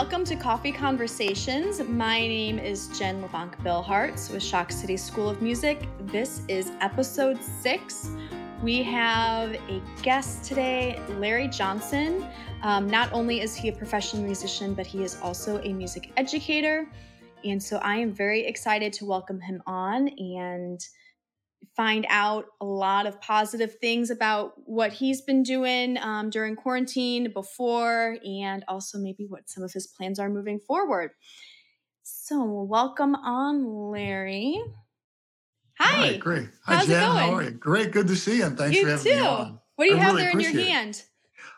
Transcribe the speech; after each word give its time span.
welcome 0.00 0.24
to 0.24 0.34
Coffee 0.34 0.72
Conversations. 0.72 1.78
My 1.82 2.20
name 2.20 2.58
is 2.58 2.88
Jen 2.98 3.20
LeBlanc 3.20 3.58
Billhartz 3.58 4.32
with 4.32 4.42
Shock 4.42 4.72
City 4.72 4.96
School 4.96 5.28
of 5.28 5.42
Music. 5.42 5.86
This 6.06 6.40
is 6.48 6.72
episode 6.80 7.38
six. 7.44 8.08
We 8.62 8.82
have 8.84 9.52
a 9.52 9.82
guest 10.00 10.42
today, 10.46 10.98
Larry 11.18 11.48
Johnson. 11.48 12.26
Um, 12.62 12.88
not 12.88 13.12
only 13.12 13.42
is 13.42 13.54
he 13.54 13.68
a 13.68 13.72
professional 13.74 14.22
musician, 14.22 14.72
but 14.72 14.86
he 14.86 15.04
is 15.04 15.20
also 15.20 15.60
a 15.64 15.72
music 15.74 16.10
educator. 16.16 16.88
And 17.44 17.62
so 17.62 17.76
I 17.82 17.96
am 17.96 18.10
very 18.10 18.46
excited 18.46 18.94
to 18.94 19.04
welcome 19.04 19.38
him 19.38 19.62
on 19.66 20.08
and 20.08 20.82
find 21.76 22.06
out 22.08 22.46
a 22.60 22.64
lot 22.64 23.06
of 23.06 23.20
positive 23.20 23.78
things 23.78 24.10
about 24.10 24.52
what 24.64 24.92
he's 24.92 25.20
been 25.20 25.42
doing 25.42 25.98
um, 25.98 26.30
during 26.30 26.56
quarantine 26.56 27.32
before 27.32 28.16
and 28.24 28.64
also 28.68 28.98
maybe 28.98 29.26
what 29.26 29.48
some 29.48 29.62
of 29.62 29.72
his 29.72 29.86
plans 29.86 30.18
are 30.18 30.28
moving 30.28 30.58
forward. 30.58 31.12
So, 32.02 32.44
welcome 32.44 33.14
on, 33.14 33.90
Larry. 33.90 34.60
Hi. 35.78 36.16
great. 36.18 36.48
Hi, 36.66 36.76
How's 36.76 36.86
Jen. 36.86 36.96
it 36.96 37.06
going? 37.06 37.18
How 37.18 37.34
are 37.34 37.42
you? 37.44 37.50
Great. 37.52 37.90
Good 37.92 38.08
to 38.08 38.16
see 38.16 38.38
you. 38.38 38.44
And 38.44 38.58
thanks 38.58 38.76
you 38.76 38.84
for 38.84 38.90
having 38.90 39.12
too. 39.12 39.18
me 39.18 39.26
on. 39.26 39.60
What 39.76 39.84
do 39.86 39.90
you 39.90 39.96
I 39.96 40.00
have 40.00 40.12
really 40.12 40.22
there 40.22 40.30
in 40.32 40.40
your 40.40 40.50
appreciate 40.50 40.70
it. 40.70 40.72
hand? 40.72 41.02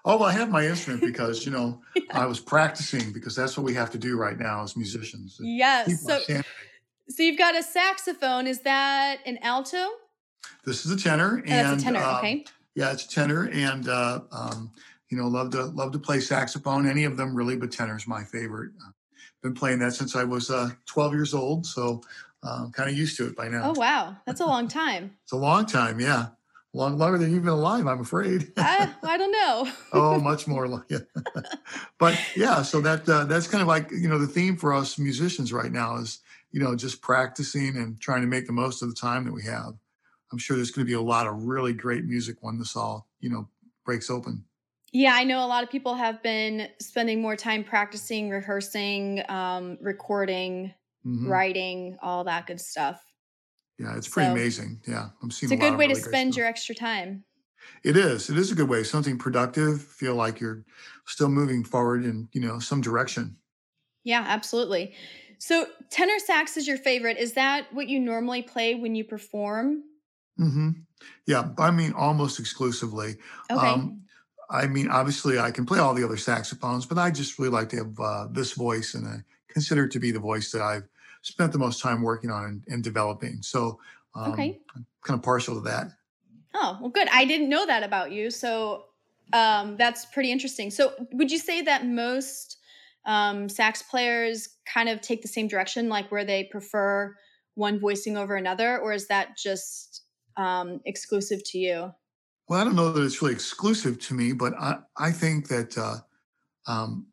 Oh, 0.04 0.16
well, 0.16 0.28
I 0.28 0.32
have 0.32 0.50
my 0.50 0.66
instrument 0.66 1.02
because, 1.06 1.44
you 1.44 1.52
know, 1.52 1.80
I 2.12 2.26
was 2.26 2.38
practicing 2.38 3.12
because 3.12 3.34
that's 3.34 3.56
what 3.56 3.64
we 3.64 3.74
have 3.74 3.90
to 3.92 3.98
do 3.98 4.16
right 4.16 4.38
now 4.38 4.62
as 4.62 4.76
musicians. 4.76 5.38
Yes. 5.40 6.04
So, 6.06 6.18
sanity. 6.20 6.48
So 7.08 7.22
you've 7.22 7.38
got 7.38 7.56
a 7.56 7.62
saxophone. 7.62 8.46
Is 8.46 8.60
that 8.60 9.18
an 9.26 9.38
alto? 9.42 9.88
this 10.64 10.84
is 10.86 10.92
a 10.92 10.96
tenor. 10.96 11.42
Oh, 11.44 11.48
that's 11.48 11.70
and, 11.70 11.80
a 11.80 11.84
tenor. 11.84 12.00
uh, 12.00 12.18
okay. 12.18 12.44
Yeah, 12.74 12.92
it's 12.92 13.04
a 13.04 13.08
tenor. 13.08 13.48
And, 13.52 13.88
uh, 13.88 14.20
um, 14.30 14.70
you 15.10 15.18
know, 15.18 15.28
love 15.28 15.50
to 15.50 15.64
love 15.64 15.92
to 15.92 15.98
play 15.98 16.20
saxophone. 16.20 16.88
Any 16.88 17.04
of 17.04 17.16
them 17.16 17.34
really, 17.34 17.56
but 17.56 17.70
tenor's 17.70 18.06
my 18.06 18.24
favorite. 18.24 18.70
Been 19.42 19.54
playing 19.54 19.80
that 19.80 19.92
since 19.92 20.16
I 20.16 20.24
was 20.24 20.50
uh, 20.50 20.70
12 20.86 21.12
years 21.12 21.34
old. 21.34 21.66
So 21.66 22.00
uh, 22.42 22.68
kind 22.72 22.88
of 22.88 22.96
used 22.96 23.16
to 23.18 23.26
it 23.26 23.36
by 23.36 23.48
now. 23.48 23.72
Oh 23.74 23.78
wow, 23.78 24.16
that's 24.26 24.40
a 24.40 24.46
long 24.46 24.68
time. 24.68 25.16
It's 25.24 25.32
a 25.32 25.36
long 25.36 25.66
time. 25.66 26.00
Yeah. 26.00 26.28
Long, 26.74 26.96
longer 26.96 27.18
than 27.18 27.30
you've 27.32 27.42
been 27.42 27.52
alive, 27.52 27.86
I'm 27.86 28.00
afraid. 28.00 28.50
I, 28.56 28.90
I 29.02 29.18
don't 29.18 29.30
know. 29.30 29.70
oh, 29.92 30.18
much 30.22 30.46
more 30.46 30.82
it. 30.88 31.06
but 31.98 32.18
yeah, 32.34 32.62
so 32.62 32.80
that 32.80 33.06
uh, 33.06 33.24
that's 33.24 33.46
kind 33.46 33.60
of 33.60 33.68
like 33.68 33.90
you 33.90 34.08
know 34.08 34.18
the 34.18 34.26
theme 34.26 34.56
for 34.56 34.72
us 34.72 34.98
musicians 34.98 35.52
right 35.52 35.70
now 35.70 35.96
is 35.96 36.20
you 36.52 36.60
know 36.62 36.76
just 36.76 37.02
practicing 37.02 37.76
and 37.76 38.00
trying 38.00 38.22
to 38.22 38.26
make 38.28 38.46
the 38.46 38.52
most 38.52 38.82
of 38.82 38.88
the 38.88 38.94
time 38.94 39.24
that 39.24 39.32
we 39.32 39.44
have. 39.44 39.74
I'm 40.32 40.38
sure 40.38 40.56
there's 40.56 40.70
going 40.70 40.86
to 40.86 40.90
be 40.90 40.94
a 40.96 41.02
lot 41.02 41.26
of 41.26 41.44
really 41.44 41.72
great 41.74 42.04
music 42.04 42.38
when 42.42 42.58
this 42.58 42.76
all 42.76 43.08
you 43.20 43.30
know 43.30 43.48
breaks 43.84 44.10
open. 44.10 44.46
Yeah, 44.92 45.14
I 45.14 45.24
know 45.24 45.44
a 45.44 45.48
lot 45.48 45.64
of 45.64 45.70
people 45.70 45.94
have 45.94 46.22
been 46.22 46.68
spending 46.78 47.22
more 47.22 47.36
time 47.36 47.64
practicing, 47.64 48.28
rehearsing, 48.28 49.22
um, 49.30 49.78
recording, 49.80 50.74
Mhm. 51.04 51.42
writing, 51.46 51.96
all 52.02 52.24
that 52.24 52.46
good 52.46 52.60
stuff. 52.60 53.02
Yeah, 53.78 53.96
it's 53.96 54.08
pretty 54.08 54.28
So, 54.28 54.28
amazing. 54.28 54.82
Yeah, 54.86 55.10
I'm 55.22 55.30
seeing 55.30 55.52
It's 55.52 55.52
a 55.52 55.56
lot 55.56 55.70
good 55.70 55.76
way 55.76 55.86
to 55.86 55.94
really 55.94 56.00
great 56.00 56.20
spend 56.20 56.36
your 56.36 56.46
extra 56.46 56.74
time. 56.74 57.26
It 57.84 57.96
is. 57.96 58.28
It 58.28 58.36
is 58.36 58.50
a 58.50 58.54
good 58.56 58.68
way. 58.68 58.82
Something 58.82 59.18
productive. 59.18 59.82
Feel 59.82 60.14
like 60.16 60.40
you're 60.40 60.64
still 61.06 61.28
moving 61.28 61.62
forward 61.64 62.04
in 62.04 62.28
you 62.32 62.40
know 62.40 62.58
some 62.58 62.80
direction. 62.80 63.36
Yeah, 64.04 64.24
absolutely. 64.26 64.94
So, 65.42 65.66
tenor 65.90 66.20
sax 66.20 66.56
is 66.56 66.68
your 66.68 66.76
favorite. 66.76 67.18
Is 67.18 67.32
that 67.32 67.66
what 67.72 67.88
you 67.88 67.98
normally 67.98 68.42
play 68.42 68.76
when 68.76 68.94
you 68.94 69.02
perform? 69.02 69.82
hmm 70.36 70.70
Yeah, 71.26 71.50
I 71.58 71.72
mean 71.72 71.94
almost 71.94 72.38
exclusively. 72.38 73.16
Okay. 73.50 73.66
Um, 73.66 74.04
I 74.50 74.68
mean, 74.68 74.86
obviously, 74.86 75.40
I 75.40 75.50
can 75.50 75.66
play 75.66 75.80
all 75.80 75.94
the 75.94 76.04
other 76.04 76.16
saxophones, 76.16 76.86
but 76.86 76.96
I 76.96 77.10
just 77.10 77.40
really 77.40 77.50
like 77.50 77.70
to 77.70 77.76
have 77.78 77.98
uh, 77.98 78.28
this 78.30 78.52
voice, 78.52 78.94
and 78.94 79.04
I 79.04 79.24
consider 79.48 79.86
it 79.86 79.90
to 79.92 79.98
be 79.98 80.12
the 80.12 80.20
voice 80.20 80.52
that 80.52 80.62
I've 80.62 80.88
spent 81.22 81.50
the 81.50 81.58
most 81.58 81.82
time 81.82 82.02
working 82.02 82.30
on 82.30 82.44
and, 82.44 82.64
and 82.68 82.84
developing. 82.84 83.42
So, 83.42 83.80
um, 84.14 84.34
Okay. 84.34 84.60
I'm 84.76 84.86
kind 85.02 85.18
of 85.18 85.24
partial 85.24 85.56
to 85.56 85.60
that. 85.62 85.88
oh, 86.54 86.78
well, 86.80 86.90
good. 86.90 87.08
I 87.10 87.24
didn't 87.24 87.48
know 87.48 87.66
that 87.66 87.82
about 87.82 88.12
you. 88.12 88.30
So, 88.30 88.84
um, 89.32 89.76
that's 89.76 90.04
pretty 90.04 90.30
interesting. 90.30 90.70
So, 90.70 90.92
would 91.10 91.32
you 91.32 91.38
say 91.38 91.62
that 91.62 91.84
most 91.84 92.58
um, 93.04 93.48
sax 93.48 93.82
players 93.82 94.48
kind 94.66 94.88
of 94.88 95.00
take 95.00 95.22
the 95.22 95.28
same 95.28 95.48
direction, 95.48 95.88
like 95.88 96.10
where 96.10 96.24
they 96.24 96.44
prefer 96.44 97.14
one 97.54 97.78
voicing 97.78 98.16
over 98.16 98.36
another, 98.36 98.78
or 98.78 98.92
is 98.92 99.08
that 99.08 99.36
just 99.36 100.02
um, 100.36 100.80
exclusive 100.86 101.42
to 101.46 101.58
you? 101.58 101.92
Well, 102.48 102.60
I 102.60 102.64
don't 102.64 102.76
know 102.76 102.92
that 102.92 103.02
it's 103.02 103.22
really 103.22 103.34
exclusive 103.34 103.98
to 104.00 104.14
me, 104.14 104.32
but 104.32 104.54
I, 104.54 104.78
I 104.96 105.10
think 105.10 105.48
that, 105.48 105.76
uh, 105.76 105.96
um, 106.66 107.06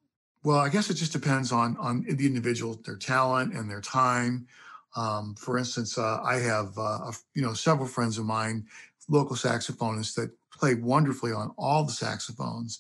well, 0.44 0.60
I 0.60 0.70
guess 0.70 0.90
it 0.90 0.96
just 0.96 1.14
depends 1.14 1.52
on 1.52 1.76
on 1.78 2.06
the 2.08 2.26
individual, 2.26 2.80
their 2.86 2.96
talent 2.96 3.54
and 3.54 3.70
their 3.70 3.82
time. 3.82 4.48
Um, 4.96 5.36
for 5.36 5.58
instance, 5.58 5.98
uh, 5.98 6.20
I 6.24 6.38
have 6.38 6.78
uh, 6.78 7.12
you 7.34 7.42
know 7.42 7.54
several 7.54 7.88
friends 7.88 8.18
of 8.18 8.26
mine, 8.26 8.66
local 9.10 9.36
saxophonists 9.36 10.16
that 10.16 10.32
play 10.52 10.76
wonderfully 10.76 11.32
on 11.32 11.54
all 11.58 11.84
the 11.84 11.92
saxophones, 11.92 12.80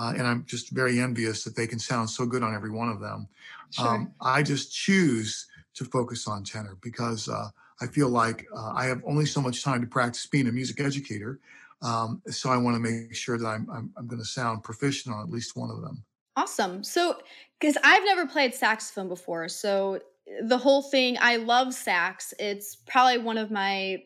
uh, 0.00 0.14
and 0.16 0.26
I'm 0.26 0.44
just 0.46 0.70
very 0.70 0.98
envious 0.98 1.44
that 1.44 1.54
they 1.54 1.66
can 1.66 1.78
sound 1.78 2.08
so 2.08 2.24
good 2.24 2.42
on 2.42 2.54
every 2.54 2.70
one 2.70 2.88
of 2.88 3.00
them. 3.00 3.28
Sure. 3.70 3.86
Um, 3.86 4.14
I 4.20 4.42
just 4.42 4.74
choose 4.74 5.46
to 5.74 5.84
focus 5.84 6.26
on 6.26 6.42
tenor 6.42 6.78
because 6.80 7.28
uh, 7.28 7.48
I 7.82 7.86
feel 7.86 8.08
like 8.08 8.46
uh, 8.56 8.72
I 8.74 8.86
have 8.86 9.02
only 9.06 9.26
so 9.26 9.42
much 9.42 9.62
time 9.62 9.82
to 9.82 9.86
practice 9.86 10.24
being 10.24 10.48
a 10.48 10.52
music 10.52 10.80
educator. 10.80 11.38
Um, 11.82 12.22
so 12.28 12.48
I 12.48 12.56
want 12.56 12.76
to 12.76 12.80
make 12.80 13.14
sure 13.14 13.36
that 13.36 13.46
I'm 13.46 13.68
I'm, 13.70 13.92
I'm 13.96 14.06
going 14.06 14.20
to 14.20 14.26
sound 14.26 14.62
proficient 14.62 15.14
on 15.14 15.22
at 15.22 15.30
least 15.30 15.54
one 15.54 15.70
of 15.70 15.82
them. 15.82 16.02
Awesome. 16.36 16.82
So, 16.82 17.18
because 17.58 17.76
I've 17.84 18.04
never 18.04 18.26
played 18.26 18.54
saxophone 18.54 19.08
before, 19.08 19.48
so 19.48 20.00
the 20.42 20.56
whole 20.56 20.82
thing, 20.82 21.18
I 21.20 21.36
love 21.36 21.74
sax. 21.74 22.32
It's 22.38 22.74
probably 22.74 23.18
one 23.18 23.36
of 23.36 23.50
my 23.50 24.02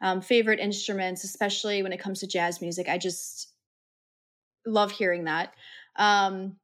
um, 0.00 0.22
favorite 0.22 0.60
instruments, 0.60 1.24
especially 1.24 1.82
when 1.82 1.92
it 1.92 2.00
comes 2.00 2.20
to 2.20 2.26
jazz 2.26 2.62
music. 2.62 2.88
I 2.88 2.96
just 2.96 3.52
love 4.68 4.90
hearing 4.92 5.24
that. 5.24 5.54
Um, 5.96 6.56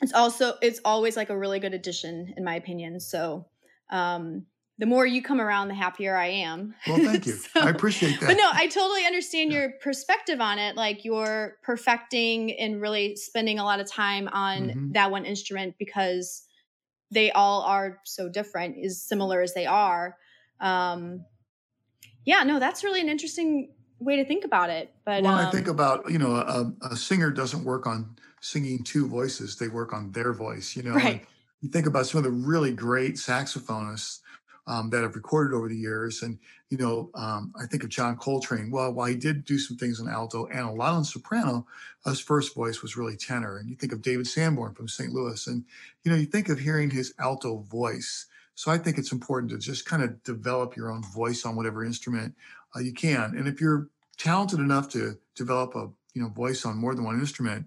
it's 0.00 0.12
also 0.14 0.54
it's 0.62 0.80
always 0.84 1.16
like 1.16 1.30
a 1.30 1.36
really 1.38 1.58
good 1.60 1.74
addition, 1.74 2.32
in 2.36 2.44
my 2.44 2.54
opinion. 2.56 3.00
So, 3.00 3.46
um, 3.90 4.46
the 4.78 4.86
more 4.86 5.04
you 5.04 5.22
come 5.22 5.42
around, 5.42 5.68
the 5.68 5.74
happier 5.74 6.16
I 6.16 6.28
am. 6.28 6.74
Well, 6.86 6.96
thank 6.96 7.26
you. 7.26 7.32
So- 7.52 7.60
I 7.60 7.68
appreciate 7.68 8.18
that. 8.20 8.26
but 8.28 8.36
no, 8.38 8.48
I 8.50 8.66
totally 8.68 9.04
understand 9.04 9.52
Yeah. 9.52 9.58
your 9.58 9.70
perspective 9.82 10.40
on 10.40 10.58
it. 10.58 10.74
Like 10.74 11.04
you're 11.04 11.58
perfecting 11.62 12.52
and 12.58 12.80
really 12.80 13.14
spending 13.16 13.58
a 13.58 13.64
lot 13.64 13.78
of 13.80 13.86
time 13.90 14.26
on 14.32 14.70
Mhm. 14.70 14.92
that 14.94 15.10
one 15.10 15.26
instrument 15.26 15.74
because 15.78 16.46
they 17.10 17.30
all 17.32 17.60
are 17.62 17.98
so 18.04 18.30
different, 18.30 18.82
as 18.82 19.02
similar 19.02 19.42
as 19.42 19.52
they 19.52 19.66
are. 19.66 20.16
Um, 20.60 21.26
yeah, 22.24 22.42
no, 22.44 22.58
that's 22.58 22.82
really 22.84 23.00
an 23.02 23.08
interesting 23.10 23.72
way 24.00 24.16
to 24.16 24.24
think 24.24 24.44
about 24.44 24.70
it. 24.70 24.92
But 25.04 25.22
well, 25.22 25.38
um, 25.38 25.46
I 25.46 25.50
think 25.50 25.68
about 25.68 26.10
you 26.10 26.18
know 26.18 26.34
a, 26.34 26.72
a 26.90 26.96
singer 26.96 27.30
doesn't 27.30 27.64
work 27.64 27.86
on 27.86 28.16
singing 28.40 28.82
two 28.82 29.06
voices; 29.06 29.56
they 29.56 29.68
work 29.68 29.92
on 29.92 30.10
their 30.12 30.32
voice. 30.32 30.74
You 30.74 30.82
know, 30.82 30.94
right, 30.94 31.24
you 31.60 31.68
think 31.68 31.86
about 31.86 32.06
some 32.06 32.18
of 32.18 32.24
the 32.24 32.30
really 32.30 32.72
great 32.72 33.14
saxophonists 33.14 34.20
um, 34.66 34.90
that 34.90 35.02
have 35.02 35.16
recorded 35.16 35.54
over 35.54 35.68
the 35.68 35.76
years, 35.76 36.22
and 36.22 36.38
you 36.70 36.78
know, 36.78 37.10
um, 37.14 37.52
I 37.60 37.66
think 37.66 37.82
of 37.82 37.90
John 37.90 38.16
Coltrane. 38.16 38.70
Well, 38.70 38.92
while 38.92 39.08
he 39.08 39.16
did 39.16 39.44
do 39.44 39.58
some 39.58 39.76
things 39.76 40.00
on 40.00 40.08
alto 40.08 40.46
and 40.46 40.60
a 40.60 40.70
lot 40.70 40.94
on 40.94 41.04
soprano, 41.04 41.66
his 42.06 42.20
first 42.20 42.54
voice 42.54 42.80
was 42.80 42.96
really 42.96 43.16
tenor. 43.16 43.58
And 43.58 43.68
you 43.68 43.76
think 43.76 43.92
of 43.92 44.02
David 44.02 44.26
Sanborn 44.26 44.74
from 44.74 44.88
St. 44.88 45.12
Louis, 45.12 45.46
and 45.46 45.64
you 46.04 46.10
know, 46.10 46.16
you 46.16 46.26
think 46.26 46.48
of 46.48 46.58
hearing 46.58 46.90
his 46.90 47.14
alto 47.18 47.58
voice. 47.70 48.26
So 48.54 48.70
I 48.70 48.78
think 48.78 48.98
it's 48.98 49.12
important 49.12 49.50
to 49.52 49.58
just 49.58 49.86
kind 49.86 50.02
of 50.02 50.22
develop 50.22 50.76
your 50.76 50.92
own 50.92 51.02
voice 51.02 51.44
on 51.44 51.56
whatever 51.56 51.84
instrument 51.84 52.34
uh, 52.76 52.80
you 52.80 52.92
can. 52.92 53.34
And 53.36 53.48
if 53.48 53.60
you're 53.60 53.88
talented 54.20 54.58
enough 54.60 54.88
to 54.90 55.18
develop 55.34 55.74
a 55.74 55.88
you 56.14 56.22
know 56.22 56.28
voice 56.28 56.64
on 56.64 56.76
more 56.76 56.94
than 56.94 57.04
one 57.04 57.18
instrument, 57.18 57.66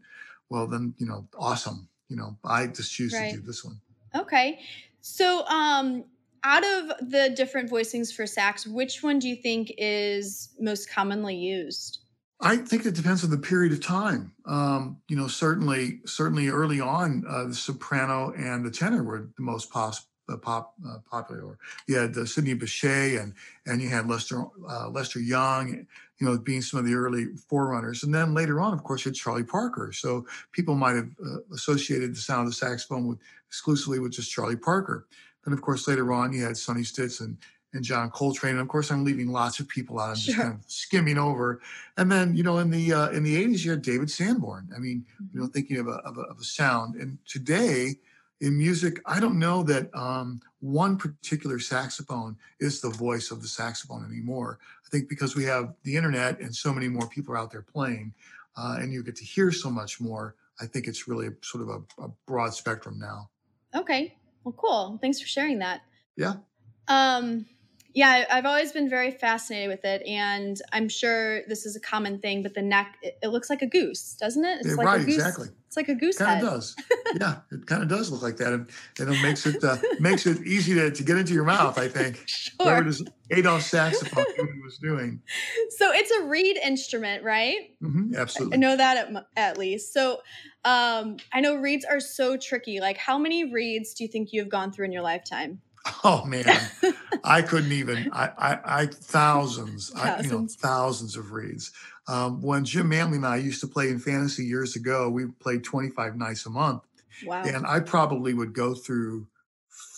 well 0.49 0.67
then 0.67 0.93
you 0.97 1.05
know 1.05 1.27
awesome. 1.37 1.87
You 2.09 2.17
know 2.17 2.37
I 2.45 2.67
just 2.67 2.93
choose 2.93 3.13
Right. 3.13 3.31
to 3.31 3.37
do 3.37 3.43
this 3.45 3.63
one. 3.63 3.81
okay. 4.15 4.59
So, 5.01 5.45
um, 5.47 6.05
out 6.45 6.63
of 6.63 7.09
the 7.09 7.33
different 7.35 7.69
voicings 7.69 8.13
for 8.13 8.25
sax, 8.27 8.65
which 8.67 9.01
one 9.03 9.19
do 9.19 9.27
you 9.27 9.35
think 9.35 9.73
is 9.77 10.49
most 10.59 10.89
commonly 10.89 11.35
used? 11.35 11.99
I 12.41 12.57
think 12.57 12.85
it 12.85 12.93
depends 12.95 13.23
on 13.23 13.29
the 13.29 13.37
period 13.37 13.71
of 13.73 13.79
time. 13.81 14.33
Um, 14.45 14.97
you 15.07 15.15
know, 15.15 15.27
certainly, 15.27 16.01
certainly 16.05 16.49
early 16.49 16.81
on, 16.81 17.23
uh, 17.27 17.45
the 17.45 17.53
soprano 17.55 18.33
and 18.37 18.65
the 18.65 18.71
tenor 18.71 19.03
were 19.03 19.29
the 19.37 19.43
most 19.43 19.69
pos- 19.71 20.05
uh, 20.29 20.37
pop 20.37 20.73
uh, 20.87 20.97
popular. 21.09 21.57
You 21.87 21.97
had 21.97 22.17
uh, 22.17 22.25
Sidney 22.25 22.53
Bechet 22.55 23.19
and 23.21 23.33
and 23.65 23.81
you 23.81 23.89
had 23.89 24.07
Lester 24.09 24.43
uh, 24.69 24.89
Lester 24.89 25.19
Young, 25.19 25.85
you 26.23 26.29
know, 26.29 26.37
being 26.37 26.61
some 26.61 26.79
of 26.79 26.85
the 26.85 26.93
early 26.93 27.25
forerunners. 27.49 28.03
And 28.03 28.15
then 28.15 28.33
later 28.33 28.61
on, 28.61 28.73
of 28.73 28.83
course, 28.83 29.03
you 29.03 29.09
had 29.09 29.15
Charlie 29.15 29.43
Parker. 29.43 29.91
So 29.91 30.25
people 30.53 30.75
might 30.75 30.95
have 30.95 31.09
uh, 31.25 31.39
associated 31.53 32.11
the 32.13 32.19
sound 32.19 32.41
of 32.41 32.47
the 32.47 32.53
saxophone 32.55 33.07
with 33.07 33.19
exclusively 33.47 33.99
with 33.99 34.13
just 34.13 34.31
Charlie 34.31 34.55
Parker. 34.55 35.05
Then, 35.43 35.53
of 35.53 35.61
course, 35.61 35.85
later 35.87 36.13
on, 36.13 36.31
you 36.31 36.41
had 36.43 36.55
Sonny 36.55 36.83
Stitt 36.83 37.19
and 37.19 37.37
and 37.73 37.83
John 37.83 38.09
Coltrane. 38.11 38.51
And 38.53 38.61
of 38.61 38.67
course, 38.67 38.91
I'm 38.91 39.03
leaving 39.03 39.31
lots 39.31 39.59
of 39.59 39.67
people 39.67 39.99
out. 39.99 40.09
I'm 40.09 40.15
just 40.15 40.27
Sure. 40.27 40.35
kind 40.43 40.53
of 40.53 40.59
skimming 40.67 41.17
over. 41.17 41.59
And 41.97 42.11
then, 42.11 42.35
you 42.35 42.43
know, 42.43 42.59
in 42.59 42.69
the 42.69 42.93
uh, 42.93 43.09
in 43.09 43.23
the 43.23 43.35
80s, 43.43 43.65
you 43.65 43.71
had 43.71 43.81
David 43.81 44.09
Sanborn. 44.11 44.69
I 44.75 44.79
mean, 44.79 45.05
you 45.33 45.41
know, 45.41 45.47
thinking 45.47 45.77
of 45.77 45.87
a, 45.87 45.97
of 46.05 46.17
a 46.17 46.21
of 46.21 46.37
a 46.39 46.43
sound. 46.43 46.95
And 46.95 47.17
today, 47.27 47.95
in 48.43 48.57
music, 48.57 49.01
I 49.05 49.21
don't 49.21 49.39
know 49.39 49.63
that 49.63 49.89
um, 49.95 50.41
one 50.59 50.97
particular 50.97 51.59
saxophone 51.59 52.35
is 52.59 52.81
the 52.81 52.89
voice 52.89 53.31
of 53.31 53.41
the 53.41 53.47
saxophone 53.47 54.05
anymore. 54.05 54.59
I 54.85 54.89
think 54.89 55.07
because 55.07 55.33
we 55.33 55.45
have 55.45 55.73
the 55.83 55.95
internet 55.95 56.41
and 56.41 56.53
so 56.53 56.73
many 56.73 56.89
more 56.89 57.07
people 57.07 57.33
are 57.33 57.37
out 57.37 57.51
there 57.51 57.61
playing, 57.61 58.13
uh, 58.57 58.79
and 58.81 58.91
you 58.91 59.01
get 59.01 59.15
to 59.15 59.23
hear 59.23 59.53
so 59.53 59.69
much 59.69 60.01
more. 60.01 60.35
I 60.59 60.65
think 60.65 60.87
it's 60.87 61.07
really 61.07 61.29
sort 61.41 61.63
of 61.63 61.69
a, 61.69 62.03
a 62.03 62.09
broad 62.27 62.53
spectrum 62.53 62.99
now. 62.99 63.29
Okay. 63.73 64.17
Well, 64.43 64.55
cool. 64.57 64.99
Thanks 65.01 65.21
for 65.21 65.27
sharing 65.27 65.59
that. 65.59 65.83
Yeah. 66.17 66.33
Um, 66.89 67.45
yeah, 67.93 68.25
I've 68.31 68.45
always 68.45 68.71
been 68.71 68.89
very 68.89 69.11
fascinated 69.11 69.69
with 69.69 69.85
it, 69.85 70.01
and 70.07 70.59
I'm 70.71 70.89
sure 70.89 71.41
this 71.47 71.65
is 71.65 71.75
a 71.75 71.79
common 71.79 72.19
thing. 72.19 72.41
But 72.41 72.55
the 72.55 72.61
neck, 72.61 72.97
it, 73.01 73.17
it 73.21 73.27
looks 73.27 73.49
like 73.49 73.61
a 73.61 73.67
goose, 73.67 74.15
doesn't 74.19 74.43
it? 74.43 74.59
It's 74.61 74.69
Yeah, 74.69 74.75
like 74.75 74.85
right, 74.85 75.01
a 75.01 75.05
goose. 75.05 75.15
exactly. 75.15 75.49
It's 75.67 75.77
like 75.77 75.89
a 75.89 75.95
goose 75.95 76.17
Kind 76.17 76.43
of 76.43 76.49
does. 76.49 76.75
yeah, 77.19 77.37
it 77.51 77.65
kind 77.65 77.81
of 77.83 77.89
does 77.89 78.11
look 78.11 78.21
like 78.21 78.37
that, 78.37 78.53
and, 78.53 78.69
and 78.99 79.09
it 79.09 79.21
makes 79.21 79.45
it 79.45 79.63
uh, 79.63 79.77
makes 79.99 80.25
it 80.25 80.45
easy 80.45 80.73
to, 80.75 80.91
to 80.91 81.03
get 81.03 81.17
into 81.17 81.33
your 81.33 81.45
mouth. 81.45 81.77
I 81.77 81.87
think 81.87 82.25
whatever 82.57 82.81
Sure. 82.81 82.83
this 82.83 83.03
Adolf 83.31 83.61
saxophone 83.63 84.25
was 84.63 84.77
doing. 84.77 85.21
So 85.77 85.91
it's 85.91 86.11
a 86.11 86.23
reed 86.23 86.57
instrument, 86.57 87.23
right? 87.23 87.75
hmm 87.79 88.15
absolutely. 88.15 88.55
I 88.55 88.59
know 88.59 88.75
that 88.75 88.97
at, 88.97 89.25
at 89.35 89.57
least. 89.57 89.93
So 89.93 90.21
um, 90.65 91.17
I 91.31 91.41
know 91.41 91.55
reeds 91.55 91.85
are 91.85 91.99
so 91.99 92.37
tricky. 92.37 92.79
Like, 92.79 92.97
how 92.97 93.17
many 93.17 93.51
reeds 93.51 93.93
do 93.93 94.03
you 94.03 94.07
think 94.07 94.31
you 94.31 94.41
have 94.41 94.49
gone 94.49 94.71
through 94.71 94.85
in 94.85 94.91
your 94.91 95.01
lifetime? 95.03 95.61
Oh 96.05 96.25
man, 96.25 96.45
I 97.23 97.41
couldn't 97.41 97.71
even. 97.71 98.09
I, 98.11 98.29
I, 98.37 98.59
I 98.81 98.85
thousands, 98.87 99.91
I, 99.95 100.17
you 100.21 100.23
know, 100.23 100.29
Thousands. 100.39 100.55
thousands 100.55 101.15
of 101.17 101.31
reeds. 101.31 101.71
Um, 102.07 102.41
when 102.41 102.65
Jim 102.65 102.89
Manley 102.89 103.17
and 103.17 103.25
I 103.25 103.37
used 103.37 103.61
to 103.61 103.67
play 103.67 103.89
in 103.89 103.99
fantasy 103.99 104.45
years 104.45 104.75
ago, 104.75 105.09
we 105.09 105.27
played 105.39 105.63
25 105.63 106.17
nights 106.17 106.45
a 106.45 106.49
month, 106.49 106.83
Wow. 107.25 107.43
and 107.43 107.65
I 107.65 107.79
probably 107.79 108.33
would 108.33 108.53
go 108.53 108.73
through 108.73 109.27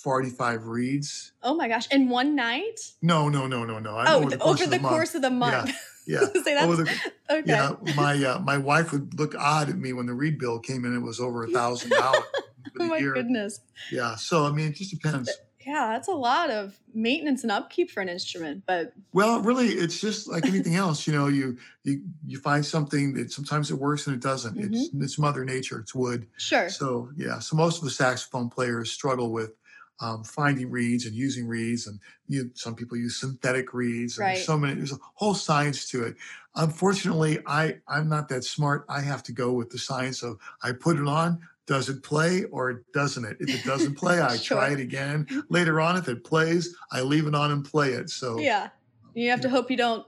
45 0.04 0.68
reeds. 0.68 1.32
Oh 1.44 1.56
my 1.56 1.68
gosh! 1.68 1.88
In 1.92 2.10
one 2.10 2.36
night? 2.36 2.80
No, 3.02 3.30
no, 3.30 3.48
no, 3.48 3.64
no, 3.66 3.80
no. 3.80 4.04
Oh, 4.08 4.18
over 4.18 4.30
the 4.30 4.38
course 4.38 4.62
over 4.62 4.64
of 4.66 4.70
the 4.72 4.78
the 4.78 4.82
month. 4.84 4.94
course 4.96 5.16
of 5.16 5.22
the 5.24 5.30
month. 5.32 5.72
Yeah, 6.08 6.20
Say 6.44 6.54
that's, 6.54 6.78
the 6.78 7.02
okay. 7.32 7.42
yeah. 7.46 7.72
My 7.96 8.24
uh, 8.24 8.40
my 8.40 8.58
wife 8.58 8.92
would 8.92 9.18
look 9.20 9.34
odd 9.38 9.70
at 9.70 9.78
me 9.78 9.92
when 9.94 10.06
the 10.06 10.14
reed 10.14 10.38
bill 10.38 10.60
came 10.60 10.86
in. 10.86 10.96
It 10.96 11.00
was 11.00 11.20
over 11.20 11.44
a 11.44 11.48
thousand 11.48 11.92
dollars 11.92 12.24
Oh 12.80 12.86
my 12.88 12.98
year. 12.98 13.14
goodness. 13.14 13.60
Yeah. 13.92 14.16
So 14.16 14.46
I 14.46 14.52
mean, 14.52 14.68
it 14.68 14.76
just 14.76 14.92
depends. 14.92 15.32
Yeah, 15.66 15.88
that's 15.94 16.08
a 16.08 16.14
lot 16.14 16.52
of 16.52 16.78
maintenance 16.94 17.42
and 17.42 17.52
upkeep 17.52 17.90
for 17.90 18.02
an 18.02 18.08
instrument. 18.10 18.64
But 18.68 18.94
Well, 19.14 19.42
really, 19.42 19.70
it's 19.70 20.00
just 20.00 20.28
like 20.28 20.46
anything 20.46 20.76
else. 20.76 21.08
You 21.08 21.14
know, 21.14 21.28
you 21.28 21.58
you 21.84 22.04
you 22.28 22.38
find 22.40 22.64
something 22.64 23.16
that 23.16 23.32
sometimes 23.32 23.72
it 23.72 23.80
works 23.80 24.06
and 24.06 24.16
it 24.16 24.22
doesn't. 24.22 24.60
It's 24.60 24.90
it's 24.94 25.18
Mother 25.18 25.44
Nature. 25.44 25.80
It's 25.80 25.96
wood. 25.96 26.28
sure. 26.38 26.70
So 26.70 27.10
yeah. 27.18 27.40
So 27.40 27.56
most 27.56 27.80
of 27.80 27.84
the 27.84 27.90
saxophone 27.90 28.50
players 28.50 28.92
struggle 28.92 29.32
with 29.32 29.54
um, 30.02 30.24
finding 30.24 30.70
reeds 30.70 31.06
and 31.06 31.16
using 31.16 31.48
reeds, 31.48 31.88
and 31.88 32.00
you, 32.28 32.52
some 32.54 32.76
people 32.76 32.98
use 32.98 33.20
synthetic 33.20 33.74
reeds. 33.74 34.18
And 34.18 34.26
Right. 34.26 34.34
there's 34.36 34.46
so 34.46 34.58
many. 34.58 34.76
There's 34.76 34.92
a 34.92 35.00
whole 35.16 35.34
science 35.34 35.90
to 35.90 36.04
it. 36.04 36.16
Unfortunately, 36.56 37.40
I 37.46 37.78
I'm 37.88 38.08
not 38.08 38.30
that 38.30 38.44
smart. 38.44 38.86
I 38.88 39.02
have 39.02 39.24
to 39.24 39.32
go 39.32 39.52
with 39.54 39.70
the 39.72 39.80
science 39.80 40.22
of 40.22 40.38
I 40.62 40.74
put 40.74 40.98
it 40.98 41.08
on. 41.08 41.40
Does 41.68 41.90
it 41.90 42.04
play 42.04 42.44
or 42.46 42.84
doesn't 42.94 43.26
it? 43.26 43.38
If 43.40 43.54
it 43.54 43.66
doesn't 43.66 43.96
play, 43.98 44.20
I 44.20 44.38
Sure. 44.38 44.60
try 44.60 44.72
it 44.72 44.80
again. 44.80 45.28
Later 45.50 45.82
on, 45.82 45.98
if 45.98 46.08
it 46.08 46.24
plays, 46.24 46.76
I 46.92 47.02
leave 47.02 47.28
it 47.28 47.36
on 47.36 47.52
and 47.52 47.66
play 47.66 47.94
it. 47.94 48.10
So 48.10 48.40
Yeah. 48.40 48.70
You 49.14 49.30
have 49.30 49.42
to 49.42 49.50
hope 49.50 49.72
you 49.72 49.78
don't 49.78 50.06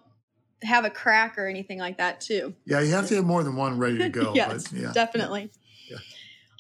have 0.64 0.84
a 0.84 0.90
crack 0.90 1.38
or 1.38 1.48
anything 1.48 1.80
like 1.80 1.98
that, 1.98 2.20
too. 2.20 2.54
Yeah, 2.66 2.82
you 2.82 2.92
have 2.92 3.08
to 3.08 3.16
have 3.16 3.26
more 3.26 3.42
than 3.44 3.56
one 3.56 3.78
ready 3.78 3.98
to 4.00 4.10
go. 4.10 4.32
yes, 4.36 4.72
yeah. 4.74 4.92
definitely. 4.92 5.50
Yeah. 5.90 5.98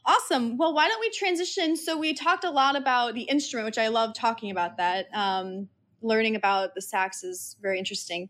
Awesome. 0.05 0.57
Well, 0.57 0.73
why 0.73 0.87
don't 0.87 1.01
we 1.01 1.09
transition? 1.09 1.75
So 1.75 1.97
we 1.97 2.13
talked 2.13 2.45
a 2.45 2.49
lot 2.49 2.77
about 2.77 3.15
the 3.15 3.23
instrument, 3.23 3.65
which 3.65 3.77
I 3.77 3.89
love 3.89 4.13
talking 4.13 4.49
about 4.51 4.77
that. 4.77 5.07
Um, 5.13 5.67
learning 6.01 6.37
about 6.37 6.73
the 6.73 6.81
sax 6.81 7.23
is 7.25 7.57
very 7.61 7.77
interesting. 7.77 8.29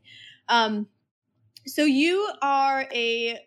Um, 0.50 0.88
so 1.68 1.84
you 1.84 2.28
are 2.42 2.88
a 2.92 3.38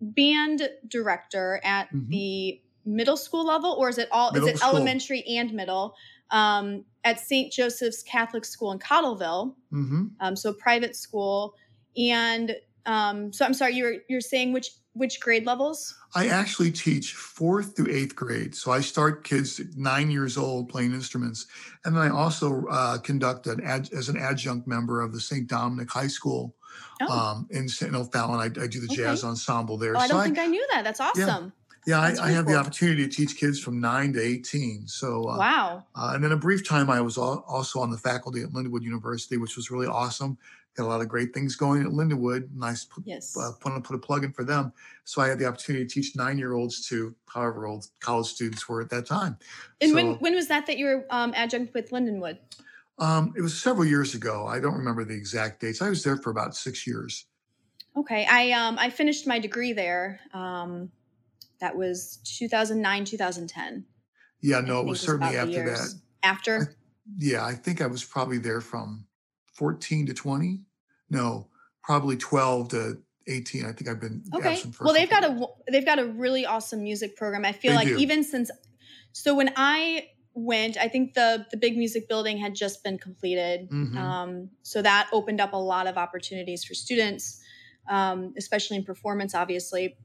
band 0.00 0.68
director 0.88 1.60
at 1.64 1.90
Mhm. 1.92 2.08
the 2.08 2.60
middle 2.84 3.16
school 3.16 3.44
level, 3.44 3.72
or 3.78 3.88
is 3.88 3.98
it 3.98 4.08
all? 4.10 4.32
Middle 4.32 4.48
is 4.48 4.54
it 4.54 4.58
school. 4.58 4.70
elementary 4.70 5.22
and 5.28 5.52
middle? 5.52 5.94
Um, 6.30 6.84
at 7.04 7.20
St. 7.20 7.50
Joseph's 7.52 8.02
Catholic 8.02 8.44
School 8.44 8.72
in 8.72 8.78
Cottleville, 8.78 9.54
hmm 9.70 10.06
um, 10.20 10.36
so 10.36 10.52
private 10.52 10.94
school. 10.94 11.54
And 11.96 12.54
um, 12.86 13.32
so 13.32 13.44
I'm 13.44 13.54
sorry, 13.54 13.74
you're 13.74 13.96
you're 14.08 14.20
saying 14.20 14.52
which 14.52 14.70
which 14.94 15.20
grade 15.20 15.46
levels? 15.46 15.94
I 16.14 16.26
actually 16.28 16.72
teach 16.72 17.12
fourth 17.14 17.76
through 17.76 17.92
eighth 17.94 18.16
grade. 18.16 18.54
So 18.54 18.72
I 18.72 18.80
start 18.80 19.22
kids 19.24 19.60
nine 19.76 20.10
years 20.10 20.36
old 20.36 20.68
playing 20.68 20.92
instruments. 20.92 21.46
And 21.84 21.94
then 21.94 22.02
I 22.02 22.08
also 22.08 22.64
uh, 22.66 22.98
conduct 22.98 23.46
an 23.46 23.62
ad, 23.62 23.90
as 23.92 24.08
an 24.08 24.16
adjunct 24.16 24.66
member 24.66 25.00
of 25.00 25.12
the 25.12 25.20
St. 25.20 25.46
Dominic 25.46 25.90
High 25.90 26.08
School 26.08 26.56
Oh, 27.00 27.06
um, 27.18 27.46
in 27.50 27.68
St. 27.68 27.94
O'Fallon. 27.94 28.40
I, 28.40 28.44
I 28.62 28.66
do 28.66 28.80
the 28.80 28.88
jazz 28.88 29.24
ensemble 29.24 29.76
there. 29.78 29.96
oh 29.96 30.00
I 30.00 30.08
don't 30.08 30.24
think 30.24 30.38
I 30.38 30.46
knew 30.46 30.66
that. 30.72 30.84
That's 30.84 31.00
awesome. 31.00 31.52
yeah, 31.86 32.00
I, 32.00 32.08
that's 32.08 32.20
I 32.20 32.24
really 32.24 32.34
have 32.36 32.46
the 32.46 32.56
opportunity 32.56 33.06
to 33.06 33.14
teach 33.14 33.36
kids 33.36 33.58
from 33.60 33.80
nine 33.80 34.12
to 34.14 34.20
18. 34.20 34.86
So, 34.88 35.24
uh, 35.28 35.36
wow. 35.38 35.84
Uh, 35.94 36.12
and 36.14 36.22
then 36.24 36.32
a 36.32 36.36
brief 36.36 36.66
time, 36.68 36.90
I 36.90 37.00
was 37.00 37.16
al- 37.16 37.44
also 37.48 37.80
on 37.80 37.90
the 37.90 37.98
faculty 37.98 38.42
at 38.42 38.48
Lindenwood 38.50 38.82
University, 38.82 39.36
which 39.36 39.56
was 39.56 39.70
really 39.70 39.86
awesome. 39.86 40.36
Got 40.76 40.84
a 40.84 40.88
lot 40.88 41.00
of 41.00 41.08
great 41.08 41.34
things 41.34 41.56
going 41.56 41.82
at 41.82 41.88
Lindenwood. 41.88 42.48
Nice, 42.54 42.86
Yes. 43.04 43.36
uh, 43.36 43.50
put, 43.60 43.82
put 43.82 43.96
a 43.96 43.98
plug 43.98 44.22
in 44.24 44.32
for 44.32 44.44
them. 44.44 44.72
So 45.04 45.20
I 45.22 45.28
had 45.28 45.38
the 45.38 45.46
opportunity 45.46 45.84
to 45.84 45.90
teach 45.92 46.14
nine-year-olds 46.14 46.86
to 46.88 47.14
however 47.26 47.66
old 47.66 47.86
college 48.00 48.26
students 48.26 48.68
were 48.68 48.80
at 48.80 48.90
that 48.90 49.06
time. 49.06 49.38
and 49.80 49.90
so- 49.90 49.94
when 49.96 50.14
when 50.16 50.34
was 50.34 50.46
that 50.48 50.66
that 50.66 50.78
you 50.78 50.86
were 50.86 51.06
um, 51.10 51.32
adjunct 51.34 51.74
with 51.74 51.90
Lindenwood? 51.90 52.38
Um, 52.98 53.32
it 53.36 53.40
was 53.40 53.60
several 53.60 53.86
years 53.86 54.14
ago. 54.14 54.46
I 54.46 54.58
don't 54.60 54.74
remember 54.74 55.04
the 55.04 55.14
exact 55.14 55.60
dates. 55.60 55.80
I 55.80 55.88
was 55.88 56.02
there 56.02 56.16
for 56.16 56.30
about 56.30 56.56
six 56.56 56.86
years. 56.86 57.26
Okay, 57.96 58.26
I 58.30 58.52
um 58.52 58.78
I 58.78 58.90
finished 58.90 59.26
my 59.26 59.38
degree 59.38 59.72
there. 59.72 60.20
Um, 60.32 60.90
that 61.60 61.76
was 61.76 62.18
2009 62.24 63.04
2010. 63.04 63.84
Yeah, 64.40 64.60
no, 64.60 64.80
it 64.80 64.86
was 64.86 65.00
certainly 65.00 65.34
about 65.34 65.48
the 65.48 65.58
after 65.58 65.70
that. 65.70 65.94
After. 66.22 66.74
Yeah, 67.16 67.44
I 67.44 67.54
think 67.54 67.80
I 67.80 67.86
was 67.86 68.04
probably 68.04 68.38
there 68.38 68.60
from 68.60 69.06
14 69.54 70.06
to 70.06 70.14
20. 70.14 70.60
No, 71.10 71.48
probably 71.82 72.16
12 72.16 72.68
to 72.68 72.98
18. 73.26 73.64
I 73.64 73.72
think 73.72 73.88
I've 73.88 74.00
been 74.00 74.22
Okay. 74.34 74.62
Well, 74.80 74.92
they've 74.92 75.10
got 75.10 75.24
a 75.24 75.46
they've 75.70 75.86
got 75.86 75.98
a 75.98 76.06
really 76.06 76.46
awesome 76.46 76.82
music 76.82 77.16
program. 77.16 77.44
I 77.44 77.52
feel 77.52 77.72
They 77.72 77.76
like 77.76 77.88
do. 77.88 77.96
even 77.98 78.22
since 78.22 78.50
so 79.12 79.34
when 79.34 79.52
I 79.56 80.08
went, 80.38 80.76
I 80.76 80.88
think 80.88 81.14
the 81.14 81.46
the 81.50 81.56
big 81.56 81.76
music 81.76 82.08
building 82.08 82.38
had 82.38 82.54
just 82.54 82.82
been 82.84 82.98
completed. 82.98 83.68
Mhm. 83.70 83.96
Um, 83.96 84.50
so 84.62 84.82
that 84.82 85.08
opened 85.12 85.40
up 85.40 85.52
a 85.52 85.56
lot 85.56 85.86
of 85.86 85.96
opportunities 85.96 86.64
for 86.64 86.74
students, 86.74 87.40
um, 87.88 88.34
especially 88.36 88.76
in 88.76 88.84
performance, 88.84 89.34
obviously. 89.34 89.96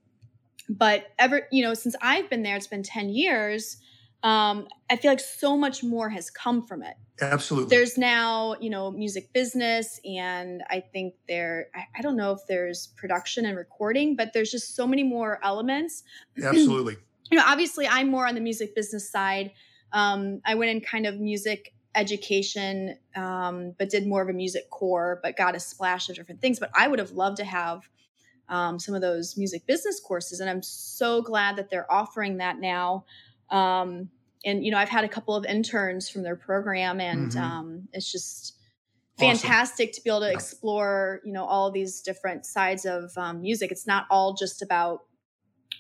But 0.70 1.08
ever, 1.20 1.48
you 1.52 1.64
know, 1.64 1.74
since 1.74 1.96
I've 2.02 2.30
been 2.30 2.44
there, 2.44 2.56
it's 2.56 2.68
been 2.68 2.84
10 2.84 3.10
years. 3.10 3.78
Um, 4.24 4.68
I 4.90 4.96
feel 4.96 5.12
like 5.12 5.20
so 5.20 5.58
much 5.58 5.84
more 5.84 6.10
has 6.10 6.30
come 6.30 6.66
from 6.66 6.82
it. 6.82 6.96
Absolutely. 7.22 7.76
There's 7.76 7.98
now, 7.98 8.56
you 8.62 8.70
know, 8.70 8.90
music 8.90 9.34
business, 9.34 10.00
and 10.06 10.64
I 10.70 10.80
think 10.80 11.16
there, 11.28 11.68
I, 11.76 12.00
I 12.00 12.02
don't 12.02 12.16
know 12.16 12.32
if 12.32 12.40
there's 12.48 12.88
production 12.96 13.46
and 13.46 13.58
recording, 13.58 14.16
but 14.16 14.32
there's 14.34 14.50
just 14.50 14.76
so 14.76 14.88
many 14.88 15.04
more 15.04 15.40
elements 15.44 16.04
Absolutely. 16.42 16.96
you 17.30 17.38
know, 17.38 17.44
obviously 17.46 17.86
I'm 17.88 18.10
more 18.10 18.26
on 18.26 18.36
the 18.36 18.42
music 18.42 18.74
business 18.76 19.12
side. 19.12 19.52
Um, 19.94 20.42
I 20.46 20.56
went 20.56 20.72
in 20.72 20.82
kind 20.82 21.06
of 21.06 21.20
music 21.20 21.74
education, 21.96 22.98
um, 23.16 23.76
but 23.78 23.90
did 23.90 24.08
more 24.08 24.22
of 24.22 24.30
a 24.30 24.34
music 24.34 24.70
core, 24.72 25.20
but 25.24 25.38
got 25.38 25.56
a 25.56 25.60
splash 25.60 26.10
of 26.10 26.16
different 26.16 26.42
things. 26.42 26.60
But 26.60 26.72
I 26.76 26.88
would 26.88 27.00
have 27.00 27.12
loved 27.12 27.38
to 27.38 27.46
have 27.46 27.88
um, 28.50 28.80
some 28.80 28.96
of 28.96 29.02
those 29.02 29.38
music 29.38 29.66
business 29.68 30.00
courses, 30.00 30.40
and 30.40 30.50
I'm 30.50 30.62
so 30.64 31.22
glad 31.22 31.56
that 31.56 31.70
they're 31.70 31.90
offering 31.92 32.38
that 32.38 32.58
now. 32.60 33.06
Um, 33.50 34.10
and 34.44 34.66
you 34.66 34.72
know, 34.72 34.78
I've 34.78 34.90
had 34.90 35.06
a 35.06 35.10
couple 35.10 35.36
of 35.36 35.46
interns 35.46 36.10
from 36.10 36.24
their 36.24 36.36
program, 36.36 37.00
and 37.00 37.32
Mhm. 37.32 37.42
um, 37.42 37.88
it's 37.94 38.12
just 38.12 38.58
Awesome. 39.20 39.38
fantastic 39.48 39.94
to 39.94 40.02
be 40.02 40.10
able 40.10 40.22
to 40.22 40.34
explore 40.34 41.22
you 41.24 41.32
know 41.32 41.46
all 41.46 41.70
these 41.70 42.02
different 42.02 42.48
sides 42.48 42.84
of 42.84 43.16
um, 43.16 43.42
music 43.42 43.72
it's 43.72 43.86
not 43.86 44.08
all 44.10 44.34
just 44.34 44.64
about 44.64 45.06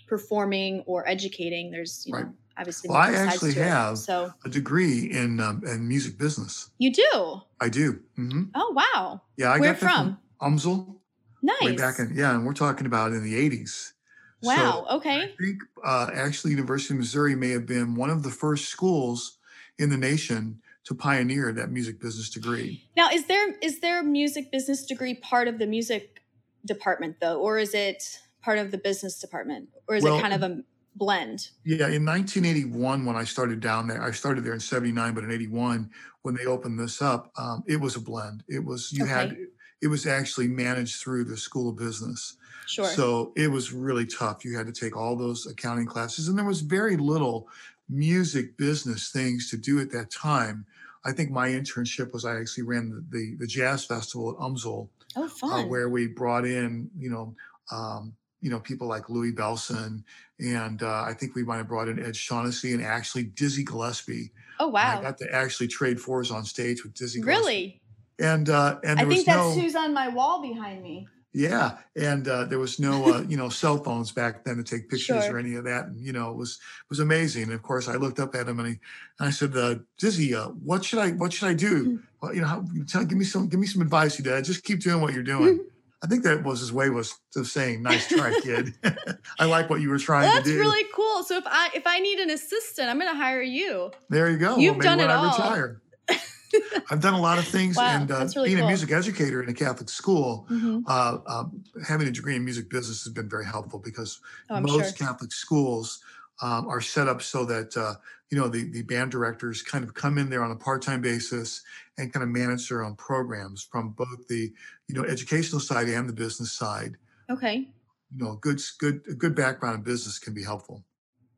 performing 0.08 0.82
or 0.86 1.08
educating 1.10 1.72
there's 1.72 2.06
you 2.06 2.14
know 2.14 2.20
Right. 2.20 2.28
Obviously 2.58 2.90
Well, 2.90 2.98
I 2.98 3.12
actually 3.14 3.52
it. 3.52 3.58
have- 3.58 3.98
so 3.98 4.32
A 4.46 4.50
degree 4.50 5.12
in 5.12 5.40
um, 5.40 5.64
in 5.66 5.88
music 5.88 6.18
business. 6.18 6.70
you 6.78 6.92
do 6.94 7.42
I 7.60 7.70
do. 7.70 8.00
hmm 8.16 8.44
oh 8.56 8.74
wow 8.76 9.22
Yeah, 9.38 9.52
I 9.52 9.60
where 9.60 9.74
got 9.74 9.80
that 9.82 9.90
from 9.92 10.18
UMSL 10.42 10.96
nice 11.42 11.62
way 11.62 11.72
back 11.76 12.00
in 12.00 12.14
yeah, 12.16 12.34
and 12.36 12.46
we're 12.46 12.54
talking 12.54 12.86
about 12.86 13.12
in 13.14 13.24
the 13.24 13.36
80s. 13.50 13.94
wow 14.42 14.86
So 14.90 14.96
okay 14.98 15.22
I 15.24 15.36
think 15.44 15.62
uh, 15.84 16.10
actually 16.14 16.52
University 16.52 16.94
of 16.94 17.00
Missouri 17.00 17.36
may 17.36 17.50
have 17.52 17.66
been 17.66 17.96
one 17.96 18.10
of 18.10 18.24
the 18.24 18.30
first 18.32 18.66
schools 18.70 19.38
in 19.80 19.90
the 19.90 19.98
nation 19.98 20.62
to 20.86 20.94
pioneer 20.94 21.52
that 21.54 21.72
music 21.72 22.00
business 22.02 22.30
degree. 22.30 22.84
now 22.98 23.10
is 23.10 23.26
there 23.28 23.54
is 23.62 23.80
their 23.80 24.04
music 24.04 24.52
business 24.52 24.86
degree 24.86 25.16
part 25.16 25.48
of 25.48 25.58
the 25.60 25.66
music 25.68 26.22
department 26.66 27.16
though 27.22 27.40
or 27.40 27.58
is 27.58 27.74
it 27.74 28.20
part 28.42 28.58
of 28.60 28.72
the 28.72 28.78
business 28.78 29.20
department 29.20 29.70
or 29.88 29.96
is 29.96 30.04
Well, 30.04 30.18
it 30.18 30.22
kind 30.22 30.34
of 30.34 30.44
a 30.44 30.62
blend. 30.96 31.50
Yeah, 31.64 31.88
in 31.88 32.06
1981, 32.06 33.06
when 33.06 33.16
I 33.16 33.24
started 33.24 33.60
down 33.60 33.88
there, 33.88 34.02
I 34.02 34.12
started 34.12 34.44
there 34.44 34.54
in 34.54 34.60
79, 34.60 35.14
but 35.14 35.24
in 35.24 35.32
81, 35.32 35.90
when 36.22 36.36
they 36.36 36.46
opened 36.46 36.80
this 36.80 37.02
up, 37.02 37.32
um, 37.38 37.64
it 37.68 37.80
was 37.80 37.96
a 37.96 38.00
blend. 38.00 38.44
It 38.48 38.64
was, 38.64 38.92
you 38.92 39.06
had, 39.06 39.38
it 39.82 39.88
was 39.88 40.06
actually 40.06 40.48
managed 40.48 41.02
through 41.02 41.26
the 41.26 41.38
School 41.38 41.70
of 41.70 41.78
Business. 41.78 42.38
Sure. 42.66 42.86
So 42.86 43.34
it 43.36 43.50
was 43.50 43.74
really 43.74 44.06
tough. 44.06 44.46
You 44.46 44.58
had 44.58 44.68
to 44.68 44.74
take 44.74 44.96
all 44.96 45.16
those 45.16 45.46
accounting 45.46 45.86
classes, 45.86 46.28
and 46.28 46.38
there 46.38 46.46
was 46.46 46.62
very 46.62 46.98
little 46.98 47.48
music 47.90 48.58
business 48.58 49.10
things 49.12 49.50
to 49.50 49.58
do 49.58 49.80
at 49.80 49.92
that 49.92 50.10
time. 50.10 50.66
I 51.06 51.12
think 51.12 51.32
my 51.32 51.50
internship 51.50 52.14
was 52.14 52.24
I 52.24 52.40
actually 52.40 52.64
ran 52.64 52.90
the, 52.90 53.18
the, 53.18 53.36
the 53.40 53.48
jazz 53.48 53.86
festival 53.86 54.32
at 54.32 54.38
UMSL, 54.38 54.88
oh, 55.18 55.24
uh, 55.24 55.28
fun. 55.28 55.70
where 55.70 55.90
we 55.90 56.08
brought 56.08 56.46
in, 56.46 56.90
you 56.98 57.10
know, 57.10 57.36
um, 57.72 58.14
you 58.44 58.50
know, 58.52 58.60
people 58.60 58.88
like 58.88 59.10
Louie 59.10 59.32
Bellson, 59.32 60.04
and 60.40 60.84
uh, 60.84 61.04
I 61.08 61.14
think 61.14 61.34
we 61.34 61.44
might 61.44 61.58
have 61.58 61.68
brought 61.68 61.88
in 61.88 61.98
Ed 62.04 62.16
Shaughnessy 62.16 62.74
and 62.74 62.84
actually 62.84 63.24
Dizzy 63.24 63.64
Gillespie. 63.64 64.32
oh, 64.60 64.68
And 64.68 64.78
I 64.78 65.02
got 65.02 65.18
to 65.20 65.34
actually 65.34 65.68
trade 65.70 66.00
fours 66.00 66.30
on 66.30 66.44
stage 66.44 66.84
with 66.84 66.94
Dizzy 66.94 67.22
Gillespie. 67.22 67.42
Really? 67.42 67.82
And 68.20 68.50
uh, 68.50 68.80
and 68.84 69.00
I 69.00 69.06
think 69.06 69.26
that's 69.26 69.38
no 69.38 69.52
who's 69.62 69.76
on 69.76 69.94
my 69.94 70.08
wall 70.10 70.42
behind 70.42 70.84
me. 70.84 71.08
yeah, 71.34 71.78
and 71.96 72.28
uh, 72.28 72.44
there 72.46 72.60
was 72.60 72.80
no 72.80 73.12
uh, 73.12 73.22
you 73.28 73.38
know 73.38 73.50
cell 73.50 73.78
phones 73.78 74.12
back 74.12 74.44
then 74.44 74.58
to 74.58 74.64
take 74.64 74.88
pictures 74.90 75.24
Sure. 75.26 75.36
or 75.36 75.40
any 75.40 75.56
of 75.56 75.64
that, 75.64 75.86
and 75.88 76.00
you 76.00 76.12
know 76.14 76.30
it 76.30 76.38
was 76.38 76.52
it 76.84 76.90
was 76.90 77.00
amazing. 77.00 77.44
And 77.44 77.54
of 77.54 77.64
course, 77.64 77.88
I 77.88 77.96
looked 77.96 78.20
up 78.20 78.36
at 78.36 78.48
him 78.48 78.60
and, 78.60 78.68
he, 78.70 78.76
and 79.20 79.28
I 79.30 79.32
said, 79.32 79.58
uh, 79.58 79.76
"Dizzy, 79.98 80.36
uh, 80.36 80.50
what 80.50 80.86
should 80.86 81.00
I 81.00 81.10
what 81.12 81.34
should 81.34 81.48
I 81.48 81.54
do? 81.56 81.76
Hmm. 81.84 81.96
Well, 82.22 82.36
you 82.36 82.42
know, 82.42 82.48
how, 82.48 82.66
tell, 82.88 83.04
give 83.06 83.18
me 83.18 83.26
some 83.26 83.48
give 83.48 83.60
me 83.60 83.68
some 83.68 83.82
advice, 83.82 84.20
you 84.20 84.24
dad. 84.26 84.44
Just 84.46 84.64
keep 84.64 84.80
doing 84.82 85.02
what 85.02 85.14
you're 85.14 85.24
doing." 85.24 85.66
I 86.04 86.08
think 86.08 86.24
that 86.24 86.44
was 86.44 86.60
his 86.60 86.74
way 86.74 86.90
was 86.90 87.16
of 87.38 87.48
saying, 87.48 87.82
"Nice 87.82 88.08
try, 88.10 88.38
kid. 88.42 88.74
I 89.40 89.46
like 89.46 89.70
what 89.70 89.80
you 89.80 89.90
were 89.90 89.98
trying 89.98 90.24
That's 90.24 90.46
to 90.46 90.52
do." 90.52 90.58
That's 90.58 90.68
really 90.70 90.86
cool. 90.94 91.24
So 91.24 91.38
if 91.38 91.46
I 91.48 91.70
if 91.74 91.88
I 91.88 92.00
need 92.00 92.20
an 92.20 92.30
assistant, 92.30 92.90
I'm 92.90 93.00
going 93.00 93.10
to 93.12 93.18
hire 93.18 93.42
you. 93.42 93.92
There 94.10 94.30
you 94.30 94.38
go. 94.38 94.58
You've 94.58 94.76
well, 94.78 94.80
maybe 94.80 94.84
done 94.84 94.98
when 95.00 95.10
it 95.10 95.14
I 95.14 95.16
all. 95.16 95.30
retire. 95.38 95.82
I've 96.92 97.02
done 97.02 97.14
a 97.16 97.22
lot 97.22 97.40
of 97.40 97.48
things, 97.48 97.78
Wow, 97.78 97.84
and 98.02 98.12
uh, 98.12 98.28
really 98.36 98.50
being 98.50 98.58
cool. 98.58 98.66
a 98.68 98.70
music 98.70 98.92
educator 98.92 99.42
in 99.42 99.50
a 99.50 99.54
Catholic 99.54 99.90
school, 99.90 100.46
Mhm. 100.52 100.84
uh, 100.88 101.18
um, 101.26 101.64
having 101.88 102.08
a 102.08 102.12
degree 102.12 102.36
in 102.36 102.44
music 102.46 102.70
business 102.70 103.04
has 103.06 103.14
been 103.14 103.28
very 103.30 103.46
helpful 103.46 103.80
because 103.80 104.20
Oh, 104.52 104.60
most 104.60 104.98
sure. 104.98 105.08
Catholic 105.08 105.32
schools 105.32 106.00
um, 106.42 106.68
are 106.68 106.82
set 106.82 107.08
up 107.08 107.22
so 107.22 107.46
that 107.46 107.76
uh, 107.78 107.96
you 108.30 108.38
know 108.38 108.48
the 108.50 108.70
the 108.72 108.82
band 108.84 109.12
directors 109.12 109.62
kind 109.64 109.84
of 109.84 109.94
come 109.94 110.18
in 110.18 110.30
there 110.30 110.44
on 110.44 110.52
a 110.52 110.56
part 110.56 110.82
time 110.82 111.02
basis 111.02 111.64
and 111.98 112.12
kind 112.12 112.24
of 112.24 112.30
manage 112.30 112.70
their 112.70 112.84
own 112.84 112.96
programs 112.96 113.64
from 113.64 113.92
both 113.92 114.28
the 114.28 114.52
you 114.88 114.96
know 114.96 115.04
educational 115.04 115.60
side 115.60 115.88
and 115.88 116.10
the 116.10 116.14
business 116.14 116.52
side. 116.52 116.96
Okay. 117.30 117.70
You 118.16 118.26
know, 118.26 118.36
good 118.36 118.62
good 118.80 119.02
a 119.10 119.14
good 119.14 119.36
background 119.36 119.78
in 119.78 119.84
business 119.84 120.20
can 120.20 120.34
be 120.34 120.44
helpful. 120.44 120.84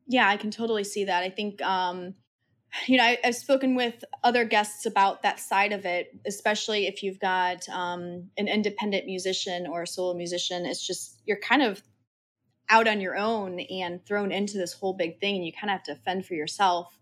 Yeah, 0.06 0.28
I 0.28 0.36
can 0.36 0.50
totally 0.50 0.84
see 0.84 1.04
that. 1.04 1.22
I 1.22 1.30
think, 1.30 1.60
um, 1.62 2.14
you 2.86 2.96
know, 2.96 3.04
I, 3.04 3.18
I've 3.24 3.36
spoken 3.36 3.74
with 3.74 4.04
other 4.22 4.44
guests 4.44 4.86
about 4.86 5.22
that 5.22 5.40
side 5.40 5.72
of 5.72 5.84
it, 5.84 6.08
especially 6.26 6.86
if 6.86 7.02
you've 7.02 7.20
got 7.20 7.68
um, 7.68 8.30
an 8.36 8.48
independent 8.48 9.06
musician 9.06 9.66
or 9.66 9.82
a 9.82 9.86
solo 9.86 10.14
musician. 10.14 10.64
It's 10.66 10.84
just, 10.84 11.20
you're 11.26 11.40
kind 11.40 11.62
of 11.62 11.82
out 12.68 12.88
on 12.88 13.00
your 13.00 13.16
own 13.16 13.60
and 13.60 14.04
thrown 14.04 14.32
into 14.32 14.58
this 14.58 14.72
whole 14.72 14.94
big 14.94 15.20
thing, 15.20 15.36
and 15.36 15.46
you 15.46 15.52
kind 15.52 15.70
of 15.70 15.78
have 15.78 15.84
to 15.84 15.94
fend 15.94 16.26
for 16.26 16.34
yourself. 16.34 16.98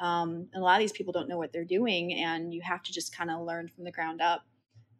Um, 0.00 0.48
and 0.52 0.62
a 0.62 0.64
lot 0.64 0.74
of 0.74 0.80
these 0.80 0.92
people 0.92 1.12
don't 1.12 1.28
know 1.28 1.38
what 1.38 1.52
they're 1.52 1.64
doing, 1.64 2.12
and 2.14 2.52
you 2.52 2.60
have 2.62 2.82
to 2.82 2.92
just 2.92 3.16
kind 3.16 3.30
of 3.30 3.40
learn 3.42 3.68
from 3.68 3.84
the 3.84 3.92
ground 3.92 4.20
up. 4.20 4.42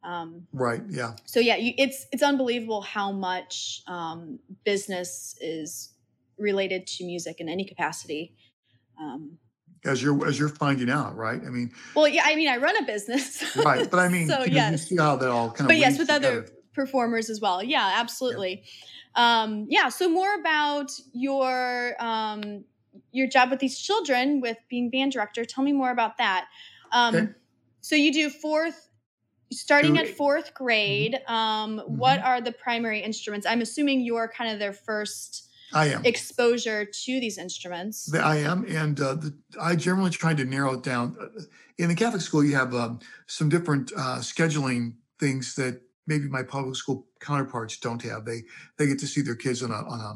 Um, 0.02 0.46
Right? 0.52 0.82
Yeah. 0.88 1.14
so 1.24 1.40
yeah, 1.40 1.56
you, 1.56 1.72
it's 1.78 2.06
it's 2.12 2.22
unbelievable 2.22 2.82
how 2.82 3.10
much 3.10 3.80
um, 3.86 4.38
business 4.64 5.34
is 5.40 5.90
related 6.38 6.86
to 6.86 7.04
music 7.04 7.40
in 7.40 7.48
any 7.48 7.64
capacity. 7.64 8.34
Um, 9.00 9.38
As 9.84 10.02
you're 10.02 10.26
as 10.28 10.38
you're 10.38 10.48
finding 10.50 10.90
out, 10.90 11.16
right? 11.16 11.40
I 11.44 11.48
mean, 11.50 11.72
well, 11.94 12.06
yeah, 12.06 12.22
I 12.26 12.36
mean, 12.36 12.48
I 12.48 12.58
run 12.58 12.76
a 12.76 12.86
business, 12.86 13.42
right. 13.64 13.90
But 13.90 13.98
I 13.98 14.08
mean, 14.14 14.28
so 14.28 14.34
you, 14.34 14.38
know, 14.40 14.44
you 14.46 14.54
yes, 14.54 14.88
see 14.88 14.96
how 14.96 15.16
that 15.16 15.30
all 15.30 15.48
kind 15.48 15.62
of. 15.62 15.66
but 15.68 15.78
yes, 15.78 15.98
with 15.98 16.10
other 16.10 16.46
performers 16.74 17.30
as 17.30 17.40
well. 17.40 17.62
Yeah, 17.62 17.94
absolutely. 17.96 18.64
Um, 19.16 19.66
yeah. 19.70 19.88
So 19.88 20.08
more 20.08 20.34
about 20.34 20.90
your 21.12 21.94
um, 21.98 22.64
your 23.14 23.28
job 23.28 23.50
with 23.50 23.60
these 23.60 23.78
children, 23.78 24.40
with 24.40 24.58
being 24.68 24.90
band 24.90 25.12
director. 25.12 25.44
Tell 25.44 25.62
me 25.64 25.72
more 25.72 25.90
about 25.90 26.18
that. 26.18 26.46
Um, 26.92 27.14
Okay. 27.14 27.28
So 27.80 27.94
you 27.96 28.12
do 28.12 28.30
fourth, 28.30 28.88
starting 29.52 29.98
at 29.98 30.08
fourth 30.08 30.54
grade. 30.54 31.20
Um, 31.28 31.78
What 31.86 32.20
are 32.20 32.40
the 32.40 32.50
primary 32.52 33.00
instruments? 33.00 33.46
I'm 33.46 33.60
assuming 33.60 34.00
you're 34.00 34.26
kind 34.26 34.50
of 34.50 34.58
their 34.58 34.72
first 34.72 35.50
I 35.72 35.88
am. 35.88 36.04
exposure 36.04 36.84
to 36.86 37.20
these 37.20 37.36
instruments. 37.38 38.06
The- 38.06 38.20
I 38.24 38.36
am, 38.36 38.64
and 38.68 38.98
uh, 39.00 39.14
the, 39.14 39.34
I 39.60 39.76
generally 39.76 40.10
try 40.10 40.32
to 40.34 40.44
narrow 40.44 40.74
it 40.74 40.82
down. 40.82 41.16
Uh, 41.20 41.42
In 41.78 41.88
the 41.88 41.94
Catholic 41.94 42.22
school, 42.22 42.42
you 42.44 42.56
have 42.56 42.74
um, 42.74 43.00
some 43.26 43.48
different 43.48 43.92
uh, 43.96 44.18
scheduling 44.20 44.94
things 45.20 45.54
that 45.56 45.80
maybe 46.06 46.26
my 46.28 46.42
public 46.42 46.76
school 46.76 47.06
counterparts 47.20 47.78
don't 47.78 48.02
have. 48.02 48.24
They 48.24 48.42
they 48.76 48.86
get 48.86 48.98
to 49.00 49.06
see 49.06 49.22
their 49.22 49.36
kids 49.36 49.62
on 49.62 49.70
a 49.70 49.80
on 49.94 50.00
a 50.00 50.12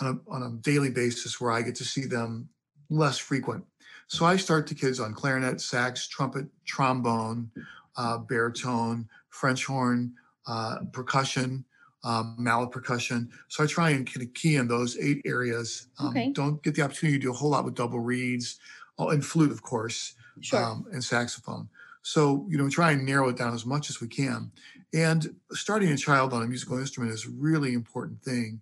on 0.00 0.06
a, 0.28 0.30
on 0.30 0.42
a 0.42 0.50
daily 0.62 0.90
basis, 0.90 1.40
where 1.40 1.50
I 1.52 1.62
get 1.62 1.74
to 1.76 1.84
see 1.84 2.04
them 2.06 2.48
less 2.90 3.18
frequent. 3.18 3.64
So 4.08 4.24
I 4.24 4.36
start 4.36 4.66
the 4.66 4.74
kids 4.74 5.00
on 5.00 5.14
clarinet, 5.14 5.60
sax, 5.60 6.06
trumpet, 6.06 6.46
trombone, 6.64 7.50
uh, 7.96 8.18
baritone, 8.18 9.08
French 9.30 9.64
horn, 9.64 10.12
uh, 10.46 10.76
percussion, 10.92 11.64
um, 12.04 12.36
mallet 12.38 12.70
percussion. 12.70 13.30
So 13.48 13.64
I 13.64 13.66
try 13.66 13.90
and 13.90 14.06
kind 14.06 14.24
of 14.24 14.32
key 14.34 14.56
in 14.56 14.68
those 14.68 14.96
eight 14.98 15.22
areas. 15.24 15.88
Um, 15.98 16.08
Okay. 16.08 16.30
Don't 16.32 16.62
get 16.62 16.74
the 16.76 16.82
opportunity 16.82 17.18
to 17.18 17.22
do 17.22 17.30
a 17.30 17.34
whole 17.34 17.50
lot 17.50 17.64
with 17.64 17.74
double 17.74 17.98
reeds, 17.98 18.60
oh, 18.98 19.08
and 19.08 19.24
flute, 19.24 19.50
of 19.50 19.62
course, 19.62 20.14
Sure. 20.40 20.62
um, 20.62 20.86
and 20.92 21.02
saxophone. 21.02 21.68
So 22.02 22.46
you 22.48 22.58
know, 22.58 22.68
try 22.68 22.92
and 22.92 23.04
narrow 23.04 23.30
it 23.30 23.36
down 23.36 23.54
as 23.54 23.66
much 23.66 23.90
as 23.90 24.00
we 24.00 24.06
can. 24.06 24.52
And 24.94 25.34
starting 25.50 25.88
a 25.90 25.96
child 25.96 26.32
on 26.32 26.42
a 26.42 26.46
musical 26.46 26.78
instrument 26.78 27.12
is 27.12 27.26
a 27.26 27.30
really 27.30 27.72
important 27.72 28.22
thing. 28.22 28.60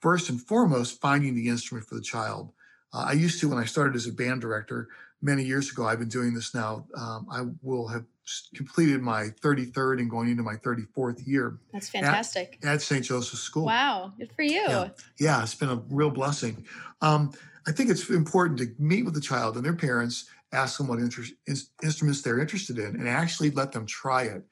First 0.00 0.30
and 0.30 0.40
foremost, 0.40 1.00
finding 1.00 1.34
the 1.34 1.48
instrument 1.48 1.86
for 1.86 1.94
the 1.94 2.00
child. 2.00 2.52
Uh, 2.92 3.04
I 3.08 3.12
used 3.12 3.40
to 3.40 3.48
when 3.48 3.58
I 3.58 3.64
started 3.66 3.94
as 3.94 4.06
a 4.06 4.12
band 4.12 4.40
director 4.40 4.88
many 5.22 5.44
years 5.44 5.70
ago. 5.70 5.86
I've 5.86 5.98
been 5.98 6.08
doing 6.08 6.34
this 6.34 6.54
now. 6.54 6.86
Um, 6.96 7.26
I 7.30 7.42
will 7.62 7.86
have 7.88 8.04
completed 8.54 9.02
my 9.02 9.24
33rd 9.42 10.00
and 10.00 10.10
going 10.10 10.30
into 10.30 10.42
my 10.42 10.54
34th 10.56 11.26
year 11.26 11.58
That's 11.72 11.90
fantastic. 11.90 12.58
at 12.64 12.80
St. 12.80 13.04
Joseph's 13.04 13.42
School. 13.42 13.66
Wow. 13.66 14.12
Good 14.18 14.32
for 14.32 14.42
you. 14.42 14.64
Yeah. 14.68 14.88
Yeah, 15.18 15.42
it's 15.42 15.54
been 15.54 15.68
a 15.68 15.82
real 15.90 16.10
blessing. 16.10 16.64
Um, 17.02 17.32
I 17.66 17.72
think 17.72 17.90
it's 17.90 18.08
important 18.08 18.58
to 18.60 18.68
meet 18.78 19.04
with 19.04 19.14
the 19.14 19.20
child 19.20 19.56
and 19.56 19.64
their 19.64 19.74
parents, 19.74 20.30
ask 20.52 20.78
them 20.78 20.88
what 20.88 20.98
interest, 20.98 21.34
ins- 21.46 21.70
instruments 21.82 22.22
they're 22.22 22.40
interested 22.40 22.78
in, 22.78 22.96
and 22.96 23.08
actually 23.08 23.50
let 23.50 23.72
them 23.72 23.84
try 23.84 24.22
it. 24.22 24.44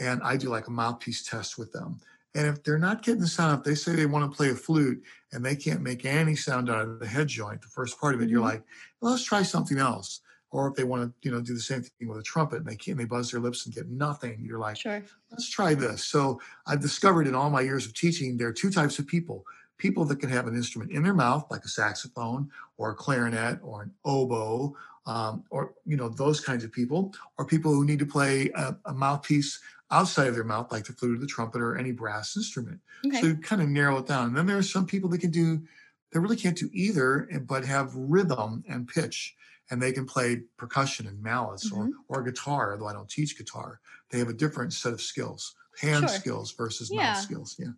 And 0.00 0.20
I 0.22 0.36
do 0.36 0.48
like 0.48 0.66
a 0.66 0.70
mouthpiece 0.70 1.22
test 1.24 1.58
with 1.58 1.72
them. 1.72 2.00
And 2.38 2.46
if 2.46 2.62
they're 2.62 2.78
not 2.78 3.02
getting 3.02 3.20
the 3.20 3.26
sound, 3.26 3.58
if 3.58 3.64
they 3.64 3.74
say 3.74 3.96
they 3.96 4.06
want 4.06 4.30
to 4.30 4.36
play 4.36 4.50
a 4.50 4.54
flute 4.54 5.02
and 5.32 5.44
they 5.44 5.56
can't 5.56 5.82
make 5.82 6.04
any 6.04 6.36
sound 6.36 6.70
out 6.70 6.82
of 6.82 7.00
the 7.00 7.06
head 7.06 7.26
joint, 7.26 7.62
the 7.62 7.66
first 7.66 7.98
part 8.00 8.14
of 8.14 8.22
it, 8.22 8.28
you're 8.28 8.40
Mhm. 8.40 8.44
like, 8.52 8.62
well, 9.00 9.10
let's 9.10 9.24
try 9.24 9.42
something 9.42 9.78
else. 9.78 10.20
Or 10.52 10.68
if 10.68 10.76
they 10.76 10.84
want 10.84 11.02
to, 11.02 11.28
you 11.28 11.34
know, 11.34 11.40
do 11.40 11.52
the 11.52 11.60
same 11.60 11.82
thing 11.82 12.06
with 12.06 12.16
a 12.18 12.22
trumpet 12.22 12.58
and 12.58 12.66
they 12.66 12.76
can't, 12.76 12.96
they 12.96 13.06
buzz 13.06 13.32
their 13.32 13.40
lips 13.40 13.66
and 13.66 13.74
get 13.74 13.88
nothing, 13.88 14.44
you're 14.44 14.60
like, 14.60 14.76
Sure. 14.76 15.02
let's 15.32 15.48
try 15.50 15.74
this. 15.74 16.04
So 16.04 16.40
I've 16.64 16.80
discovered 16.80 17.26
in 17.26 17.34
all 17.34 17.50
my 17.50 17.60
years 17.60 17.86
of 17.86 17.92
teaching, 17.94 18.36
there 18.36 18.46
are 18.48 18.52
two 18.52 18.70
types 18.70 19.00
of 19.00 19.06
people 19.08 19.44
people 19.76 20.04
that 20.04 20.18
can 20.18 20.28
have 20.28 20.48
an 20.48 20.56
instrument 20.56 20.90
in 20.90 21.04
their 21.04 21.14
mouth, 21.14 21.46
like 21.52 21.64
a 21.64 21.68
saxophone 21.68 22.50
or 22.78 22.90
a 22.90 22.94
clarinet 22.96 23.60
or 23.62 23.82
an 23.82 23.94
oboe, 24.04 24.76
um, 25.06 25.44
or, 25.50 25.72
you 25.86 25.96
know, 25.96 26.08
those 26.08 26.40
kinds 26.40 26.64
of 26.64 26.72
people, 26.72 27.14
or 27.38 27.44
people 27.44 27.72
who 27.72 27.84
need 27.84 28.00
to 28.00 28.04
play 28.04 28.50
a, 28.56 28.76
a 28.86 28.92
mouthpiece 28.92 29.60
outside 29.90 30.26
of 30.28 30.34
their 30.34 30.44
mouth, 30.44 30.70
like 30.72 30.84
the 30.84 30.92
flute 30.92 31.16
or 31.16 31.20
the 31.20 31.26
trumpet 31.26 31.60
or 31.62 31.76
any 31.76 31.92
brass 31.92 32.36
instrument. 32.36 32.80
Okay. 33.06 33.20
So 33.20 33.26
you 33.26 33.36
kind 33.38 33.62
of 33.62 33.68
narrow 33.68 33.98
it 33.98 34.06
down. 34.06 34.28
And 34.28 34.36
then 34.36 34.46
there 34.46 34.58
are 34.58 34.62
some 34.62 34.86
people 34.86 35.08
that 35.10 35.20
can 35.20 35.30
do, 35.30 35.66
they 36.12 36.18
really 36.20 36.36
can't 36.36 36.56
do 36.56 36.70
either, 36.72 37.28
but 37.46 37.64
have 37.64 37.94
rhythm 37.94 38.64
and 38.68 38.86
pitch. 38.88 39.34
And 39.70 39.82
they 39.82 39.92
can 39.92 40.06
play 40.06 40.44
percussion 40.56 41.06
and 41.06 41.22
mallets 41.22 41.70
Mhm. 41.70 41.92
or, 42.08 42.18
or 42.20 42.22
guitar, 42.22 42.72
although 42.72 42.86
I 42.86 42.92
don't 42.94 43.08
teach 43.10 43.36
guitar. 43.36 43.80
They 44.10 44.18
have 44.18 44.28
a 44.28 44.32
different 44.34 44.72
set 44.72 44.94
of 44.94 45.00
skills, 45.02 45.54
hand 45.80 46.08
Sure. 46.08 46.08
skills 46.08 46.52
versus 46.52 46.90
Yeah. 46.90 47.12
mouth 47.12 47.16
skills. 47.16 47.56
Yeah. 47.58 47.72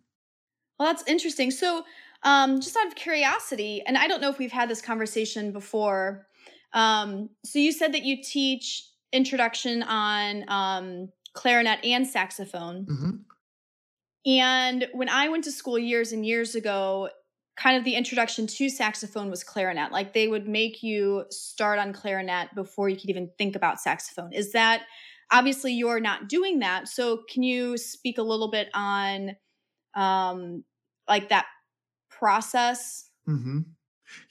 Well, 0.79 0.91
that's 0.91 1.07
interesting. 1.07 1.51
So, 1.51 1.85
um, 2.23 2.59
just 2.61 2.75
out 2.75 2.87
of 2.87 2.95
curiosity, 2.95 3.81
and 3.85 3.97
I 3.97 4.07
don't 4.07 4.21
know 4.21 4.29
if 4.29 4.39
we've 4.39 4.51
had 4.51 4.69
this 4.69 4.81
conversation 4.81 5.51
before. 5.51 6.27
Um, 6.73 7.29
so, 7.45 7.59
you 7.59 7.71
said 7.71 7.93
that 7.93 8.03
you 8.03 8.21
teach 8.23 8.87
introduction 9.11 9.83
on 9.83 10.45
um, 10.49 11.09
clarinet 11.33 11.83
and 11.83 12.07
saxophone. 12.07 12.85
hmm 12.87 13.15
And 14.25 14.87
when 14.93 15.09
I 15.09 15.29
went 15.29 15.43
to 15.45 15.51
school 15.51 15.79
years 15.79 16.11
and 16.11 16.25
years 16.25 16.55
ago, 16.55 17.09
kind 17.57 17.77
of 17.77 17.83
the 17.83 17.95
introduction 17.95 18.47
to 18.47 18.69
saxophone 18.69 19.29
was 19.29 19.43
clarinet. 19.43 19.91
Like 19.91 20.13
they 20.13 20.27
would 20.27 20.47
make 20.47 20.83
you 20.83 21.25
start 21.29 21.79
on 21.79 21.93
clarinet 21.93 22.53
before 22.55 22.89
you 22.89 22.95
could 22.95 23.09
even 23.09 23.29
think 23.37 23.55
about 23.55 23.79
saxophone. 23.79 24.33
Is 24.33 24.51
that 24.53 24.83
obviously 25.31 25.73
you're 25.73 25.99
not 25.99 26.29
doing 26.29 26.59
that? 26.59 26.87
So 26.87 27.23
can 27.29 27.43
you 27.43 27.77
speak 27.77 28.17
a 28.17 28.23
little 28.23 28.49
bit 28.49 28.69
on 28.73 29.35
um 29.95 30.63
like 31.09 31.29
that 31.29 31.45
process? 32.09 33.09
hmm 33.25 33.59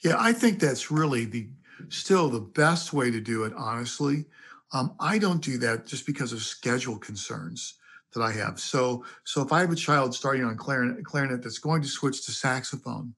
Yeah, 0.03 0.15
I 0.17 0.33
think 0.33 0.59
that's 0.59 0.91
really 0.91 1.25
the 1.25 1.49
still 1.89 2.29
the 2.29 2.39
best 2.39 2.93
way 2.93 3.11
to 3.11 3.19
do 3.19 3.43
it, 3.43 3.53
honestly. 3.55 4.25
Um, 4.73 4.95
I 4.99 5.17
don't 5.17 5.43
do 5.43 5.57
that 5.59 5.85
just 5.85 6.05
because 6.05 6.31
of 6.33 6.41
schedule 6.41 6.97
concerns 6.97 7.75
that 8.13 8.21
I 8.21 8.31
have. 8.31 8.59
So, 8.59 9.05
so 9.23 9.41
if 9.41 9.51
I 9.51 9.59
have 9.59 9.71
a 9.71 9.75
child 9.75 10.13
starting 10.13 10.43
on 10.43 10.57
clarinet, 10.57 11.03
clarinet 11.05 11.43
that's 11.43 11.59
going 11.59 11.81
to 11.81 11.87
switch 11.87 12.25
to 12.25 12.31
saxophone, 12.31 13.13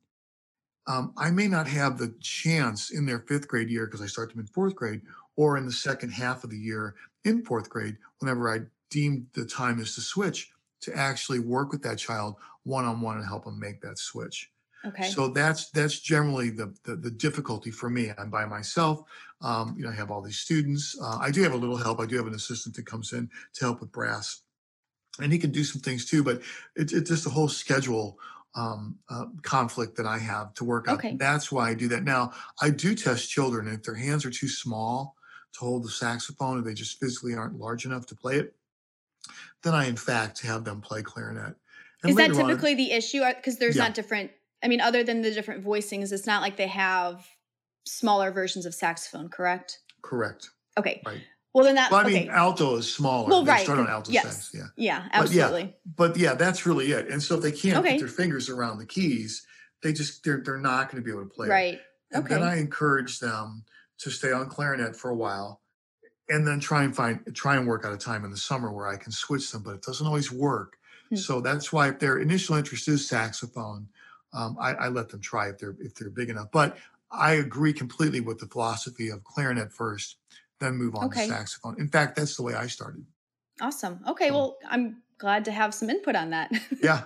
um, 0.87 1.13
I 1.17 1.31
may 1.31 1.47
not 1.47 1.67
have 1.67 1.97
the 1.97 2.13
chance 2.19 2.91
in 2.91 3.05
their 3.05 3.19
fifth 3.19 3.47
grade 3.47 3.69
year 3.69 3.85
because 3.85 4.01
I 4.01 4.07
start 4.07 4.31
them 4.31 4.39
in 4.39 4.47
fourth 4.47 4.75
grade, 4.75 5.01
or 5.35 5.57
in 5.57 5.65
the 5.65 5.71
second 5.71 6.09
half 6.09 6.43
of 6.43 6.49
the 6.49 6.57
year 6.57 6.95
in 7.23 7.43
fourth 7.43 7.69
grade, 7.69 7.97
whenever 8.19 8.53
I 8.53 8.61
deem 8.89 9.27
the 9.33 9.45
time 9.45 9.79
is 9.79 9.95
to 9.95 10.01
switch, 10.01 10.51
to 10.81 10.95
actually 10.95 11.39
work 11.39 11.71
with 11.71 11.81
that 11.83 11.97
child 11.97 12.35
one 12.63 12.85
on 12.85 13.01
one 13.01 13.17
and 13.17 13.25
help 13.25 13.45
them 13.45 13.59
make 13.59 13.81
that 13.81 13.97
switch. 13.97 14.51
Okay. 14.85 15.09
So 15.09 15.29
that's 15.29 15.69
that's 15.69 15.99
generally 15.99 16.49
the, 16.49 16.75
the 16.83 16.95
the, 16.95 17.11
difficulty 17.11 17.71
for 17.71 17.89
me. 17.89 18.11
I'm 18.17 18.29
by 18.29 18.45
myself. 18.45 19.03
Um, 19.41 19.75
you 19.77 19.83
know, 19.83 19.89
I 19.91 19.95
have 19.95 20.11
all 20.11 20.21
these 20.21 20.39
students. 20.39 20.97
Uh, 21.01 21.17
I 21.21 21.31
do 21.31 21.41
have 21.43 21.53
a 21.53 21.57
little 21.57 21.77
help. 21.77 21.99
I 21.99 22.05
do 22.05 22.17
have 22.17 22.27
an 22.27 22.33
assistant 22.33 22.75
that 22.75 22.85
comes 22.85 23.13
in 23.13 23.29
to 23.53 23.65
help 23.65 23.79
with 23.79 23.91
brass, 23.91 24.41
and 25.21 25.31
he 25.31 25.39
can 25.39 25.51
do 25.51 25.63
some 25.63 25.81
things 25.81 26.05
too. 26.05 26.23
But 26.23 26.41
it's 26.75 26.91
it's 26.91 27.09
just 27.09 27.25
a 27.25 27.29
whole 27.29 27.47
schedule 27.47 28.19
um, 28.55 28.97
uh, 29.09 29.25
conflict 29.41 29.95
that 29.97 30.05
I 30.05 30.17
have 30.19 30.53
to 30.55 30.65
work 30.65 30.87
out. 30.89 30.95
Okay. 30.95 31.15
That's 31.15 31.51
why 31.51 31.69
I 31.69 31.73
do 31.73 31.87
that. 31.89 32.03
Now 32.03 32.33
I 32.61 32.69
do 32.69 32.93
test 32.93 33.29
children. 33.29 33.67
If 33.67 33.83
their 33.83 33.95
hands 33.95 34.25
are 34.25 34.31
too 34.31 34.49
small 34.49 35.15
to 35.53 35.59
hold 35.59 35.85
the 35.85 35.89
saxophone, 35.89 36.59
or 36.59 36.61
they 36.61 36.73
just 36.73 36.99
physically 36.99 37.35
aren't 37.35 37.57
large 37.57 37.85
enough 37.85 38.05
to 38.07 38.15
play 38.15 38.35
it, 38.37 38.53
then 39.61 39.73
I 39.73 39.85
in 39.85 39.95
fact 39.95 40.41
have 40.41 40.65
them 40.65 40.81
play 40.81 41.03
clarinet. 41.03 41.55
And 42.01 42.09
Is 42.09 42.17
that 42.17 42.31
later 42.31 42.41
on- 42.41 42.49
typically 42.49 42.75
the 42.75 42.91
issue? 42.91 43.23
Because 43.25 43.57
there's 43.59 43.77
Yeah. 43.77 43.83
not 43.83 43.93
different. 43.93 44.31
I 44.63 44.67
mean, 44.67 44.81
other 44.81 45.03
than 45.03 45.21
the 45.21 45.31
different 45.31 45.63
voicings, 45.63 46.11
it's 46.11 46.25
not 46.27 46.41
like 46.41 46.57
they 46.57 46.67
have 46.67 47.27
smaller 47.85 48.31
versions 48.31 48.65
of 48.65 48.73
saxophone, 48.73 49.29
correct? 49.29 49.79
correct? 50.01 50.49
Okay. 50.77 51.01
Right. 51.05 51.21
Well, 51.53 51.65
then 51.65 51.75
that. 51.75 51.91
Well, 51.91 51.99
I 52.01 52.05
okay. 52.05 52.21
mean, 52.21 52.29
alto 52.29 52.77
is 52.77 52.91
smaller. 52.91 53.29
well, 53.29 53.43
they 53.43 53.51
right. 53.51 53.63
start 53.63 53.79
on 53.79 53.87
alto 53.87 54.11
yes. 54.11 54.23
sax. 54.23 54.51
Yeah. 54.53 54.61
Yeah. 54.75 54.99
But 55.21 55.31
yeah, 55.31 55.43
Absolutely. 55.43 55.75
But 55.95 56.17
yeah, 56.17 56.33
that's 56.33 56.65
really 56.65 56.91
it. 56.91 57.09
And 57.09 57.21
so 57.21 57.35
if 57.35 57.43
they 57.43 57.51
can't 57.51 57.77
Okay. 57.77 57.91
get 57.91 57.99
their 57.99 58.07
fingers 58.07 58.49
around 58.49 58.79
the 58.79 58.85
keys, 58.85 59.45
they 59.83 59.93
just 59.93 60.23
they're 60.23 60.41
they're 60.43 60.57
not 60.57 60.91
going 60.91 61.03
to 61.03 61.05
be 61.05 61.11
able 61.11 61.23
to 61.23 61.29
play. 61.29 61.47
it. 61.47 61.51
Right. 61.51 61.79
And 62.11 62.25
then 62.27 62.41
I 62.43 62.57
encourage 62.59 63.19
them 63.19 63.65
to 63.99 64.09
stay 64.09 64.31
on 64.31 64.49
clarinet 64.49 64.95
for 64.95 65.09
a 65.09 65.15
while, 65.15 65.61
and 66.29 66.45
then 66.47 66.59
try 66.59 66.83
and 66.83 66.95
find 66.95 67.19
try 67.35 67.55
and 67.55 67.67
work 67.67 67.85
out 67.85 67.93
a 67.93 67.97
time 67.97 68.25
in 68.25 68.31
the 68.31 68.37
summer 68.37 68.71
where 68.71 68.87
I 68.87 68.97
can 68.97 69.11
switch 69.11 69.51
them. 69.51 69.61
But 69.63 69.75
it 69.75 69.81
doesn't 69.83 70.05
always 70.07 70.31
work. 70.31 70.77
Hmm. 71.09 71.15
So 71.17 71.39
that's 71.41 71.71
why 71.71 71.89
if 71.89 71.99
their 71.99 72.17
initial 72.17 72.55
interest 72.55 72.87
is 72.87 73.07
saxophone, 73.07 73.87
um, 74.33 74.57
I, 74.59 74.73
I 74.73 74.87
let 74.89 75.09
them 75.09 75.21
try 75.21 75.49
if 75.49 75.57
they're 75.59 75.75
if 75.79 75.95
they're 75.95 76.09
big 76.09 76.29
enough. 76.29 76.51
But 76.51 76.77
I 77.11 77.33
agree 77.33 77.73
completely 77.73 78.19
with 78.21 78.39
the 78.39 78.47
philosophy 78.47 79.09
of 79.09 79.23
clarinet 79.23 79.71
first, 79.71 80.17
then 80.59 80.75
move 80.75 80.95
on 80.95 81.05
Okay. 81.05 81.27
to 81.27 81.33
saxophone. 81.33 81.79
In 81.79 81.87
fact, 81.87 82.15
that's 82.15 82.35
the 82.35 82.43
way 82.43 82.53
I 82.55 82.67
started. 82.67 83.05
Awesome. 83.61 83.99
Okay. 84.07 84.29
So- 84.29 84.33
Well, 84.33 84.57
I'm 84.67 85.01
glad 85.19 85.45
to 85.45 85.51
have 85.51 85.73
some 85.73 85.89
input 85.89 86.15
on 86.15 86.31
that. 86.31 86.51
Yeah. 86.81 87.03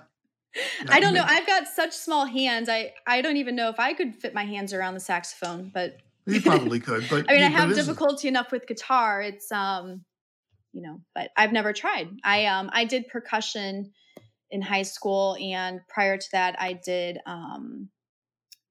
I 0.89 0.99
don't 0.99 1.13
know. 1.13 1.23
I've 1.25 1.45
got 1.45 1.67
such 1.67 1.93
small 1.93 2.25
hands. 2.25 2.67
I 2.69 2.93
I 3.05 3.21
don't 3.21 3.37
even 3.37 3.55
know 3.55 3.69
if 3.69 3.79
I 3.79 3.93
could 3.93 4.15
fit 4.15 4.33
my 4.33 4.43
hands 4.45 4.73
around 4.73 4.93
the 4.95 4.99
saxophone. 4.99 5.69
But 5.73 5.97
You 6.25 6.41
probably 6.51 6.79
could, 6.79 7.05
but 7.09 7.29
I 7.29 7.33
mean, 7.33 7.43
I 7.43 7.47
yeah, 7.47 7.49
but 7.49 7.67
have 7.67 7.75
difficulty 7.75 8.27
enough 8.27 8.51
with 8.51 8.65
guitar. 8.65 9.21
It's 9.21 9.51
um, 9.51 10.03
you 10.73 10.81
know, 10.81 11.01
but 11.13 11.29
I've 11.35 11.51
never 11.51 11.73
tried. 11.73 12.09
I 12.23 12.45
um 12.45 12.69
I 12.73 12.85
did 12.85 13.07
percussion 13.09 13.91
in 14.51 14.61
high 14.61 14.83
school, 14.83 15.37
and 15.41 15.81
prior 15.87 16.17
to 16.17 16.27
that, 16.31 16.59
I 16.59 16.73
did 16.73 17.19
um 17.25 17.89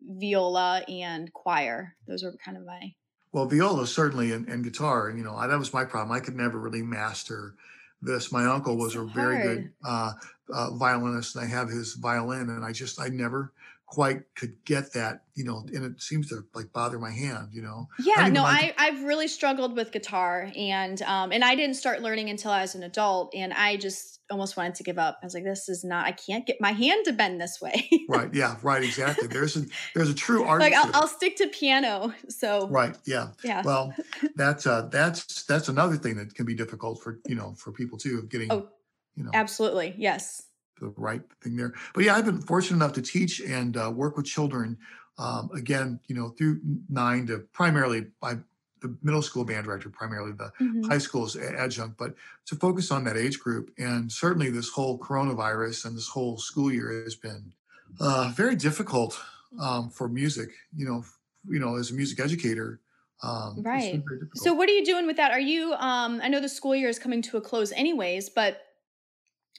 viola 0.02 0.84
and 0.88 1.32
choir. 1.32 1.96
Those 2.06 2.22
were 2.24 2.36
kind 2.44 2.56
of 2.56 2.64
my 2.64 2.94
Well, 3.32 3.46
viola 3.46 3.86
certainly, 3.86 4.32
and, 4.32 4.48
and 4.48 4.64
guitar. 4.64 5.10
You 5.10 5.22
know, 5.24 5.34
I, 5.36 5.46
that 5.46 5.58
was 5.58 5.72
my 5.72 5.84
problem. 5.84 6.16
I 6.16 6.20
could 6.20 6.36
never 6.36 6.58
really 6.58 6.82
master 6.82 7.54
this. 8.02 8.32
My 8.32 8.46
uncle 8.46 8.76
was 8.76 8.94
So 8.94 9.02
a 9.02 9.06
very 9.06 9.38
good 9.38 9.70
uh, 9.84 10.12
uh, 10.52 10.70
violinist, 10.76 11.36
and 11.36 11.44
I 11.44 11.48
have 11.48 11.68
his 11.68 11.94
violin, 11.94 12.48
and 12.50 12.64
I 12.64 12.72
just 12.72 13.00
I 13.00 13.08
never 13.08 13.52
quite 13.86 14.22
could 14.34 14.56
get 14.64 14.92
that. 14.94 15.22
You 15.34 15.44
know, 15.44 15.64
and 15.72 15.84
it 15.84 16.00
seems 16.00 16.28
to 16.30 16.44
like 16.54 16.72
bother 16.72 16.98
my 16.98 17.10
hand. 17.10 17.48
You 17.52 17.62
know, 17.62 17.88
Yeah, 17.98 18.28
no, 18.28 18.42
I 18.42 18.74
I've 18.76 19.02
really 19.04 19.28
struggled 19.28 19.76
with 19.76 19.92
guitar 19.92 20.50
and 20.56 21.00
um 21.02 21.30
and 21.32 21.44
I 21.44 21.54
didn't 21.54 21.76
start 21.76 22.00
learning 22.02 22.30
until 22.30 22.50
I 22.50 22.62
was 22.62 22.74
an 22.74 22.82
adult 22.82 23.34
and 23.34 23.52
I 23.52 23.76
just 23.76 24.20
almost 24.30 24.56
wanted 24.56 24.74
to 24.76 24.82
give 24.82 24.98
up. 24.98 25.18
I 25.22 25.26
was 25.26 25.34
like 25.34 25.44
this 25.44 25.68
is 25.68 25.84
not 25.84 26.06
I 26.06 26.12
can't 26.12 26.46
get 26.46 26.56
my 26.60 26.72
hand 26.72 27.04
to 27.04 27.12
bend 27.12 27.40
this 27.40 27.60
way. 27.60 27.88
right? 28.08 28.32
Yeah, 28.34 28.56
right. 28.62 28.82
Exactly. 28.82 29.28
There's 29.28 29.56
a 29.56 29.66
there's 29.94 30.10
a 30.10 30.14
true 30.14 30.44
art. 30.44 30.60
like 30.60 30.72
I'll. 30.72 30.90
I'll 30.94 31.08
stick 31.08 31.36
to 31.36 31.48
piano. 31.48 32.14
So 32.28 32.66
Right. 32.68 32.96
Yeah. 33.04 33.28
yeah. 33.44 33.62
Well, 33.62 33.94
that's 34.34 34.66
uh 34.66 34.88
that's 34.90 35.44
that's 35.44 35.68
another 35.68 35.96
thing 35.96 36.16
that 36.16 36.34
can 36.34 36.46
be 36.46 36.54
difficult 36.54 37.02
for 37.02 37.20
you 37.26 37.34
know 37.34 37.54
for 37.56 37.72
people 37.72 37.98
too 37.98 38.18
of 38.18 38.28
getting 38.28 38.50
Oh, 38.50 38.68
you 39.14 39.24
know 39.24 39.30
Absolutely. 39.34 39.94
Yes. 39.96 40.42
The 40.80 40.88
right 40.96 41.22
thing 41.42 41.56
there. 41.56 41.74
But 41.94 42.04
yeah, 42.04 42.16
I've 42.16 42.24
been 42.26 42.40
fortunate 42.40 42.76
enough 42.76 42.92
to 42.94 43.02
teach 43.02 43.40
and 43.40 43.76
uh, 43.76 43.90
work 43.94 44.16
with 44.16 44.26
children. 44.26 44.78
Um, 45.18 45.50
again, 45.54 46.00
you 46.08 46.14
know, 46.14 46.30
through 46.30 46.60
nine 46.88 47.26
to 47.28 47.38
primarily 47.52 48.06
by 48.20 48.38
the 48.82 48.96
middle 49.02 49.22
school 49.22 49.44
band 49.44 49.64
director, 49.64 49.88
primarily 49.88 50.32
the 50.32 50.52
Mhm. 50.60 50.86
high 50.90 50.98
school's 50.98 51.34
adjunct, 51.36 51.96
but 51.96 52.14
to 52.46 52.56
focus 52.56 52.90
on 52.90 53.04
that 53.04 53.16
age 53.16 53.40
group. 53.40 53.70
And 53.78 54.12
certainly, 54.12 54.50
this 54.50 54.68
whole 54.68 54.98
coronavirus 54.98 55.86
and 55.86 55.96
this 55.96 56.08
whole 56.08 56.36
school 56.38 56.70
year 56.70 57.02
has 57.04 57.14
been 57.14 57.54
uh, 58.00 58.32
very 58.36 58.54
difficult 58.56 59.18
um, 59.58 59.88
for 59.90 60.08
music. 60.08 60.50
You 60.76 60.84
know, 60.86 61.04
you 61.48 61.58
know, 61.58 61.76
as 61.76 61.90
a 61.90 61.94
music 61.94 62.20
educator, 62.20 62.80
um, 63.22 63.64
Right. 63.64 64.02
So 64.34 64.52
what 64.52 64.68
are 64.68 64.72
you 64.72 64.84
doing 64.84 65.06
with 65.06 65.16
that? 65.16 65.30
Are 65.32 65.40
you 65.40 65.72
um 65.74 66.20
I 66.22 66.28
know 66.28 66.40
the 66.40 66.48
school 66.48 66.74
year 66.76 66.88
is 66.90 66.98
coming 66.98 67.22
to 67.22 67.38
a 67.38 67.40
close 67.40 67.72
anyways, 67.72 68.28
but 68.28 68.65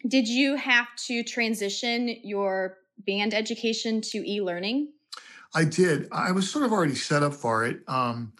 did 0.05 0.27
you 0.27 0.55
have 0.55 0.87
to 1.07 1.23
transition 1.23 2.15
your 2.23 2.77
band 3.05 3.33
education 3.33 4.01
to 4.01 4.29
e-learning? 4.29 4.91
I 5.55 5.63
did. 5.63 6.07
I 6.11 6.31
was 6.31 6.49
sort 6.49 6.65
of 6.65 6.71
already 6.71 6.95
set 6.95 7.23
up 7.23 7.33
for 7.33 7.65
it. 7.65 7.81
Um, 7.87 8.33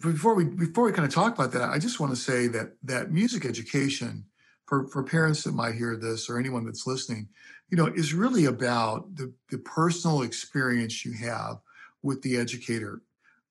before 0.00 0.34
we 0.34 0.44
before 0.44 0.84
we 0.84 0.92
kind 0.92 1.06
of 1.06 1.14
talk 1.14 1.34
about 1.34 1.52
that, 1.52 1.70
I 1.70 1.78
just 1.78 2.00
want 2.00 2.12
to 2.12 2.16
say 2.16 2.46
that 2.48 2.72
that 2.82 3.10
music 3.10 3.44
education 3.44 4.24
for 4.66 4.86
for 4.88 5.02
parents 5.02 5.44
that 5.44 5.52
might 5.54 5.74
hear 5.74 5.96
this 5.96 6.28
or 6.28 6.38
anyone 6.38 6.64
that's 6.64 6.86
listening, 6.86 7.28
you 7.70 7.76
know, 7.76 7.86
is 7.86 8.12
really 8.12 8.46
about 8.46 9.14
the 9.14 9.32
the 9.50 9.58
personal 9.58 10.22
experience 10.22 11.04
you 11.04 11.12
have 11.12 11.58
with 12.02 12.22
the 12.22 12.36
educator, 12.36 13.02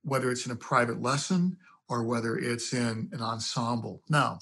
whether 0.03 0.31
it's 0.31 0.45
in 0.45 0.51
a 0.51 0.55
private 0.55 1.01
lesson 1.01 1.57
or 1.89 2.03
whether 2.03 2.38
it's 2.38 2.73
in 2.73 3.10
an 3.12 3.21
ensemble. 3.21 4.01
Now, 4.10 4.39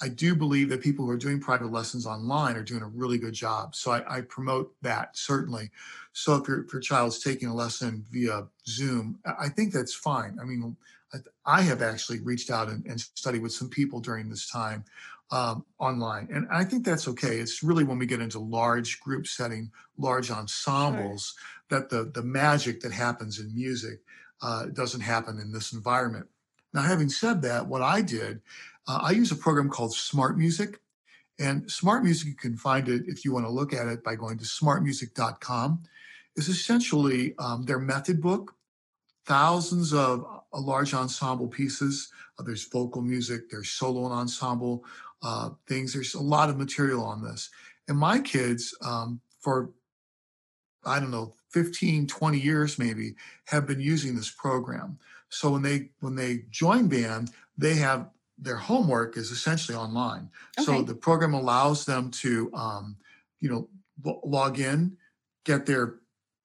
I 0.00 0.08
do 0.08 0.34
believe 0.34 0.68
that 0.68 0.80
people 0.80 1.04
who 1.04 1.10
are 1.10 1.16
doing 1.16 1.40
private 1.40 1.72
lessons 1.72 2.06
online 2.06 2.56
are 2.56 2.62
doing 2.62 2.82
a 2.82 2.86
really 2.86 3.18
good 3.18 3.34
job. 3.34 3.74
So 3.74 3.90
I, 3.90 4.18
I 4.18 4.20
promote 4.20 4.72
that 4.82 5.16
certainly. 5.16 5.70
So 6.12 6.36
if 6.36 6.46
your, 6.46 6.64
if 6.64 6.72
your 6.72 6.80
child's 6.80 7.18
taking 7.18 7.48
a 7.48 7.54
lesson 7.54 8.04
via 8.10 8.46
Zoom, 8.66 9.18
I 9.38 9.48
think 9.48 9.72
that's 9.72 9.94
fine. 9.94 10.38
I 10.40 10.44
mean, 10.44 10.76
I, 11.12 11.18
I 11.44 11.62
have 11.62 11.82
actually 11.82 12.20
reached 12.20 12.50
out 12.50 12.68
and, 12.68 12.84
and 12.86 13.00
studied 13.00 13.42
with 13.42 13.52
some 13.52 13.68
people 13.68 14.00
during 14.00 14.28
this 14.28 14.48
time 14.48 14.84
um, 15.30 15.64
online, 15.78 16.28
and 16.32 16.48
I 16.50 16.64
think 16.64 16.84
that's 16.84 17.06
okay. 17.08 17.36
It's 17.36 17.62
really 17.62 17.84
when 17.84 17.98
we 17.98 18.06
get 18.06 18.20
into 18.20 18.38
large 18.38 18.98
group 19.00 19.26
setting, 19.26 19.70
large 19.98 20.30
ensembles, 20.30 21.34
that 21.68 21.90
the 21.90 22.10
the 22.14 22.22
magic 22.22 22.80
that 22.80 22.92
happens 22.92 23.38
in 23.38 23.54
music 23.54 24.00
uh, 24.40 24.66
doesn't 24.66 25.02
happen 25.02 25.38
in 25.38 25.52
this 25.52 25.72
environment. 25.72 26.28
Now, 26.72 26.82
having 26.82 27.08
said 27.08 27.42
that, 27.42 27.66
what 27.66 27.82
I 27.82 28.00
did, 28.00 28.40
uh, 28.88 29.00
I 29.02 29.10
use 29.10 29.30
a 29.30 29.36
program 29.36 29.68
called 29.68 29.94
Smart 29.94 30.38
Music. 30.38 30.80
And 31.38 31.70
Smart 31.70 32.02
Music, 32.02 32.26
you 32.26 32.34
can 32.34 32.56
find 32.56 32.88
it 32.88 33.02
if 33.06 33.24
you 33.24 33.32
want 33.32 33.46
to 33.46 33.50
look 33.50 33.72
at 33.72 33.86
it 33.86 34.02
by 34.02 34.16
going 34.16 34.38
to 34.38 34.44
smartmusic.com, 34.44 35.82
is 36.34 36.48
essentially 36.48 37.34
um, 37.38 37.62
their 37.64 37.78
method 37.78 38.20
book, 38.20 38.56
thousands 39.26 39.92
of 39.92 40.24
uh, 40.52 40.60
large 40.60 40.94
ensemble 40.94 41.46
pieces. 41.46 42.10
Uh, 42.38 42.42
there's 42.42 42.64
vocal 42.64 43.02
music, 43.02 43.50
there's 43.50 43.68
solo 43.68 44.06
and 44.06 44.14
ensemble 44.14 44.84
uh, 45.22 45.50
things. 45.68 45.92
There's 45.92 46.14
a 46.14 46.22
lot 46.22 46.48
of 46.48 46.56
material 46.56 47.04
on 47.04 47.22
this. 47.22 47.50
And 47.86 47.98
my 47.98 48.18
kids, 48.18 48.74
um, 48.82 49.20
for 49.38 49.70
I 50.84 50.98
don't 50.98 51.10
know, 51.10 51.34
15, 51.50 52.06
20 52.06 52.38
years 52.38 52.78
maybe, 52.78 53.14
have 53.46 53.66
been 53.66 53.80
using 53.80 54.14
this 54.16 54.30
program. 54.30 54.98
So 55.28 55.50
when 55.50 55.62
they 55.62 55.90
when 56.00 56.14
they 56.14 56.44
join 56.50 56.88
band, 56.88 57.30
they 57.56 57.74
have 57.74 58.08
their 58.38 58.56
homework 58.56 59.16
is 59.16 59.30
essentially 59.30 59.76
online. 59.76 60.30
So 60.60 60.82
the 60.82 60.94
program 60.94 61.34
allows 61.34 61.84
them 61.84 62.10
to, 62.22 62.50
um, 62.54 62.96
you 63.40 63.48
know, 63.50 63.68
lo- 64.04 64.20
log 64.24 64.60
in, 64.60 64.96
get 65.44 65.66
their 65.66 65.96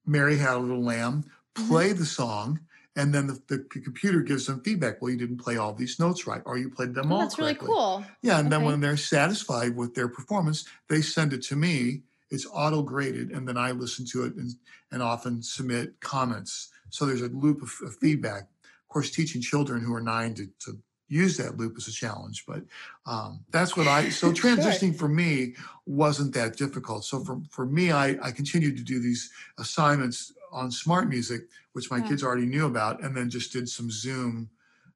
Mary 0.06 0.38
Had 0.38 0.56
a 0.56 0.60
Little 0.60 0.84
Lamb, 0.84 1.24
Mhm. 1.56 1.68
play 1.68 1.94
the 1.94 2.06
song, 2.06 2.60
and 2.96 3.14
then 3.14 3.28
the, 3.28 3.42
the 3.48 3.60
computer 3.82 4.22
gives 4.22 4.48
them 4.48 4.62
feedback. 4.62 5.02
Well, 5.02 5.12
you 5.12 5.18
didn't 5.18 5.38
play 5.38 5.58
all 5.58 5.74
these 5.74 6.00
notes 6.00 6.26
right, 6.28 6.42
or 6.46 6.58
you 6.58 6.70
played 6.70 6.94
them 6.94 7.12
Oh, 7.12 7.16
all 7.16 7.22
that's 7.22 7.38
really 7.38 7.56
cool. 7.56 8.04
Yeah, 8.22 8.40
and 8.40 8.52
then 8.52 8.64
when 8.64 8.80
they're 8.82 8.98
satisfied 8.98 9.76
with 9.76 9.94
their 9.94 10.08
performance, 10.08 10.66
they 10.90 11.02
send 11.02 11.34
it 11.34 11.42
to 11.44 11.56
me. 11.56 12.04
It's 12.30 12.48
auto 12.52 12.82
graded, 12.82 13.32
and 13.32 13.48
then 13.48 13.58
I 13.58 13.72
listen 13.72 14.06
to 14.08 14.26
it 14.26 14.36
and, 14.36 14.52
and 14.92 15.04
often 15.04 15.44
submit 15.44 16.00
comments. 16.02 16.70
So 16.90 17.06
there's 17.06 17.22
a 17.22 17.28
loop 17.30 17.62
of, 17.62 17.72
of 17.84 17.96
feedback. 17.98 18.44
Of 18.64 18.88
course, 18.90 19.12
teaching 19.12 19.42
children 19.42 19.84
who 19.84 19.94
are 19.94 20.02
nine 20.02 20.34
to, 20.36 20.48
to 20.66 20.78
use 21.14 21.38
that 21.38 21.58
loop 21.58 21.76
as 21.78 21.88
a 21.88 21.92
challenge, 21.92 22.46
but 22.48 22.64
um, 23.06 23.40
that's 23.52 23.78
what 23.78 23.88
I. 23.88 24.10
So 24.10 24.32
transitioning 24.46 24.92
sure. 24.92 25.00
for 25.00 25.08
me 25.08 25.56
wasn't 25.86 26.34
that 26.34 26.58
difficult. 26.58 27.06
So 27.06 27.24
for 27.24 27.42
for 27.50 27.66
me, 27.66 27.92
I 27.92 28.18
I 28.22 28.32
continued 28.32 28.78
to 28.78 28.84
do 28.84 29.00
these 29.00 29.32
assignments 29.60 30.34
on 30.52 30.72
smart 30.72 31.08
music, 31.10 31.42
which 31.74 31.90
my 31.92 31.98
yeah. 31.98 32.10
kids 32.10 32.24
already 32.24 32.46
knew 32.46 32.66
about, 32.66 33.04
and 33.04 33.16
then 33.16 33.30
just 33.30 33.54
did 33.54 33.68
some 33.70 33.90
Zoom, 33.90 34.50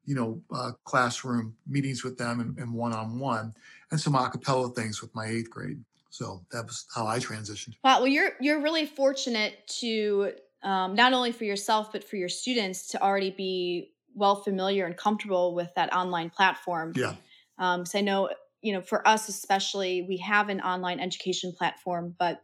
you 0.06 0.15
know, 0.15 0.41
uh, 0.51 0.71
classroom 0.84 1.56
meetings 1.67 2.03
with 2.03 2.17
them 2.17 2.56
and 2.60 2.73
one 2.73 2.93
on 2.93 3.19
one, 3.19 3.53
and 3.91 3.99
some 3.99 4.13
acapella 4.13 4.73
things 4.75 5.01
with 5.01 5.13
my 5.15 5.25
eighth 5.25 5.49
grade. 5.49 5.80
So 6.10 6.41
that 6.51 6.65
was 6.65 6.86
how 6.93 7.06
I 7.06 7.19
transitioned. 7.19 7.75
Wow. 7.84 7.99
Well, 7.99 8.08
you're 8.08 8.32
you're 8.39 8.62
really 8.62 8.86
fortunate 8.86 9.67
to 9.82 10.32
um, 10.63 10.95
not 10.95 11.13
only 11.13 11.32
for 11.32 11.43
yourself 11.43 11.91
but 11.91 12.03
for 12.03 12.15
your 12.15 12.30
students 12.30 12.88
to 12.88 13.01
already 13.01 13.32
be 13.32 13.91
well 14.17 14.43
familiar 14.43 14.86
and 14.86 14.97
comfortable 14.97 15.56
with 15.56 15.69
that 15.75 15.93
online 15.93 16.30
platform. 16.30 16.93
Yeah. 16.95 17.15
Um, 17.58 17.86
I 17.93 18.01
know 18.01 18.30
you 18.62 18.73
know 18.73 18.82
for 18.82 19.08
us 19.08 19.30
especially 19.30 20.01
we 20.01 20.17
have 20.17 20.49
an 20.49 20.62
online 20.62 20.99
education 20.99 21.53
platform, 21.58 22.15
but 22.17 22.41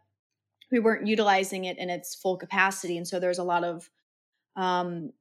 we 0.72 0.80
weren't 0.80 1.08
utilizing 1.08 1.66
it 1.66 1.78
in 1.78 1.90
its 1.90 2.16
full 2.16 2.38
capacity, 2.38 2.98
and 2.98 3.08
so 3.08 3.20
there's 3.20 3.40
a 3.40 3.44
lot 3.44 3.64
of 3.64 3.90
um, 4.56 5.12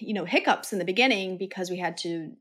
you 0.00 0.14
know 0.14 0.24
hiccups 0.24 0.72
in 0.72 0.78
the 0.78 0.84
beginning 0.84 1.38
because 1.38 1.70
we 1.70 1.78
had 1.78 1.96
to 1.98 2.32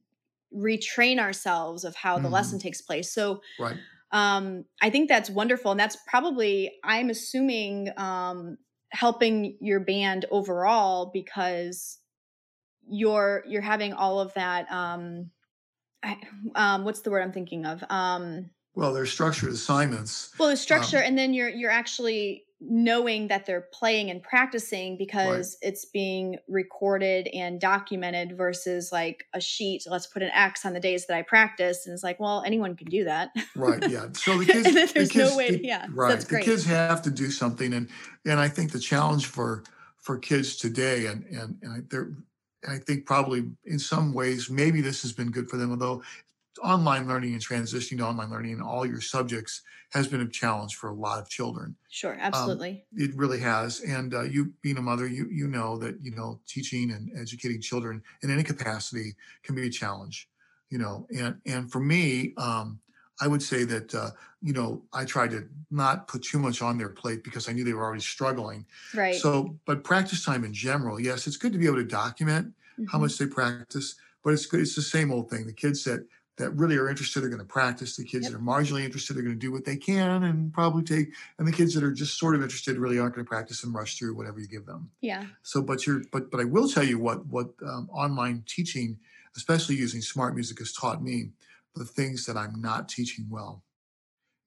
retrain 0.55 1.19
ourselves 1.19 1.83
of 1.83 1.95
how 1.95 2.15
mm-hmm. 2.15 2.23
the 2.23 2.29
lesson 2.29 2.59
takes 2.59 2.81
place. 2.81 3.11
So 3.11 3.41
right 3.59 3.77
um, 4.13 4.65
I 4.79 4.91
think 4.91 5.09
that's 5.09 5.29
wonderful. 5.29 5.71
And 5.71 5.79
that's 5.79 5.97
probably, 6.07 6.71
I'm 6.83 7.09
assuming, 7.09 7.89
um, 7.97 8.59
helping 8.91 9.57
your 9.59 9.79
band 9.79 10.25
overall 10.29 11.09
because 11.11 11.97
you're 12.88 13.43
you're 13.48 13.62
having 13.62 13.93
all 13.93 14.19
of 14.19 14.34
that 14.34 14.72
um, 14.72 15.30
I, 16.04 16.17
um 16.56 16.84
what's 16.84 17.02
the 17.02 17.12
word 17.12 17.22
i'm 17.22 17.32
thinking 17.32 17.65
of? 17.65 17.84
Um 17.89 18.50
well 18.76 18.93
they're 18.93 19.06
structured 19.06 19.52
assignments 19.52 20.34
well 20.39 20.50
the 20.50 20.58
structure 20.58 20.98
um, 20.98 21.04
and 21.04 21.17
then 21.17 21.34
you're 21.34 21.50
you're 21.50 21.72
actually 21.72 22.43
knowing 22.65 23.28
that 23.28 23.46
they're 23.46 23.67
playing 23.74 24.10
and 24.10 24.24
practicing 24.24 24.98
because 24.98 25.58
right. 25.62 25.69
it's 25.69 25.86
being 25.86 26.38
recorded 26.48 27.28
and 27.34 27.60
documented 27.60 28.38
versus 28.38 28.91
like 28.91 29.26
a 29.34 29.41
sheet 29.41 29.84
let's 29.88 30.08
put 30.08 30.22
an 30.22 30.30
x 30.34 30.65
on 30.65 30.74
the 30.74 30.80
days 30.80 31.06
that 31.08 31.17
i 31.17 31.22
practice 31.22 31.86
and 31.86 31.93
it's 31.93 32.04
like 32.04 32.19
well 32.19 32.41
anyone 32.46 32.76
can 32.76 32.88
do 32.88 33.04
that. 33.04 33.32
Right 33.56 33.89
yeah. 33.89 34.08
So 34.13 34.38
the 34.38 34.46
kids 34.46 34.74
there's 34.74 34.93
the 34.93 35.00
kids, 35.00 35.15
no 35.15 35.38
way 35.38 35.52
the, 35.52 35.65
yeah 35.65 35.88
right 35.91 36.19
the 36.19 36.39
kids 36.39 36.65
have 36.65 37.02
to 37.04 37.12
do 37.12 37.32
something 37.32 37.74
and 37.74 37.89
and 38.26 38.39
i 38.39 38.48
think 38.48 38.72
the 38.72 38.80
challenge 38.80 39.26
for 39.26 39.63
for 39.98 40.17
kids 40.17 40.56
today 40.56 41.08
and 41.08 41.26
and, 41.26 41.58
and 41.62 41.89
they're 41.89 42.13
I 42.67 42.78
think 42.78 43.06
probably 43.06 43.52
in 43.65 43.80
some 43.80 44.13
ways, 44.13 44.49
maybe 44.49 44.82
this 44.82 45.02
has 45.02 45.13
been 45.13 45.32
good 45.32 45.49
for 45.49 45.58
them, 45.58 45.71
although 45.71 46.02
online 46.62 47.08
learning 47.08 47.34
and 47.34 47.41
transitioning 47.41 47.97
to 47.97 48.06
online 48.06 48.30
learning 48.30 48.52
in 48.52 48.62
all 48.62 48.86
your 48.86 49.02
subjects 49.02 49.62
has 49.91 50.08
been 50.08 50.21
a 50.21 50.28
challenge 50.28 50.76
for 50.76 50.89
a 50.89 50.93
lot 50.93 51.19
of 51.19 51.30
children. 51.30 51.76
Sure, 51.89 52.13
um, 52.13 52.19
absolutely. 52.21 52.86
Um, 52.97 53.04
it 53.04 53.15
really 53.15 53.39
has. 53.39 53.82
And 53.82 54.13
uh, 54.13 54.23
you 54.23 54.54
being 54.62 54.78
a 54.78 54.82
mother, 54.82 55.08
you 55.08 55.28
you 55.32 55.47
know 55.47 55.78
that 55.78 55.97
you 56.02 56.12
know 56.12 56.39
teaching 56.47 56.91
and 56.91 57.12
educating 57.19 57.62
children 57.62 58.02
in 58.21 58.32
any 58.32 58.43
capacity 58.43 59.15
can 59.43 59.56
be 59.56 59.67
a 59.67 59.69
challenge. 59.69 60.30
You 60.69 60.80
know, 60.80 61.08
and 61.15 61.38
and 61.45 61.71
for 61.71 61.80
me, 61.80 62.34
um, 62.38 62.80
I 63.21 63.28
would 63.28 63.43
say 63.43 63.63
that 63.65 63.93
uh, 63.93 64.10
you 64.41 64.54
know 64.54 64.82
I 64.93 65.06
tried 65.06 65.32
to 65.32 65.47
not 65.71 66.08
put 66.08 66.23
too 66.23 66.39
much 66.39 66.62
on 66.62 66.78
their 66.78 66.89
plate 66.89 67.23
because 67.23 67.47
I 67.47 67.54
knew 67.54 67.63
they 67.63 67.73
were 67.73 67.84
already 67.84 68.02
struggling. 68.02 68.65
Right. 68.93 69.15
So, 69.15 69.56
but 69.65 69.84
practice 69.84 70.26
time 70.26 70.43
in 70.43 70.54
general, 70.54 70.99
yes, 70.99 71.28
it's 71.28 71.38
good 71.38 71.54
to 71.54 71.60
be 71.60 71.65
able 71.65 71.78
to 71.78 71.84
document 71.84 72.47
mm-hmm. 72.47 72.86
how 72.86 72.99
much 72.99 73.17
they 73.17 73.28
practice, 73.28 73.95
but 74.23 74.34
it's 74.34 74.45
good. 74.45 74.62
It's 74.62 74.76
the 74.76 74.82
same 74.82 75.12
old 75.12 75.30
thing. 75.30 75.45
The 75.45 75.54
kids 75.54 75.84
that 75.84 76.06
that 76.38 76.49
really 76.52 76.78
are 76.78 76.89
interested 76.89 77.23
are 77.23 77.30
going 77.30 77.39
to 77.39 77.45
practice. 77.45 77.95
The 77.95 78.04
kids 78.04 78.23
yep. 78.23 78.32
that 78.32 78.38
are 78.39 78.41
marginally 78.41 78.84
interested 78.84 79.17
are 79.17 79.21
going 79.21 79.36
to 79.36 79.39
do 79.39 79.52
what 79.52 79.65
they 79.65 79.76
can 79.76 80.23
and 80.23 80.52
probably 80.52 80.84
take. 80.84 81.13
And 81.38 81.47
the 81.47 81.52
kids 81.52 81.76
that 81.76 81.84
are 81.84 81.91
just 81.91 82.17
sort 82.17 82.34
of 82.34 82.41
interested 82.41 82.78
really 82.78 82.97
aren't 82.97 83.13
going 83.13 83.26
to 83.26 83.30
practice 83.30 83.63
and 83.63 83.73
rush 83.73 83.99
through 83.99 84.15
whatever 84.15 84.39
you 84.39 84.47
give 84.47 84.65
them. 84.65 84.89
Yeah. 85.02 85.26
So, 85.43 85.62
but 85.62 85.86
you're, 85.86 86.02
but 86.12 86.32
but 86.32 86.39
I 86.39 86.45
will 86.45 86.67
tell 86.67 86.84
you 86.84 86.97
what 86.97 87.26
what 87.28 87.49
um, 87.65 87.88
online 87.91 88.43
teaching, 88.47 88.97
especially 89.36 89.76
using 89.76 90.02
smart 90.02 90.34
music, 90.34 90.58
has 90.60 90.73
taught 90.73 91.04
me 91.04 91.30
the 91.75 91.86
things 91.86 92.25
that 92.25 92.38
I'm 92.38 92.62
not 92.62 92.89
teaching 92.89 93.25
well. 93.29 93.63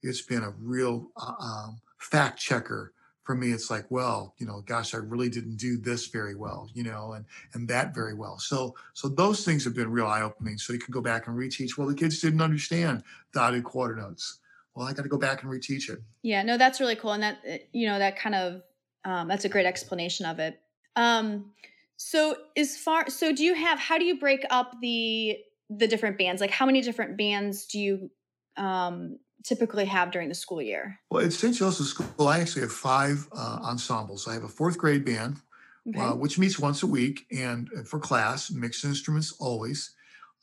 It's 0.02 0.22
been 0.22 0.42
a 0.42 0.50
real 0.60 1.10
uh, 1.16 1.32
um, 1.40 1.80
fact 1.98 2.38
checker 2.38 2.92
for 3.24 3.34
me. 3.34 3.50
It's 3.50 3.70
like, 3.70 3.86
well, 3.90 4.34
you 4.38 4.46
know, 4.46 4.62
gosh, 4.64 4.94
I 4.94 4.98
really 4.98 5.28
didn't 5.28 5.56
do 5.56 5.76
this 5.76 6.06
very 6.06 6.36
well, 6.36 6.68
you 6.74 6.84
know, 6.84 7.12
and 7.12 7.24
and 7.54 7.68
that 7.68 7.94
very 7.94 8.14
well. 8.14 8.38
So 8.38 8.74
so 8.94 9.08
those 9.08 9.44
things 9.44 9.64
have 9.64 9.74
been 9.74 9.90
real 9.90 10.06
eye 10.06 10.22
opening. 10.22 10.58
So 10.58 10.72
you 10.72 10.78
can 10.78 10.92
go 10.92 11.00
back 11.00 11.26
and 11.26 11.36
reteach. 11.36 11.76
Well, 11.76 11.88
the 11.88 11.94
kids 11.94 12.20
didn't 12.20 12.40
understand 12.40 13.02
dotted 13.34 13.64
quarter 13.64 13.96
notes. 13.96 14.38
Well, 14.74 14.86
I 14.86 14.92
got 14.92 15.02
to 15.02 15.08
go 15.08 15.18
back 15.18 15.42
and 15.42 15.50
reteach 15.50 15.88
it. 15.88 16.02
Yeah, 16.22 16.42
no, 16.42 16.58
that's 16.58 16.80
really 16.80 16.96
cool, 16.96 17.12
and 17.12 17.22
that 17.22 17.38
eh, 17.44 17.58
you 17.72 17.86
know 17.86 17.98
that 17.98 18.18
kind 18.18 18.34
of 18.34 18.62
um, 19.04 19.26
that's 19.28 19.44
a 19.44 19.48
great 19.48 19.66
explanation 19.66 20.26
of 20.26 20.38
it. 20.38 20.60
Um, 20.94 21.52
so 21.96 22.36
as 22.56 22.76
far 22.76 23.08
so 23.08 23.34
do 23.34 23.42
you 23.42 23.54
have 23.54 23.78
how 23.78 23.98
do 23.98 24.04
you 24.04 24.18
break 24.18 24.44
up 24.50 24.76
the 24.80 25.38
the 25.70 25.87
different 25.87 26.18
bands? 26.18 26.40
Like 26.40 26.50
how 26.50 26.66
many 26.66 26.81
different 26.81 27.16
bands 27.16 27.66
do 27.66 27.79
you 27.79 28.11
um, 28.57 29.18
typically 29.44 29.85
have 29.87 30.11
during 30.11 30.29
the 30.29 30.35
school 30.35 30.62
year? 30.62 30.98
Well, 31.11 31.24
at 31.24 31.33
St. 31.33 31.55
Joseph's 31.55 31.90
School, 31.90 32.29
I 32.29 32.40
actually 32.40 32.62
have 32.62 32.72
five 32.72 33.26
uh, 33.33 33.59
ensembles. 33.62 34.29
I 34.29 34.35
have 34.35 34.44
a 34.44 34.48
fourth 34.48 34.79
grade 34.79 35.05
band, 35.05 35.38
okay. 35.88 36.00
uh, 36.00 36.14
which 36.14 36.38
meets 36.38 36.59
once 36.59 36.83
a 36.83 36.87
week 36.87 37.26
and 37.31 37.68
uh, 37.76 37.83
for 37.83 37.98
class, 37.98 38.50
mixed 38.50 38.85
instruments 38.85 39.35
always. 39.38 39.92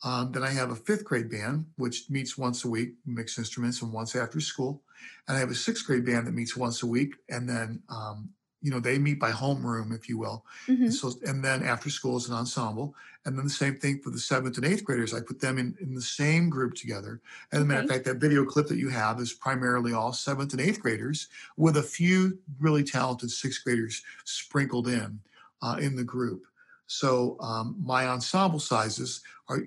Um, 0.02 0.32
then 0.32 0.42
I 0.42 0.50
have 0.50 0.70
a 0.70 0.76
fifth 0.76 1.04
grade 1.04 1.30
band, 1.30 1.66
which 1.76 2.10
meets 2.10 2.36
once 2.36 2.64
a 2.64 2.68
week, 2.68 2.94
mixed 3.06 3.38
instruments, 3.38 3.80
and 3.80 3.92
once 3.92 4.14
after 4.14 4.40
school. 4.40 4.82
And 5.26 5.36
I 5.36 5.40
have 5.40 5.50
a 5.50 5.54
sixth 5.54 5.86
grade 5.86 6.04
band 6.04 6.26
that 6.26 6.34
meets 6.34 6.56
once 6.56 6.82
a 6.82 6.86
week, 6.86 7.14
and 7.28 7.48
then 7.48 7.82
um, 7.88 8.30
you 8.64 8.70
know 8.70 8.80
they 8.80 8.98
meet 8.98 9.20
by 9.20 9.30
homeroom 9.30 9.94
if 9.94 10.08
you 10.08 10.16
will 10.16 10.42
mm-hmm. 10.66 10.84
and 10.84 10.94
so 10.94 11.12
and 11.26 11.44
then 11.44 11.62
after 11.62 11.90
school 11.90 12.16
is 12.16 12.28
an 12.28 12.34
ensemble 12.34 12.94
and 13.26 13.36
then 13.36 13.44
the 13.44 13.50
same 13.50 13.76
thing 13.76 14.00
for 14.00 14.08
the 14.08 14.18
seventh 14.18 14.56
and 14.56 14.66
eighth 14.66 14.82
graders 14.82 15.12
i 15.12 15.20
put 15.20 15.38
them 15.38 15.58
in, 15.58 15.76
in 15.80 15.94
the 15.94 16.00
same 16.00 16.48
group 16.48 16.74
together 16.74 17.20
and 17.52 17.60
okay. 17.60 17.68
matter 17.68 17.82
of 17.82 17.90
fact 17.90 18.04
that 18.06 18.16
video 18.16 18.42
clip 18.42 18.66
that 18.66 18.78
you 18.78 18.88
have 18.88 19.20
is 19.20 19.34
primarily 19.34 19.92
all 19.92 20.14
seventh 20.14 20.52
and 20.52 20.62
eighth 20.62 20.80
graders 20.80 21.28
with 21.58 21.76
a 21.76 21.82
few 21.82 22.38
really 22.58 22.82
talented 22.82 23.30
sixth 23.30 23.62
graders 23.62 24.02
sprinkled 24.24 24.88
in 24.88 25.20
uh, 25.60 25.76
in 25.78 25.94
the 25.94 26.04
group 26.04 26.46
so 26.86 27.36
um, 27.40 27.76
my 27.78 28.08
ensemble 28.08 28.58
sizes 28.58 29.20
are 29.48 29.60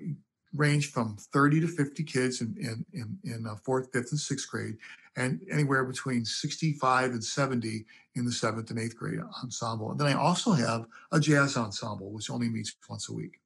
range 0.54 0.90
from 0.90 1.16
30 1.16 1.60
to 1.60 1.68
50 1.68 2.02
kids 2.04 2.40
in 2.40 2.54
in 2.58 2.84
in, 2.92 3.18
in 3.24 3.46
uh, 3.46 3.56
fourth 3.56 3.90
fifth 3.92 4.10
and 4.10 4.20
sixth 4.20 4.50
grade 4.50 4.76
and 5.18 5.40
anywhere 5.50 5.84
between 5.84 6.24
65 6.24 7.10
and 7.10 7.24
70 7.24 7.84
in 8.14 8.24
the 8.24 8.32
seventh 8.32 8.70
and 8.70 8.78
eighth 8.78 8.96
grade 8.96 9.18
ensemble. 9.42 9.90
And 9.90 9.98
then 9.98 10.06
I 10.06 10.14
also 10.14 10.52
have 10.52 10.86
a 11.12 11.18
jazz 11.18 11.56
ensemble, 11.56 12.12
which 12.12 12.30
only 12.30 12.48
meets 12.48 12.74
once 12.88 13.08
a 13.08 13.12
week. 13.12 13.40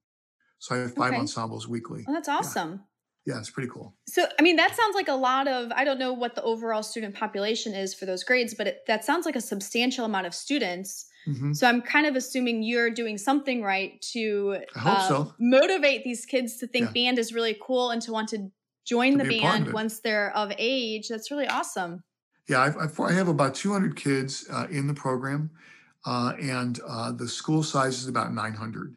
So 0.58 0.74
I 0.74 0.78
have 0.78 0.94
five 0.94 1.12
okay. 1.12 1.20
ensembles 1.20 1.66
weekly. 1.66 2.04
Oh, 2.06 2.12
that's 2.12 2.28
awesome. 2.28 2.82
Yeah. 3.24 3.34
yeah, 3.34 3.40
it's 3.40 3.50
pretty 3.50 3.70
cool. 3.70 3.94
So, 4.06 4.26
I 4.38 4.42
mean, 4.42 4.56
that 4.56 4.76
sounds 4.76 4.94
like 4.94 5.08
a 5.08 5.14
lot 5.14 5.48
of, 5.48 5.72
I 5.72 5.84
don't 5.84 5.98
know 5.98 6.12
what 6.12 6.34
the 6.34 6.42
overall 6.42 6.82
student 6.82 7.14
population 7.14 7.74
is 7.74 7.94
for 7.94 8.04
those 8.04 8.22
grades, 8.22 8.54
but 8.54 8.66
it, 8.66 8.86
that 8.86 9.04
sounds 9.04 9.24
like 9.24 9.36
a 9.36 9.40
substantial 9.40 10.04
amount 10.04 10.26
of 10.26 10.34
students. 10.34 11.06
Mm-hmm. 11.26 11.52
So 11.52 11.68
I'm 11.68 11.82
kind 11.82 12.06
of 12.06 12.16
assuming 12.16 12.62
you're 12.62 12.90
doing 12.90 13.16
something 13.16 13.62
right 13.62 14.00
to 14.12 14.58
uh, 14.76 15.08
so. 15.08 15.34
motivate 15.38 16.04
these 16.04 16.26
kids 16.26 16.56
to 16.58 16.66
think 16.66 16.86
yeah. 16.86 17.04
band 17.04 17.18
is 17.18 17.32
really 17.32 17.56
cool 17.62 17.90
and 17.90 18.02
to 18.02 18.12
want 18.12 18.28
to 18.30 18.50
join 18.84 19.18
the 19.18 19.24
band 19.24 19.72
once 19.72 20.00
they're 20.00 20.34
of 20.36 20.52
age. 20.58 21.08
That's 21.08 21.30
really 21.30 21.46
awesome. 21.46 22.02
Yeah, 22.48 22.60
I've, 22.60 23.00
i 23.00 23.12
have 23.12 23.28
about 23.28 23.54
200 23.54 23.96
kids 23.96 24.46
uh, 24.50 24.66
in 24.70 24.88
the 24.88 24.94
program, 24.94 25.50
uh, 26.04 26.32
and 26.40 26.80
uh, 26.86 27.12
the 27.12 27.28
school 27.28 27.62
size 27.62 28.00
is 28.00 28.08
about 28.08 28.34
900. 28.34 28.96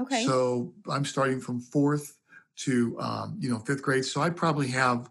Okay. 0.00 0.24
So 0.24 0.72
I'm 0.90 1.04
starting 1.04 1.40
from 1.40 1.60
fourth 1.60 2.16
to 2.56 2.98
um, 3.00 3.36
you 3.38 3.50
know 3.50 3.58
fifth 3.60 3.82
grade. 3.82 4.04
So 4.04 4.20
I 4.20 4.30
probably 4.30 4.68
have 4.68 5.10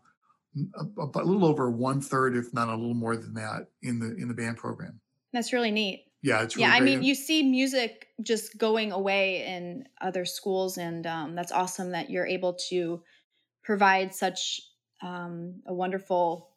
a, 0.75 0.85
a, 0.97 1.23
little 1.23 1.45
over 1.45 1.69
one 1.69 2.01
third, 2.01 2.35
if 2.35 2.53
not 2.53 2.67
a 2.67 2.75
little 2.75 2.93
more 2.93 3.15
than 3.15 3.33
that, 3.35 3.67
in 3.81 3.99
the 3.99 4.15
in 4.15 4.27
the 4.27 4.33
band 4.33 4.57
program. 4.57 4.99
That's 5.31 5.53
really 5.53 5.71
neat. 5.71 6.05
Yeah, 6.21 6.41
it's 6.41 6.55
really 6.55 6.67
yeah. 6.67 6.75
I 6.75 6.81
mean, 6.81 7.01
you 7.01 7.15
see 7.15 7.43
music 7.43 8.07
just 8.21 8.57
going 8.57 8.91
away 8.91 9.45
in 9.45 9.85
other 10.01 10.25
schools, 10.25 10.77
and 10.77 11.07
um, 11.07 11.35
that's 11.35 11.51
awesome 11.51 11.91
that 11.91 12.09
you're 12.09 12.27
able 12.27 12.55
to 12.69 13.01
provide 13.63 14.13
such 14.13 14.61
um, 15.01 15.61
a 15.65 15.73
wonderful 15.73 16.49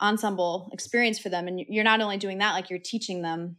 ensemble 0.00 0.70
experience 0.72 1.18
for 1.18 1.28
them 1.28 1.48
and 1.48 1.60
you're 1.68 1.84
not 1.84 2.00
only 2.00 2.16
doing 2.16 2.38
that 2.38 2.52
like 2.52 2.70
you're 2.70 2.78
teaching 2.78 3.20
them 3.20 3.56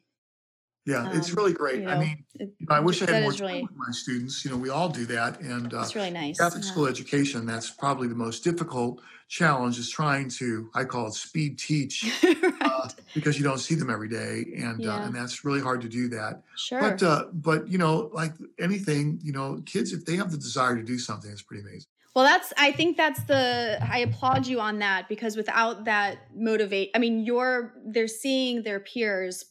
Yeah, 0.89 1.11
it's 1.13 1.29
Um, 1.29 1.35
really 1.35 1.53
great. 1.53 1.83
you 1.83 1.89
I 1.89 1.99
mean, 1.99 2.25
it- 2.39 2.53
you 2.57 2.65
know, 2.67 2.75
I 2.75 2.79
wish 2.79 3.01
I 3.01 3.11
had 3.11 3.23
more 3.23 3.31
time 3.31 3.47
really 3.47 3.61
with 3.61 3.75
my 3.75 3.91
students. 3.91 4.43
You 4.43 4.51
know, 4.51 4.57
we 4.57 4.69
all 4.69 4.89
do 4.89 5.05
that, 5.05 5.39
and 5.41 5.71
uh, 5.73 5.81
it's 5.81 5.95
really 5.95 6.09
nice. 6.09 6.39
Catholic 6.39 6.63
yeah. 6.63 6.71
school 6.71 6.87
education, 6.87 7.45
that's 7.45 7.69
probably 7.69 8.07
the 8.07 8.15
most 8.15 8.43
difficult 8.43 8.99
challenge 9.27 9.77
is 9.77 9.89
trying 9.91 10.27
to, 10.27 10.71
I 10.73 10.83
call 10.85 11.07
it 11.07 11.13
speed 11.13 11.59
teach, 11.59 12.03
right. 12.23 12.53
uh, 12.61 12.89
because 13.13 13.37
you 13.37 13.43
don't 13.43 13.59
see 13.59 13.75
them 13.75 13.91
every 13.91 14.09
day. 14.09 14.45
And, 14.57 14.83
uh, 14.83 15.01
and 15.03 15.13
that's 15.13 15.45
really 15.45 15.61
hard 15.61 15.81
to 15.81 15.89
do 15.89 16.09
that. 16.09 16.41
sure. 16.57 16.81
But, 16.81 17.03
uh, 17.03 17.25
but, 17.31 17.67
you 17.67 17.77
know, 17.77 18.09
like 18.11 18.33
anything, 18.59 19.19
you 19.21 19.31
know, 19.31 19.61
kids, 19.67 19.93
if 19.93 20.03
they 20.05 20.15
have 20.15 20.31
the 20.31 20.37
desire 20.37 20.75
to 20.75 20.81
do 20.83 20.97
something, 20.97 21.29
it's 21.31 21.43
pretty 21.43 21.61
amazing. 21.61 21.85
Well, 22.15 22.25
that's 22.25 22.51
I 22.57 22.71
think 22.71 22.97
that's 22.97 23.23
the 23.25 23.77
I 23.81 23.99
applaud 23.99 24.47
you 24.47 24.59
on 24.59 24.79
that 24.79 25.07
because 25.07 25.37
without 25.37 25.85
that 25.85 26.17
motivate, 26.35 26.89
I 26.95 26.97
mean, 26.97 27.23
you're 27.23 27.75
they're 27.85 28.07
seeing 28.07 28.63
their 28.63 28.79
peers 28.79 29.45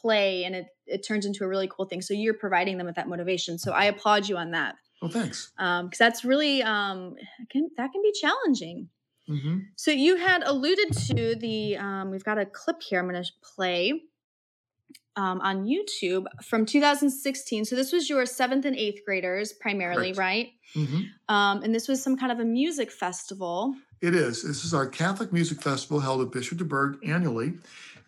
play 0.00 0.44
and 0.44 0.54
it 0.54 0.66
it 0.86 1.06
turns 1.06 1.26
into 1.26 1.44
a 1.44 1.48
really 1.48 1.68
cool 1.68 1.86
thing. 1.86 2.02
So 2.02 2.14
you're 2.14 2.34
providing 2.34 2.78
them 2.78 2.86
with 2.86 2.96
that 2.96 3.08
motivation. 3.08 3.58
So 3.58 3.72
I 3.72 3.84
applaud 3.84 4.28
you 4.28 4.36
on 4.36 4.50
that. 4.52 4.76
Well, 5.00 5.10
thanks. 5.10 5.50
Um 5.58 5.86
because 5.86 5.98
that's 5.98 6.24
really 6.24 6.62
um 6.62 7.16
can 7.50 7.68
that 7.76 7.92
can 7.92 8.02
be 8.02 8.12
challenging. 8.12 8.88
hmm 9.26 9.58
So 9.76 9.90
you 9.90 10.16
had 10.16 10.42
alluded 10.44 10.92
to 11.08 11.34
the 11.36 11.76
um 11.76 12.10
we've 12.10 12.24
got 12.24 12.38
a 12.38 12.46
clip 12.46 12.82
here 12.82 13.00
I'm 13.00 13.08
going 13.08 13.22
to 13.22 13.30
play 13.54 14.02
um, 15.16 15.40
on 15.42 15.64
YouTube 15.64 16.26
from 16.42 16.66
2016. 16.66 17.64
So 17.64 17.76
this 17.76 17.92
was 17.92 18.08
your 18.10 18.24
7th 18.24 18.64
and 18.64 18.76
8th 18.76 19.04
graders 19.04 19.52
primarily, 19.52 20.12
Correct. 20.12 20.18
right? 20.18 20.48
hmm 20.74 21.02
Um, 21.28 21.62
and 21.62 21.74
this 21.74 21.88
was 21.88 22.02
some 22.02 22.16
kind 22.16 22.32
of 22.32 22.40
a 22.40 22.44
music 22.44 22.90
festival. 22.90 23.74
It 24.00 24.14
is. 24.14 24.42
This 24.42 24.64
is 24.64 24.74
our 24.74 24.86
Catholic 24.86 25.32
Music 25.32 25.62
Festival 25.62 26.00
held 26.00 26.20
at 26.20 26.32
Bishop 26.32 26.58
DuBourg 26.58 26.98
annually. 27.08 27.54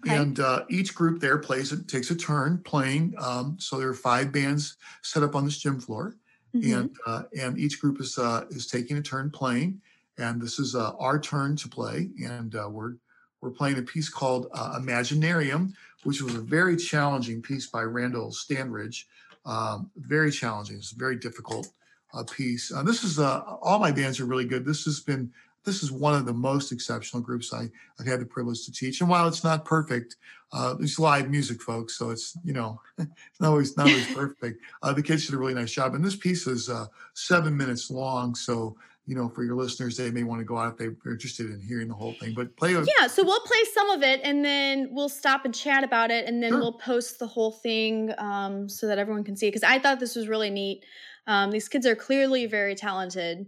Okay. 0.04 0.16
And 0.16 0.38
uh, 0.40 0.64
each 0.68 0.94
group 0.94 1.20
there 1.20 1.38
plays 1.38 1.72
it 1.72 1.88
takes 1.88 2.10
a 2.10 2.16
turn 2.16 2.58
playing. 2.58 3.14
Um, 3.18 3.56
so 3.58 3.78
there 3.78 3.88
are 3.88 3.94
five 3.94 4.32
bands 4.32 4.76
set 5.02 5.22
up 5.22 5.34
on 5.34 5.44
this 5.44 5.58
gym 5.58 5.80
floor, 5.80 6.16
Mhm. 6.54 6.78
and 6.78 6.96
uh, 7.06 7.22
and 7.38 7.58
each 7.58 7.80
group 7.80 8.00
is 8.00 8.18
uh, 8.18 8.44
is 8.50 8.66
taking 8.66 8.98
a 8.98 9.02
turn 9.02 9.30
playing. 9.30 9.80
And 10.18 10.40
this 10.40 10.58
is 10.58 10.74
uh, 10.74 10.92
our 10.98 11.18
turn 11.18 11.56
to 11.56 11.68
play, 11.68 12.10
and 12.24 12.54
uh, 12.54 12.68
we're 12.70 12.94
we're 13.40 13.50
playing 13.50 13.78
a 13.78 13.82
piece 13.82 14.08
called 14.08 14.48
uh, 14.54 14.78
Imaginarium, 14.78 15.72
which 16.04 16.22
was 16.22 16.34
a 16.34 16.40
very 16.40 16.76
challenging 16.76 17.42
piece 17.42 17.66
by 17.66 17.82
Randall 17.82 18.30
Standridge. 18.30 19.04
Um, 19.44 19.90
very 19.96 20.30
challenging. 20.32 20.76
It's 20.78 20.92
a 20.92 20.96
very 20.96 21.16
difficult 21.16 21.70
uh, 22.14 22.24
piece. 22.24 22.72
Uh, 22.72 22.82
this 22.82 23.04
is 23.04 23.18
uh, 23.18 23.40
all 23.62 23.78
my 23.78 23.92
bands 23.92 24.18
are 24.20 24.24
really 24.26 24.46
good. 24.46 24.64
This 24.64 24.84
has 24.84 25.00
been 25.00 25.32
this 25.66 25.82
is 25.82 25.92
one 25.92 26.14
of 26.14 26.24
the 26.24 26.32
most 26.32 26.72
exceptional 26.72 27.22
groups 27.22 27.52
I, 27.52 27.68
I've 28.00 28.06
had 28.06 28.20
the 28.20 28.24
privilege 28.26 28.64
to 28.64 28.72
teach. 28.72 29.00
And 29.00 29.10
while 29.10 29.28
it's 29.28 29.44
not 29.44 29.64
perfect, 29.64 30.16
uh, 30.52 30.76
it's 30.80 30.98
live 30.98 31.28
music, 31.28 31.60
folks, 31.60 31.98
so 31.98 32.10
it's 32.10 32.38
you 32.44 32.54
know 32.54 32.80
it's 32.98 33.40
not 33.40 33.50
always 33.50 33.76
not 33.76 33.88
always 33.88 34.06
perfect. 34.14 34.62
Uh, 34.82 34.92
the 34.92 35.02
kids 35.02 35.26
did 35.26 35.34
a 35.34 35.38
really 35.38 35.54
nice 35.54 35.72
job, 35.72 35.94
and 35.94 36.04
this 36.04 36.16
piece 36.16 36.46
is 36.46 36.70
uh, 36.70 36.86
seven 37.14 37.54
minutes 37.54 37.90
long. 37.90 38.34
So 38.34 38.76
you 39.06 39.14
know, 39.14 39.28
for 39.28 39.44
your 39.44 39.54
listeners, 39.54 39.96
they 39.96 40.10
may 40.10 40.24
want 40.24 40.40
to 40.40 40.44
go 40.44 40.58
out 40.58 40.72
if 40.72 40.78
they're 40.78 41.12
interested 41.12 41.46
in 41.46 41.60
hearing 41.60 41.86
the 41.86 41.94
whole 41.94 42.14
thing. 42.14 42.34
But 42.34 42.56
play 42.56 42.72
Yeah, 42.72 43.06
so 43.06 43.24
we'll 43.24 43.40
play 43.40 43.62
some 43.72 43.90
of 43.90 44.02
it 44.02 44.20
and 44.24 44.44
then 44.44 44.88
we'll 44.90 45.08
stop 45.08 45.44
and 45.44 45.54
chat 45.54 45.84
about 45.84 46.10
it 46.10 46.26
and 46.26 46.42
then 46.42 46.50
Sure. 46.50 46.58
we'll 46.58 46.72
post 46.72 47.20
the 47.20 47.26
whole 47.26 47.52
thing 47.52 48.12
um, 48.18 48.68
so 48.68 48.88
that 48.88 48.98
everyone 48.98 49.22
can 49.22 49.36
see 49.36 49.46
it. 49.46 49.50
Because 49.50 49.62
I 49.62 49.78
thought 49.78 50.00
this 50.00 50.16
was 50.16 50.26
really 50.26 50.50
neat. 50.50 50.84
Um, 51.28 51.52
these 51.52 51.68
kids 51.68 51.86
are 51.86 51.94
clearly 51.94 52.46
very 52.46 52.74
talented. 52.74 53.46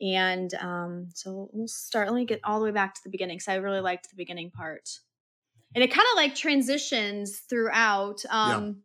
And 0.00 0.52
um, 0.54 1.08
so 1.14 1.50
we'll 1.52 1.68
start. 1.68 2.08
Let 2.08 2.16
me 2.16 2.24
get 2.24 2.40
all 2.44 2.58
the 2.60 2.64
way 2.66 2.70
back 2.70 2.94
to 2.94 3.00
the 3.02 3.10
beginning 3.10 3.36
because 3.36 3.48
I 3.48 3.56
really 3.56 3.80
liked 3.80 4.10
the 4.10 4.16
beginning 4.16 4.50
part. 4.50 5.00
And 5.74 5.84
it 5.84 5.88
kind 5.88 6.06
of 6.12 6.16
like 6.16 6.34
transitions 6.34 7.40
throughout. 7.40 8.24
Um, 8.30 8.82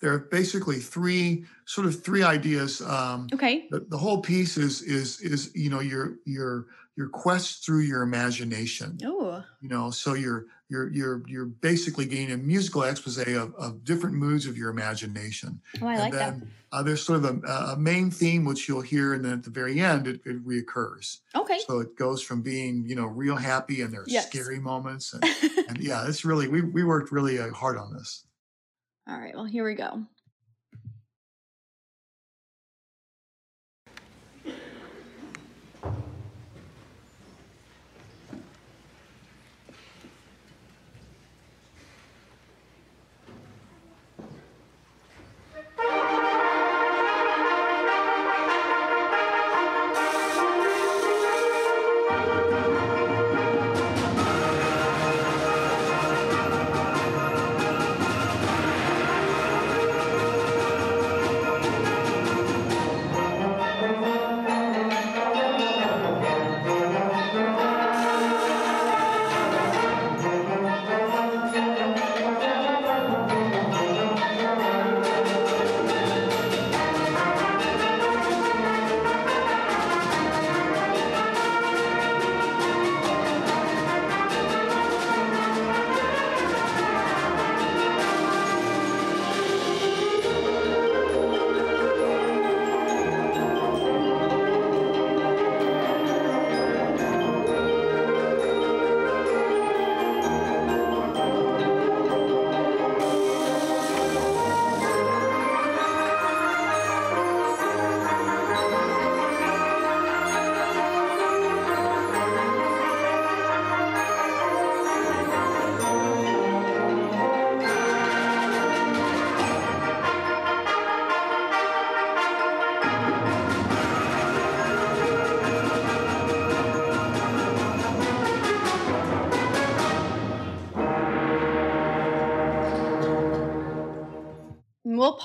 there 0.00 0.12
are 0.12 0.18
basically 0.18 0.78
three 0.78 1.46
sort 1.66 1.86
of 1.86 2.02
three 2.02 2.22
ideas. 2.22 2.80
Um, 2.80 3.28
Okay. 3.32 3.68
the, 3.70 3.80
the 3.88 3.98
whole 3.98 4.20
piece 4.20 4.56
is 4.56 4.82
is 4.82 5.20
is 5.20 5.54
you 5.54 5.70
know 5.70 5.80
your 5.80 6.16
your 6.26 6.66
your 6.96 7.08
quest 7.08 7.64
through 7.64 7.80
your 7.80 8.02
imagination. 8.02 8.98
Oh, 9.04 9.42
you 9.60 9.68
know 9.68 9.90
so 9.90 10.14
you're 10.14 10.46
you're 10.74 10.92
you're 10.92 11.22
you're 11.28 11.46
basically 11.46 12.04
getting 12.04 12.32
a 12.32 12.36
musical 12.36 12.82
expose 12.82 13.16
of, 13.18 13.54
of 13.54 13.84
different 13.84 14.16
moods 14.16 14.46
of 14.46 14.56
your 14.58 14.70
imagination 14.70 15.60
oh 15.80 15.86
I 15.86 15.92
and 15.92 16.00
like 16.02 16.12
then 16.12 16.40
that. 16.40 16.76
uh, 16.76 16.82
there's 16.82 17.02
sort 17.06 17.24
of 17.24 17.44
a, 17.44 17.48
a 17.72 17.76
main 17.78 18.10
theme 18.10 18.44
which 18.44 18.68
you'll 18.68 18.80
hear 18.80 19.14
and 19.14 19.24
then 19.24 19.34
at 19.34 19.44
the 19.44 19.50
very 19.50 19.80
end 19.80 20.06
it, 20.08 20.20
it 20.24 20.44
reoccurs 20.44 21.20
Okay. 21.36 21.60
so 21.66 21.78
it 21.78 21.96
goes 21.96 22.20
from 22.22 22.42
being 22.42 22.84
you 22.86 22.96
know 22.96 23.06
real 23.06 23.36
happy 23.36 23.82
and 23.82 23.92
there's 23.94 24.08
Yes. 24.12 24.26
scary 24.28 24.58
moments 24.58 25.14
and, 25.14 25.24
and 25.68 25.78
yeah 25.78 26.08
it's 26.08 26.24
really 26.24 26.48
we, 26.48 26.60
we 26.62 26.82
worked 26.82 27.12
really 27.12 27.38
uh, 27.38 27.50
hard 27.52 27.78
on 27.78 27.92
this 27.94 28.24
all 29.06 29.20
right. 29.20 29.34
Well, 29.34 29.44
here 29.44 29.66
we 29.66 29.74
go. 29.74 30.02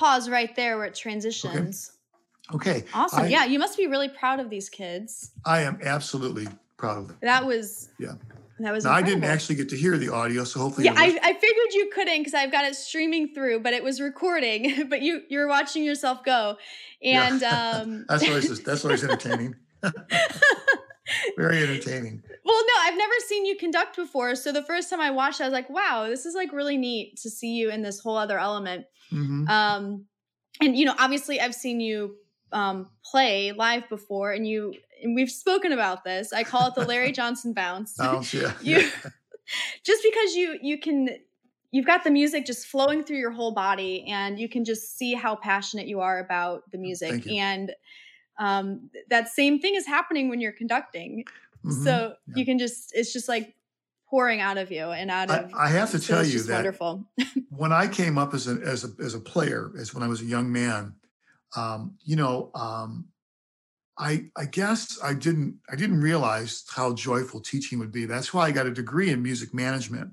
Pause 0.00 0.30
right 0.30 0.56
there 0.56 0.76
where 0.78 0.86
it 0.86 0.94
transitions. 0.94 1.92
okay 2.54 2.84
Awesome. 2.94 3.24
I- 3.24 3.28
yeah, 3.28 3.44
you 3.44 3.58
must 3.58 3.76
be 3.76 3.86
really 3.86 4.08
proud 4.08 4.40
of 4.40 4.48
these 4.48 4.68
kids. 4.70 5.30
i 5.44 5.60
am 5.60 5.78
absolutely 5.84 6.48
proud 6.78 6.96
of 6.98 7.08
them 7.08 7.18
That 7.20 7.44
was 7.46 7.90
Yeah. 7.98 8.14
That 8.60 8.72
was 8.72 8.84
now 8.84 8.92
i 8.92 9.02
didn't 9.02 9.24
actually 9.24 9.56
get 9.56 9.68
to 9.70 9.76
hear 9.76 9.96
the 9.98 10.08
audio 10.20 10.44
so 10.44 10.60
hopefully 10.60 10.86
Yeah, 10.86 10.94
I, 10.96 11.18
I 11.30 11.32
figured 11.34 11.70
you 11.78 11.90
couldn't 11.94 12.18
because 12.20 12.34
I've 12.34 12.52
got 12.52 12.64
it 12.64 12.74
streaming 12.76 13.34
through, 13.34 13.60
but 13.60 13.72
it 13.78 13.82
was 13.88 14.00
recording. 14.00 14.60
But 14.92 15.00
you 15.02 15.22
you 15.30 15.38
were 15.38 15.48
watching 15.48 15.82
yourself 15.90 16.24
go, 16.24 16.56
Yeah. 17.00 17.26
and 17.28 17.42
um, 17.56 18.04
that's 18.08 18.26
always 18.28 18.60
that's 18.68 18.84
always 18.84 19.02
entertaining 19.08 19.54
very 21.36 21.58
entertaining 21.62 22.22
well, 22.44 22.62
no, 22.70 22.72
I've 22.84 22.96
never 22.96 23.14
seen 23.28 23.44
you 23.44 23.54
conduct 23.56 23.96
before. 23.96 24.34
So 24.34 24.50
the 24.50 24.62
first 24.62 24.88
time 24.90 24.98
I 25.00 25.10
watched, 25.10 25.40
I 25.42 25.44
was 25.44 25.52
like, 25.52 25.68
wow, 25.68 26.06
this 26.08 26.24
is 26.24 26.34
like 26.34 26.52
really 26.52 26.76
neat 26.78 27.16
to 27.18 27.28
see 27.30 27.52
you 27.58 27.70
in 27.70 27.82
this 27.82 28.00
whole 28.00 28.16
other 28.16 28.38
element. 28.38 28.86
Hmm 29.10 29.48
Um, 29.48 30.06
and 30.60 30.76
you 30.76 30.84
know, 30.84 30.94
obviously, 30.98 31.40
I've 31.40 31.54
seen 31.54 31.80
you 31.80 32.16
um, 32.52 32.90
play 33.04 33.52
live 33.52 33.88
before, 33.88 34.32
and 34.32 34.46
you 34.46 34.74
and 35.02 35.14
we've 35.14 35.30
spoken 35.30 35.72
about 35.72 36.04
this. 36.04 36.32
I 36.32 36.44
call 36.44 36.68
it 36.68 36.74
the 36.74 36.84
Larry 36.84 37.12
Johnson 37.20 37.52
bounce. 37.52 37.94
Bounce, 37.94 38.32
yeah. 38.34 38.52
you 38.62 38.88
just 39.84 40.02
because 40.02 40.34
you 40.34 40.58
you 40.62 40.78
can 40.78 41.08
you've 41.72 41.86
got 41.86 42.04
the 42.04 42.10
music 42.10 42.46
just 42.46 42.66
flowing 42.66 43.04
through 43.04 43.18
your 43.18 43.30
whole 43.30 43.52
body 43.52 44.04
and 44.08 44.40
you 44.40 44.48
can 44.48 44.64
just 44.64 44.98
see 44.98 45.14
how 45.14 45.36
passionate 45.36 45.86
you 45.86 46.00
are 46.00 46.18
about 46.18 46.68
the 46.72 46.78
music 46.78 47.26
and 47.28 47.72
um, 48.38 48.90
that 49.08 49.28
same 49.28 49.60
thing 49.60 49.76
is 49.76 49.86
happening 49.86 50.28
when 50.28 50.40
you're 50.40 50.50
conducting 50.50 51.24
mm-hmm. 51.64 51.84
so 51.84 52.14
yeah. 52.26 52.34
you 52.34 52.44
can 52.44 52.58
just 52.58 52.92
it's 52.94 53.12
just 53.12 53.28
like 53.28 53.54
pouring 54.10 54.40
out 54.40 54.58
of 54.58 54.70
you 54.70 54.90
and 54.90 55.10
out 55.10 55.30
of 55.30 55.54
i, 55.54 55.66
I 55.66 55.68
have 55.68 55.92
to 55.92 56.00
tell 56.00 56.24
you 56.24 56.42
that 56.42 56.54
wonderful 56.56 57.06
when 57.50 57.72
i 57.72 57.86
came 57.86 58.18
up 58.18 58.34
as 58.34 58.48
a 58.48 58.60
as 58.64 58.84
a 58.84 58.90
as 59.02 59.14
a 59.14 59.20
player 59.20 59.72
as 59.78 59.94
when 59.94 60.02
i 60.02 60.08
was 60.08 60.20
a 60.20 60.26
young 60.26 60.50
man 60.52 60.94
um, 61.56 61.96
you 62.04 62.16
know 62.16 62.50
um, 62.54 63.06
I, 64.00 64.30
I 64.34 64.46
guess 64.46 64.98
I 65.04 65.12
didn't 65.12 65.58
I 65.70 65.76
didn't 65.76 66.00
realize 66.00 66.64
how 66.70 66.94
joyful 66.94 67.40
teaching 67.40 67.78
would 67.80 67.92
be. 67.92 68.06
That's 68.06 68.32
why 68.32 68.46
I 68.46 68.50
got 68.50 68.66
a 68.66 68.70
degree 68.70 69.10
in 69.10 69.22
music 69.22 69.52
management. 69.52 70.10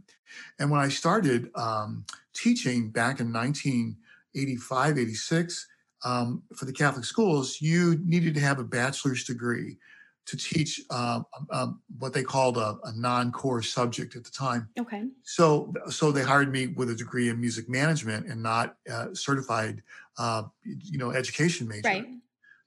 And 0.60 0.70
when 0.70 0.82
I 0.82 0.90
started 0.90 1.50
um, 1.56 2.06
teaching 2.34 2.90
back 2.90 3.22
in 3.22 3.32
1985, 3.32 4.98
86 4.98 5.68
um, 6.04 6.44
for 6.54 6.66
the 6.66 6.74
Catholic 6.74 7.06
schools, 7.06 7.62
you 7.62 7.98
needed 8.04 8.34
to 8.36 8.42
have 8.42 8.60
a 8.60 8.64
bachelor's 8.64 9.24
degree 9.24 9.78
to 10.28 10.36
teach 10.36 10.82
uh, 10.90 11.22
um, 11.52 11.82
what 12.00 12.14
they 12.14 12.22
called 12.22 12.58
a, 12.58 12.78
a, 12.84 12.92
non-core 12.94 13.62
subject 13.62 14.16
at 14.18 14.26
the 14.26 14.30
time. 14.30 14.68
Okay. 14.78 15.06
So, 15.24 15.74
so 15.90 16.12
they 16.12 16.22
hired 16.22 16.52
me 16.52 16.68
with 16.68 16.90
a 16.90 16.96
degree 16.96 17.30
in 17.30 17.40
music 17.40 17.70
management 17.70 18.28
and 18.28 18.44
not 18.44 18.76
uh, 18.92 19.14
certified, 19.14 19.82
uh, 20.18 20.44
you 20.64 20.98
know, 20.98 21.12
education 21.12 21.66
major. 21.68 21.88
Right. 21.88 22.08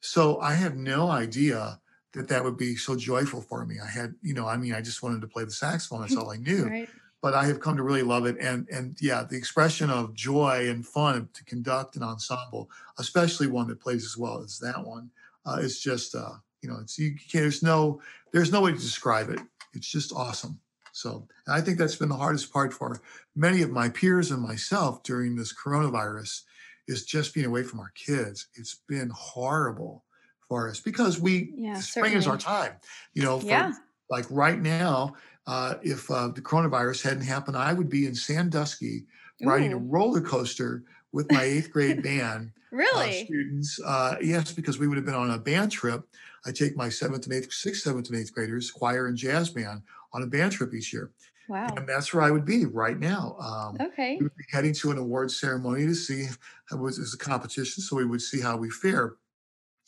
So 0.01 0.41
I 0.41 0.55
have 0.55 0.77
no 0.77 1.11
idea 1.11 1.79
that 2.15 2.29
that 2.29 2.43
would 2.43 2.57
be 2.57 2.77
so 2.77 2.97
joyful 2.97 3.43
for 3.43 3.67
me. 3.67 3.77
I 3.83 3.89
had, 3.89 4.15
you 4.23 4.33
know, 4.33 4.47
I 4.47 4.57
mean, 4.57 4.73
I 4.73 4.81
just 4.81 5.03
wanted 5.03 5.21
to 5.21 5.29
play 5.29 5.45
the 5.45 5.51
saxophone. 5.51 6.01
That's 6.01 6.17
all 6.17 6.31
I 6.31 6.37
knew. 6.37 6.65
right. 6.65 6.89
But 7.23 7.35
I 7.35 7.45
have 7.45 7.61
come 7.61 7.77
to 7.77 7.83
really 7.83 8.03
love 8.03 8.25
it. 8.25 8.39
And 8.41 8.67
and 8.71 8.97
yeah, 8.99 9.25
the 9.29 9.37
expression 9.37 9.91
of 9.91 10.15
joy 10.15 10.71
and 10.71 10.87
fun 10.87 11.29
to 11.35 11.45
conduct 11.45 11.97
an 11.97 12.03
ensemble, 12.03 12.71
especially 12.99 13.47
one 13.47 13.69
that 13.69 13.79
plays 13.79 14.07
as 14.07 14.17
well 14.17 14.43
as 14.43 14.59
that 14.61 14.87
one, 14.87 15.11
uh, 15.45 15.59
is 15.61 15.79
just, 15.79 16.15
uh, 16.15 16.37
you 16.63 16.69
know, 16.69 16.79
it's 16.81 16.99
you 16.99 17.15
can't. 17.15 17.43
There's 17.45 17.63
no 17.63 18.01
there's 18.33 18.53
no 18.53 18.63
way 18.63 18.73
to 18.73 18.79
describe 18.79 19.31
it. 19.31 19.41
It's 19.75 19.89
just 19.89 20.13
awesome. 20.13 20.61
So 20.93 21.27
I 21.49 21.61
think 21.61 21.79
that's 21.79 21.97
been 21.97 22.09
the 22.09 22.17
hardest 22.17 22.53
part 22.53 22.73
for 22.73 23.01
many 23.37 23.63
of 23.63 23.71
my 23.71 23.89
peers 23.89 24.31
and 24.31 24.43
myself 24.43 25.03
during 25.03 25.37
this 25.37 25.55
coronavirus 25.55 26.43
is 26.89 27.05
just 27.05 27.33
being 27.33 27.47
away 27.47 27.63
from 27.63 27.81
our 27.81 27.93
kids. 27.95 28.49
It's 28.55 28.81
been 28.89 29.11
horrible 29.15 30.05
for 30.49 30.69
us 30.69 30.81
because 30.81 31.21
we 31.21 31.53
yeah, 31.57 31.75
spring 31.75 32.05
certainly. 32.05 32.19
is 32.19 32.27
our 32.27 32.37
time. 32.37 32.73
You 33.15 33.23
know, 33.23 33.39
for, 33.39 33.47
yeah. 33.47 33.73
like 34.11 34.27
right 34.31 34.61
now, 34.61 35.15
uh, 35.47 35.75
if 35.83 36.11
uh, 36.11 36.29
the 36.29 36.41
coronavirus 36.41 37.03
hadn't 37.03 37.25
happened, 37.25 37.57
I 37.57 37.73
would 37.73 37.89
be 37.89 38.07
in 38.07 38.15
Sandusky 38.15 39.05
riding 39.43 39.73
a 39.73 39.77
roller 39.77 40.21
coaster 40.21 40.83
with 41.13 41.31
my 41.33 41.43
eighth 41.43 41.71
grade 41.71 42.03
band. 42.03 42.53
Uh, 42.73 42.77
really? 42.77 43.23
Uh, 43.23 43.25
students. 43.25 43.81
Uh, 43.85 44.17
yes, 44.21 44.53
because 44.53 44.79
we 44.79 44.89
would 44.89 44.97
have 44.97 45.07
been 45.07 45.15
on 45.15 45.31
a 45.31 45.39
band 45.39 45.73
trip. 45.73 46.03
I 46.47 46.53
take 46.53 46.77
my 46.77 46.89
seventh 46.89 47.27
and 47.27 47.35
eighth, 47.35 47.53
sixth, 47.53 47.83
seventh, 47.83 48.09
and 48.11 48.19
eighth 48.19 48.33
graders, 48.33 48.71
choir 48.71 49.07
and 49.07 49.17
jazz 49.17 49.51
band, 49.51 49.83
on 50.13 50.23
a 50.23 50.27
band 50.27 50.53
trip 50.53 50.75
each 50.75 50.93
year. 50.93 51.11
Wow. 51.49 51.67
And 51.77 51.89
that's 51.89 52.15
where 52.15 52.23
I 52.23 52.31
would 52.31 52.45
be 52.45 52.65
right 52.65 52.99
now. 52.99 53.37
Um, 53.41 53.77
okay. 53.89 54.17
We 54.17 54.25
would 54.25 54.37
be 54.37 54.45
heading 54.51 54.73
to 54.75 54.93
an 54.93 54.99
award 54.99 55.31
ceremony 55.31 55.85
to 55.87 55.95
see 55.95 56.27
it 56.71 56.79
was, 56.79 56.99
it 56.99 57.03
was 57.03 57.15
a 57.15 57.19
competition, 57.19 57.83
so 57.83 57.97
we 57.97 58.05
would 58.05 58.23
see 58.23 58.41
how 58.41 58.57
we 58.57 58.71
fare. 58.71 59.15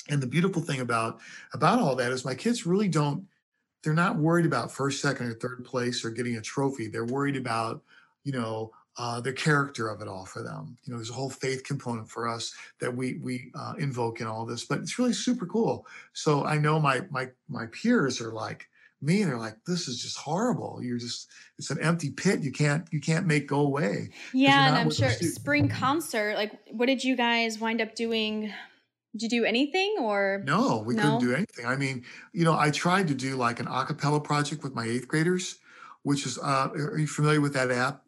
And 0.09 0.21
the 0.21 0.27
beautiful 0.27 0.61
thing 0.61 0.81
about 0.81 1.21
about 1.55 1.79
all 1.79 1.95
that 1.97 2.11
is 2.11 2.25
my 2.25 2.35
kids 2.35 2.67
really 2.67 2.88
don't 2.88 3.27
they're 3.83 3.95
not 3.95 4.17
worried 4.17 4.47
about 4.47 4.71
first, 4.71 5.01
second, 5.01 5.27
or 5.27 5.35
third 5.35 5.65
place 5.65 6.05
or 6.05 6.11
getting 6.11 6.37
a 6.37 6.41
trophy. 6.41 6.87
They're 6.87 7.05
worried 7.05 7.37
about, 7.37 7.83
you 8.25 8.33
know, 8.33 8.73
uh, 8.99 9.21
the 9.21 9.33
character 9.33 9.89
of 9.89 10.03
it 10.03 10.09
all 10.09 10.27
for 10.27 10.43
them. 10.43 10.77
You 10.85 10.93
know, 10.93 10.99
there's 10.99 11.11
a 11.11 11.15
whole 11.15 11.31
faith 11.31 11.65
component 11.65 12.09
for 12.09 12.29
us 12.29 12.53
that 12.81 12.95
we 12.95 13.19
we 13.23 13.51
uh, 13.55 13.75
invoke 13.79 14.21
in 14.21 14.27
all 14.27 14.45
this, 14.45 14.65
but 14.65 14.79
it's 14.79 14.99
really 14.99 15.15
super 15.15 15.47
cool. 15.47 15.87
So 16.13 16.45
I 16.45 16.59
know 16.59 16.79
my 16.79 17.03
my 17.11 17.29
my 17.49 17.67
peers 17.67 18.21
are 18.21 18.33
like, 18.33 18.69
me 19.03 19.21
and 19.21 19.31
they're 19.31 19.39
like 19.39 19.57
this 19.67 19.89
is 19.89 20.01
just 20.01 20.17
horrible 20.17 20.79
you're 20.81 20.99
just 20.99 21.29
it's 21.59 21.71
an 21.71 21.81
empty 21.81 22.11
pit 22.11 22.41
you 22.41 22.53
can't 22.53 22.87
you 22.93 23.01
can't 23.01 23.27
make 23.27 23.49
go 23.49 23.61
away 23.61 24.09
yeah 24.33 24.69
and 24.69 24.77
i'm 24.77 24.91
sure 24.91 25.11
spring 25.11 25.69
concert 25.69 26.37
like 26.37 26.53
what 26.71 26.87
did 26.87 27.03
you 27.03 27.17
guys 27.17 27.59
wind 27.59 27.81
up 27.81 27.95
doing 27.95 28.53
did 29.13 29.23
you 29.23 29.29
do 29.29 29.45
anything 29.45 29.97
or 30.01 30.43
no 30.47 30.83
we 30.87 30.95
no? 30.95 31.03
couldn't 31.03 31.19
do 31.19 31.35
anything 31.35 31.67
i 31.67 31.75
mean 31.75 32.05
you 32.33 32.45
know 32.45 32.57
i 32.57 32.71
tried 32.71 33.09
to 33.09 33.15
do 33.15 33.35
like 33.37 33.59
an 33.59 33.67
acapella 33.67 34.23
project 34.23 34.63
with 34.63 34.75
my 34.75 34.87
eighth 34.87 35.09
graders 35.09 35.59
which 36.05 36.25
is 36.25 36.39
uh 36.39 36.69
are 36.73 36.99
you 36.99 37.09
familiar 37.09 37.41
with 37.41 37.55
that 37.55 37.73
app 37.73 38.02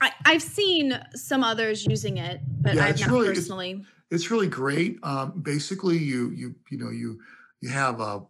I, 0.00 0.12
i've 0.26 0.42
seen 0.42 0.98
some 1.14 1.44
others 1.44 1.86
using 1.86 2.18
it 2.18 2.40
but 2.60 2.74
yeah, 2.74 2.86
i've 2.86 3.00
not 3.00 3.10
really, 3.10 3.28
personally 3.28 3.84
it's, 4.10 4.24
it's 4.24 4.30
really 4.30 4.48
great 4.48 4.98
um 5.02 5.40
basically 5.42 5.98
you 5.98 6.30
you 6.30 6.54
you 6.70 6.78
know 6.78 6.90
you 6.90 7.20
you 7.60 7.68
have 7.68 8.00
a 8.00 8.22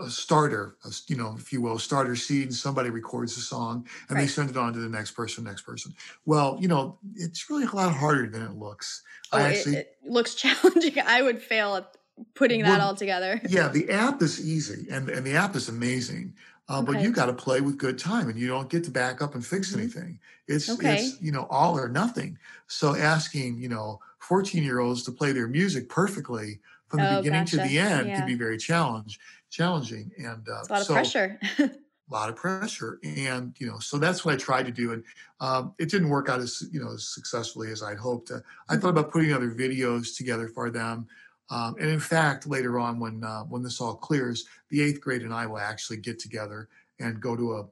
a 0.00 0.10
starter, 0.10 0.76
a, 0.84 0.90
you 1.08 1.16
know, 1.16 1.34
if 1.38 1.52
you 1.52 1.60
will, 1.60 1.78
starter 1.78 2.16
seed, 2.16 2.44
and 2.44 2.54
somebody 2.54 2.90
records 2.90 3.34
the 3.34 3.40
song 3.40 3.86
and 4.08 4.16
right. 4.16 4.22
they 4.22 4.28
send 4.28 4.50
it 4.50 4.56
on 4.56 4.72
to 4.72 4.78
the 4.78 4.88
next 4.88 5.12
person, 5.12 5.44
next 5.44 5.62
person. 5.62 5.94
Well, 6.24 6.56
you 6.60 6.68
know, 6.68 6.98
it's 7.16 7.50
really 7.50 7.64
a 7.64 7.74
lot 7.74 7.92
harder 7.94 8.28
than 8.28 8.42
it 8.42 8.54
looks. 8.54 9.02
Oh, 9.32 9.38
I 9.38 9.48
actually, 9.48 9.76
it, 9.76 9.98
it 10.04 10.10
looks 10.10 10.34
challenging. 10.36 10.98
I 11.04 11.22
would 11.22 11.42
fail 11.42 11.76
at 11.76 11.96
putting 12.34 12.62
that 12.62 12.78
well, 12.78 12.88
all 12.88 12.94
together. 12.94 13.40
Yeah, 13.48 13.68
the 13.68 13.90
app 13.90 14.22
is 14.22 14.46
easy 14.46 14.88
and, 14.90 15.08
and 15.08 15.26
the 15.26 15.36
app 15.36 15.54
is 15.56 15.68
amazing. 15.68 16.34
Uh, 16.68 16.78
okay. 16.78 16.92
But 16.92 17.02
you 17.02 17.12
got 17.12 17.26
to 17.26 17.32
play 17.32 17.60
with 17.60 17.78
good 17.78 17.98
time, 17.98 18.28
and 18.28 18.38
you 18.38 18.46
don't 18.46 18.68
get 18.68 18.84
to 18.84 18.90
back 18.90 19.22
up 19.22 19.34
and 19.34 19.44
fix 19.44 19.70
mm-hmm. 19.70 19.80
anything. 19.80 20.18
It's 20.46 20.68
okay. 20.68 20.96
it's 20.96 21.20
you 21.20 21.32
know 21.32 21.46
all 21.50 21.78
or 21.78 21.88
nothing. 21.88 22.38
So 22.66 22.94
asking 22.94 23.58
you 23.58 23.68
know 23.68 24.00
fourteen 24.18 24.62
year 24.62 24.80
olds 24.80 25.02
to 25.04 25.12
play 25.12 25.32
their 25.32 25.48
music 25.48 25.88
perfectly 25.88 26.60
from 26.88 27.00
the 27.00 27.14
oh, 27.14 27.16
beginning 27.18 27.44
gotcha. 27.44 27.56
to 27.58 27.62
the 27.62 27.78
end 27.78 28.08
yeah. 28.08 28.16
can 28.18 28.26
be 28.26 28.34
very 28.34 28.56
challenge 28.56 29.20
challenging 29.50 30.10
and 30.18 30.48
uh, 30.48 30.62
a 30.68 30.72
lot 30.72 30.80
of 30.80 30.86
so, 30.86 30.94
pressure 30.94 31.38
a 31.58 31.70
lot 32.10 32.28
of 32.28 32.36
pressure 32.36 32.98
and 33.02 33.54
you 33.58 33.66
know 33.66 33.78
so 33.78 33.98
that's 33.98 34.24
what 34.24 34.34
i 34.34 34.36
tried 34.36 34.64
to 34.64 34.72
do 34.72 34.92
and 34.92 35.04
um, 35.40 35.74
it 35.78 35.90
didn't 35.90 36.08
work 36.08 36.28
out 36.28 36.40
as 36.40 36.64
you 36.72 36.80
know 36.80 36.92
as 36.92 37.08
successfully 37.08 37.70
as 37.70 37.82
i'd 37.82 37.98
hoped 37.98 38.30
uh, 38.30 38.40
i 38.68 38.76
thought 38.76 38.90
about 38.90 39.10
putting 39.10 39.32
other 39.32 39.50
videos 39.50 40.16
together 40.16 40.48
for 40.48 40.70
them 40.70 41.06
um, 41.50 41.74
and 41.80 41.88
in 41.88 42.00
fact 42.00 42.46
later 42.46 42.78
on 42.78 42.98
when 42.98 43.22
uh, 43.24 43.42
when 43.42 43.62
this 43.62 43.80
all 43.80 43.94
clears 43.94 44.46
the 44.70 44.82
eighth 44.82 45.00
grade 45.00 45.22
and 45.22 45.34
i 45.34 45.46
will 45.46 45.58
actually 45.58 45.96
get 45.96 46.18
together 46.18 46.68
and 47.00 47.20
go 47.20 47.36
to 47.36 47.54
a 47.54 47.64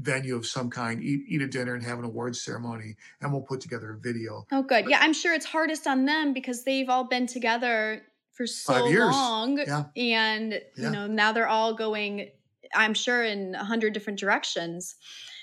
venue 0.00 0.36
of 0.36 0.46
some 0.46 0.70
kind 0.70 1.02
eat, 1.02 1.24
eat 1.28 1.42
a 1.42 1.48
dinner 1.48 1.74
and 1.74 1.84
have 1.84 1.98
an 1.98 2.04
awards 2.04 2.40
ceremony 2.40 2.94
and 3.20 3.32
we'll 3.32 3.42
put 3.42 3.60
together 3.60 3.92
a 3.92 3.98
video. 3.98 4.46
Oh 4.52 4.62
good. 4.62 4.84
But, 4.84 4.90
yeah 4.90 4.98
i'm 5.00 5.12
sure 5.12 5.34
it's 5.34 5.46
hardest 5.46 5.86
on 5.86 6.04
them 6.04 6.32
because 6.32 6.64
they've 6.64 6.88
all 6.88 7.04
been 7.04 7.26
together 7.26 8.02
for 8.32 8.46
so 8.46 8.84
long 8.86 9.58
yeah. 9.58 9.84
and 9.96 10.52
yeah. 10.52 10.60
you 10.76 10.90
know 10.90 11.06
now 11.06 11.32
they're 11.32 11.48
all 11.48 11.74
going 11.74 12.30
i'm 12.74 12.94
sure 12.94 13.24
in 13.24 13.54
a 13.54 13.64
hundred 13.64 13.92
different 13.92 14.18
directions. 14.18 14.96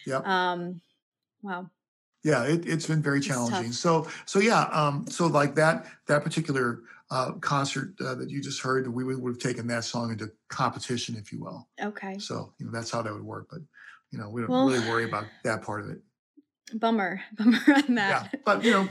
Yeah 0.06 0.22
um 0.26 0.82
wow. 1.42 1.70
Yeah 2.24 2.44
it, 2.44 2.66
has 2.66 2.86
been 2.86 3.02
very 3.02 3.20
challenging. 3.20 3.72
so 3.72 4.08
so 4.26 4.40
yeah 4.40 4.64
um 4.72 5.06
so 5.08 5.28
like 5.28 5.56
that 5.56 5.88
that 6.08 6.24
particular 6.24 6.82
uh, 7.12 7.34
concert 7.34 7.94
uh, 8.00 8.16
that 8.16 8.30
you 8.30 8.42
just 8.42 8.62
heard 8.62 8.88
we 8.88 9.04
would, 9.04 9.22
would 9.22 9.34
have 9.34 9.40
taken 9.40 9.68
that 9.68 9.84
song 9.84 10.12
into 10.12 10.32
competition 10.48 11.16
if 11.18 11.32
you 11.32 11.42
will. 11.42 11.68
Okay. 11.80 12.18
So 12.18 12.54
you 12.58 12.66
know 12.66 12.72
that's 12.72 12.90
how 12.90 13.02
that 13.02 13.14
would 13.14 13.24
work 13.24 13.48
but 13.52 13.60
you 14.12 14.18
know 14.18 14.30
we 14.30 14.42
don't 14.42 14.50
well, 14.50 14.68
really 14.68 14.88
worry 14.90 15.04
about 15.04 15.26
that 15.44 15.62
part 15.62 15.82
of 15.82 15.90
it. 15.90 16.00
Bummer. 16.74 17.22
Bummer 17.38 17.60
on 17.68 17.96
that. 17.96 18.30
Yeah 18.34 18.40
but 18.46 18.64
you 18.64 18.72
know 18.72 18.88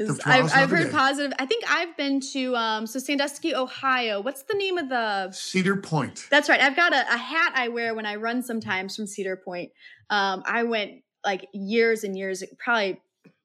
i've, 0.24 0.54
I've 0.54 0.70
heard 0.70 0.84
day. 0.84 0.90
positive 0.90 1.32
i 1.40 1.46
think 1.46 1.64
i've 1.68 1.96
been 1.96 2.20
to 2.20 2.54
um 2.54 2.86
so 2.86 3.00
sandusky 3.00 3.54
ohio 3.54 4.20
what's 4.20 4.44
the 4.44 4.54
name 4.54 4.78
of 4.78 4.88
the 4.88 5.32
cedar 5.32 5.76
point. 5.76 6.26
That's 6.30 6.48
right 6.48 6.60
i've 6.60 6.76
got 6.76 6.92
a, 6.92 7.00
a 7.12 7.18
hat 7.18 7.52
i 7.56 7.68
wear 7.68 7.94
when 7.94 8.06
i 8.06 8.14
run 8.14 8.42
sometimes 8.42 8.94
from 8.94 9.08
cedar 9.08 9.36
point. 9.36 9.72
Um 10.10 10.44
i 10.46 10.62
went 10.62 11.02
like 11.24 11.48
years 11.52 12.04
and 12.04 12.16
years 12.16 12.44
probably 12.56 13.00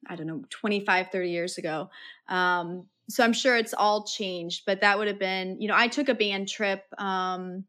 i 0.07 0.15
don't 0.15 0.27
know 0.27 0.43
25 0.51 1.07
30 1.11 1.29
years 1.29 1.57
ago. 1.57 1.89
Um 2.27 2.86
so 3.10 3.24
i'm 3.24 3.34
sure 3.34 3.57
it's 3.57 3.74
all 3.74 4.05
changed 4.05 4.64
but 4.66 4.82
that 4.82 4.97
would 4.97 5.07
have 5.07 5.20
been 5.20 5.60
you 5.60 5.68
know 5.68 5.76
i 5.76 5.88
took 5.88 6.10
a 6.10 6.16
band 6.16 6.47
trip 6.47 6.84
um 6.97 7.64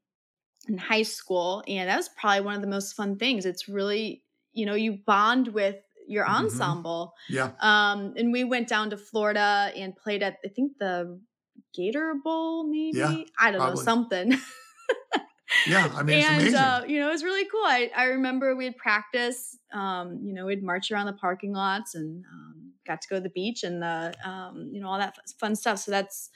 in 0.69 0.79
high 0.79 1.03
school 1.03 1.65
and 1.67 1.89
that 1.89 1.97
was 1.97 2.11
probably 2.11 2.43
one 2.43 2.55
of 2.55 2.61
the 2.61 2.69
most 2.69 2.95
fun 2.95 3.17
things 3.17 3.47
it's 3.47 3.69
really 3.69 4.23
you 4.53 4.67
know 4.67 4.75
you 4.75 4.99
bond 5.07 5.49
with 5.49 5.77
your 6.11 6.25
mm-hmm. 6.25 6.45
ensemble. 6.45 7.15
Mm-hmm. 7.31 7.37
Yeah. 7.37 7.51
Um, 7.61 8.15
and 8.17 8.33
we 8.33 8.45
went 8.45 8.69
down 8.69 8.91
to 8.91 8.97
Florida 8.97 9.71
and 9.77 9.97
played 9.97 10.23
at 10.23 10.39
I 10.45 10.49
think 10.49 10.73
the 10.79 11.21
Gator 11.73 12.15
Bowl, 12.23 12.65
maybe. 12.65 12.99
Yeah, 12.99 13.23
I 13.39 13.53
don't 13.53 13.61
probably. 13.61 13.77
know 13.77 13.83
something. 13.83 14.39
yeah, 15.69 15.91
I 15.95 16.03
mean, 16.03 16.25
and 16.25 16.55
uh, 16.55 16.83
you 16.87 16.99
know, 16.99 17.09
it 17.09 17.13
was 17.13 17.23
really 17.23 17.45
cool. 17.45 17.65
I 17.65 17.91
I 17.97 18.05
remember 18.07 18.57
we'd 18.57 18.77
practice. 18.77 19.57
Um, 19.73 20.21
you 20.23 20.35
know, 20.35 20.47
we'd 20.47 20.65
march 20.65 20.91
around 20.91 21.07
the 21.07 21.13
parking 21.13 21.53
lots 21.53 21.95
and 21.95 22.25
um, 22.25 22.60
got 22.91 23.01
to 23.03 23.09
go 23.11 23.17
to 23.17 23.23
the 23.29 23.37
beach 23.41 23.61
and 23.69 23.77
the 23.87 24.15
um, 24.31 24.55
you 24.73 24.81
know 24.81 24.89
all 24.91 24.99
that 24.99 25.15
fun 25.39 25.55
stuff. 25.57 25.79
So 25.85 25.91
that's. 25.91 26.31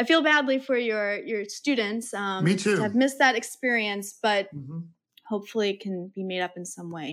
I 0.00 0.04
feel 0.04 0.22
badly 0.22 0.58
for 0.60 0.78
your 0.90 1.06
your 1.30 1.42
students. 1.60 2.14
Um, 2.14 2.44
Me 2.44 2.54
too. 2.54 2.80
I've 2.84 2.94
missed 2.94 3.18
that 3.18 3.34
experience, 3.34 4.08
but 4.22 4.44
mm-hmm. 4.54 4.80
hopefully 5.26 5.70
it 5.70 5.80
can 5.80 6.12
be 6.14 6.22
made 6.22 6.42
up 6.46 6.54
in 6.56 6.64
some 6.64 6.90
way. 6.98 7.10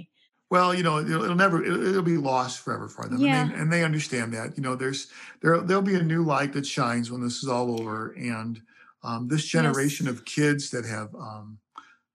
Well, 0.52 0.76
you 0.78 0.84
know, 0.84 1.00
it'll, 1.00 1.24
it'll 1.24 1.36
never, 1.36 1.66
it'll, 1.66 1.88
it'll 1.88 2.04
be 2.04 2.18
lost 2.18 2.60
forever 2.60 2.88
for 2.88 3.06
them, 3.06 3.16
and 3.16 3.24
Yeah. 3.24 3.48
they 3.48 3.54
and 3.60 3.74
they 3.74 3.84
understand 3.84 4.34
that. 4.36 4.56
You 4.56 4.62
know, 4.62 4.76
there's 4.76 5.08
there 5.42 5.60
there'll 5.62 5.82
be 5.82 5.96
a 5.96 6.04
new 6.04 6.22
light 6.24 6.54
that 6.54 6.68
shines 6.68 7.10
when 7.10 7.22
this 7.22 7.42
is 7.42 7.50
all 7.50 7.82
over, 7.82 8.12
and 8.12 8.62
um, 9.02 9.28
this 9.28 9.46
generation 9.46 10.06
Yes. 10.06 10.16
of 10.16 10.26
kids 10.26 10.70
that 10.70 10.86
have 10.86 11.10
um, 11.16 11.58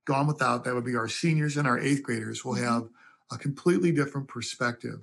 gone 0.05 0.29
without, 0.29 0.63
that 0.65 0.75
would 0.75 0.85
be 0.85 0.97
our 0.97 1.09
seniors 1.09 1.57
and 1.57 1.67
our 1.67 1.79
eighth 1.79 2.03
graders, 2.05 2.45
will 2.45 2.55
hmm 2.55 2.65
have 2.65 2.89
a 3.33 3.39
completely 3.39 3.93
different 3.93 4.27
perspective 4.27 4.99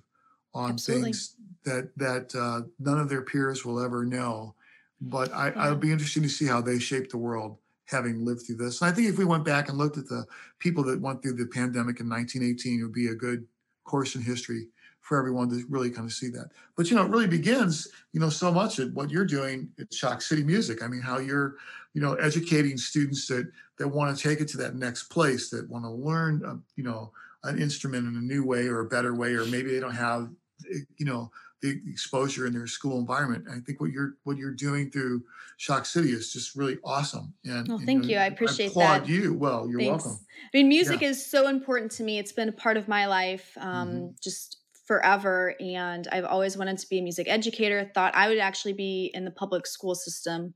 on 0.53 0.71
Absolutely. 0.71 1.05
things 1.05 1.35
that 1.65 1.91
that 1.97 2.35
uh, 2.35 2.61
none 2.79 2.99
of 2.99 3.09
their 3.09 3.21
peers 3.21 3.65
will 3.65 3.83
ever 3.83 4.05
know. 4.05 4.55
But 4.99 5.31
I, 5.33 5.49
I'll 5.51 5.75
be 5.75 5.91
interesting 5.91 6.23
to 6.23 6.29
see 6.29 6.45
how 6.45 6.61
they 6.61 6.79
shape 6.79 7.09
the 7.09 7.17
world 7.17 7.57
having 7.85 8.25
lived 8.25 8.41
through 8.45 8.57
this. 8.57 8.81
And 8.81 8.91
I 8.91 8.93
think 8.93 9.07
if 9.07 9.17
we 9.17 9.25
went 9.25 9.45
back 9.45 9.69
and 9.69 9.77
looked 9.77 9.97
at 9.97 10.07
the 10.07 10.25
people 10.59 10.83
that 10.85 10.99
went 10.99 11.21
through 11.21 11.33
the 11.33 11.45
pandemic 11.45 11.99
in 11.99 12.09
1918, 12.09 12.79
it 12.79 12.83
would 12.83 12.93
be 12.93 13.07
a 13.07 13.15
good 13.15 13.45
course 13.85 14.15
in 14.15 14.21
history 14.21 14.67
for 15.07 15.17
everyone 15.17 15.49
to 15.49 15.63
really 15.69 15.89
kind 15.89 16.05
of 16.05 16.11
see 16.11 16.29
that. 16.29 16.49
But 16.75 16.89
you 16.89 16.97
know, 16.97 17.05
it 17.05 17.09
really 17.09 17.27
begins, 17.27 17.87
you 18.11 18.19
know, 18.19 18.29
so 18.29 18.51
much 18.51 18.79
at 18.79 18.91
what 18.93 19.09
you're 19.09 19.25
doing 19.25 19.69
at 19.79 19.93
Shock 19.93 20.21
City 20.21 20.43
Music. 20.43 20.83
I 20.83 20.87
mean, 20.87 21.01
how 21.01 21.19
you're, 21.19 21.55
you 21.93 22.01
know, 22.01 22.15
educating 22.15 22.77
students 22.77 23.25
that 23.27 23.49
that 23.77 23.87
want 23.87 24.15
to 24.15 24.21
take 24.21 24.41
it 24.41 24.49
to 24.49 24.57
that 24.57 24.75
next 24.75 25.03
place, 25.03 25.49
that 25.51 25.69
want 25.69 25.85
to 25.85 25.89
learn, 25.89 26.43
uh, 26.45 26.55
you 26.75 26.83
know, 26.83 27.13
an 27.47 27.61
instrument 27.61 28.07
in 28.07 28.15
a 28.15 28.21
new 28.21 28.45
way 28.45 28.67
or 28.67 28.79
a 28.81 28.85
better 28.89 29.15
way, 29.15 29.33
or 29.33 29.45
maybe 29.45 29.71
they 29.71 29.79
don't 29.79 29.95
have, 29.95 30.29
eh, 30.73 30.79
you 30.97 31.05
know, 31.05 31.31
the 31.61 31.81
exposure 31.87 32.45
in 32.45 32.53
their 32.53 32.67
school 32.67 32.99
environment. 32.99 33.47
I 33.49 33.59
think 33.61 33.81
what 33.81 33.91
you're 33.91 34.15
what 34.23 34.37
you're 34.37 34.53
doing 34.53 34.91
through 34.91 35.23
Shock 35.57 35.85
City 35.85 36.11
is 36.11 36.31
just 36.31 36.55
really 36.55 36.77
awesome. 36.83 37.33
And, 37.45 37.67
Well, 37.67 37.79
and 37.79 37.87
you 37.87 37.87
thank 37.87 38.03
know, 38.03 38.09
you. 38.09 38.17
I 38.17 38.25
I 38.25 38.27
appreciate 38.27 38.69
applaud 38.69 39.07
that. 39.07 39.09
you. 39.09 39.33
Well, 39.33 39.69
you're 39.69 39.79
Thanks. 39.79 40.05
welcome. 40.05 40.25
I 40.53 40.57
mean, 40.57 40.69
Yeah. 40.69 40.69
music 40.69 41.01
is 41.01 41.25
so 41.25 41.47
important 41.47 41.91
to 41.93 42.03
me. 42.03 42.19
It's 42.19 42.31
been 42.31 42.49
a 42.49 42.53
part 42.53 42.77
of 42.77 42.87
my 42.87 43.07
life 43.07 43.57
um, 43.57 44.15
just 44.21 44.57
forever. 44.85 45.55
And 45.59 46.07
I've 46.11 46.25
always 46.25 46.57
wanted 46.57 46.77
to 46.79 46.89
be 46.89 46.99
a 46.99 47.01
music 47.01 47.27
educator, 47.29 47.91
thought 47.93 48.15
I 48.15 48.29
would 48.29 48.37
actually 48.39 48.73
be 48.73 49.11
in 49.13 49.25
the 49.25 49.31
public 49.31 49.67
school 49.67 49.95
system, 49.95 50.53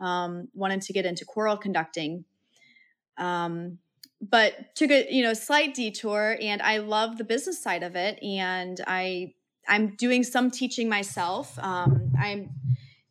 um, 0.00 0.48
wanted 0.54 0.82
to 0.82 0.92
get 0.92 1.06
into 1.06 1.24
choral 1.24 1.56
conducting. 1.56 2.24
Um, 3.18 3.78
but 4.30 4.74
took 4.74 4.90
a 4.90 5.06
you 5.10 5.22
know 5.22 5.34
slight 5.34 5.74
detour 5.74 6.36
and 6.40 6.62
i 6.62 6.78
love 6.78 7.18
the 7.18 7.24
business 7.24 7.62
side 7.62 7.82
of 7.82 7.96
it 7.96 8.22
and 8.22 8.80
i 8.86 9.32
i'm 9.68 9.94
doing 9.96 10.22
some 10.22 10.50
teaching 10.50 10.88
myself 10.88 11.58
um, 11.58 12.12
i'm 12.20 12.50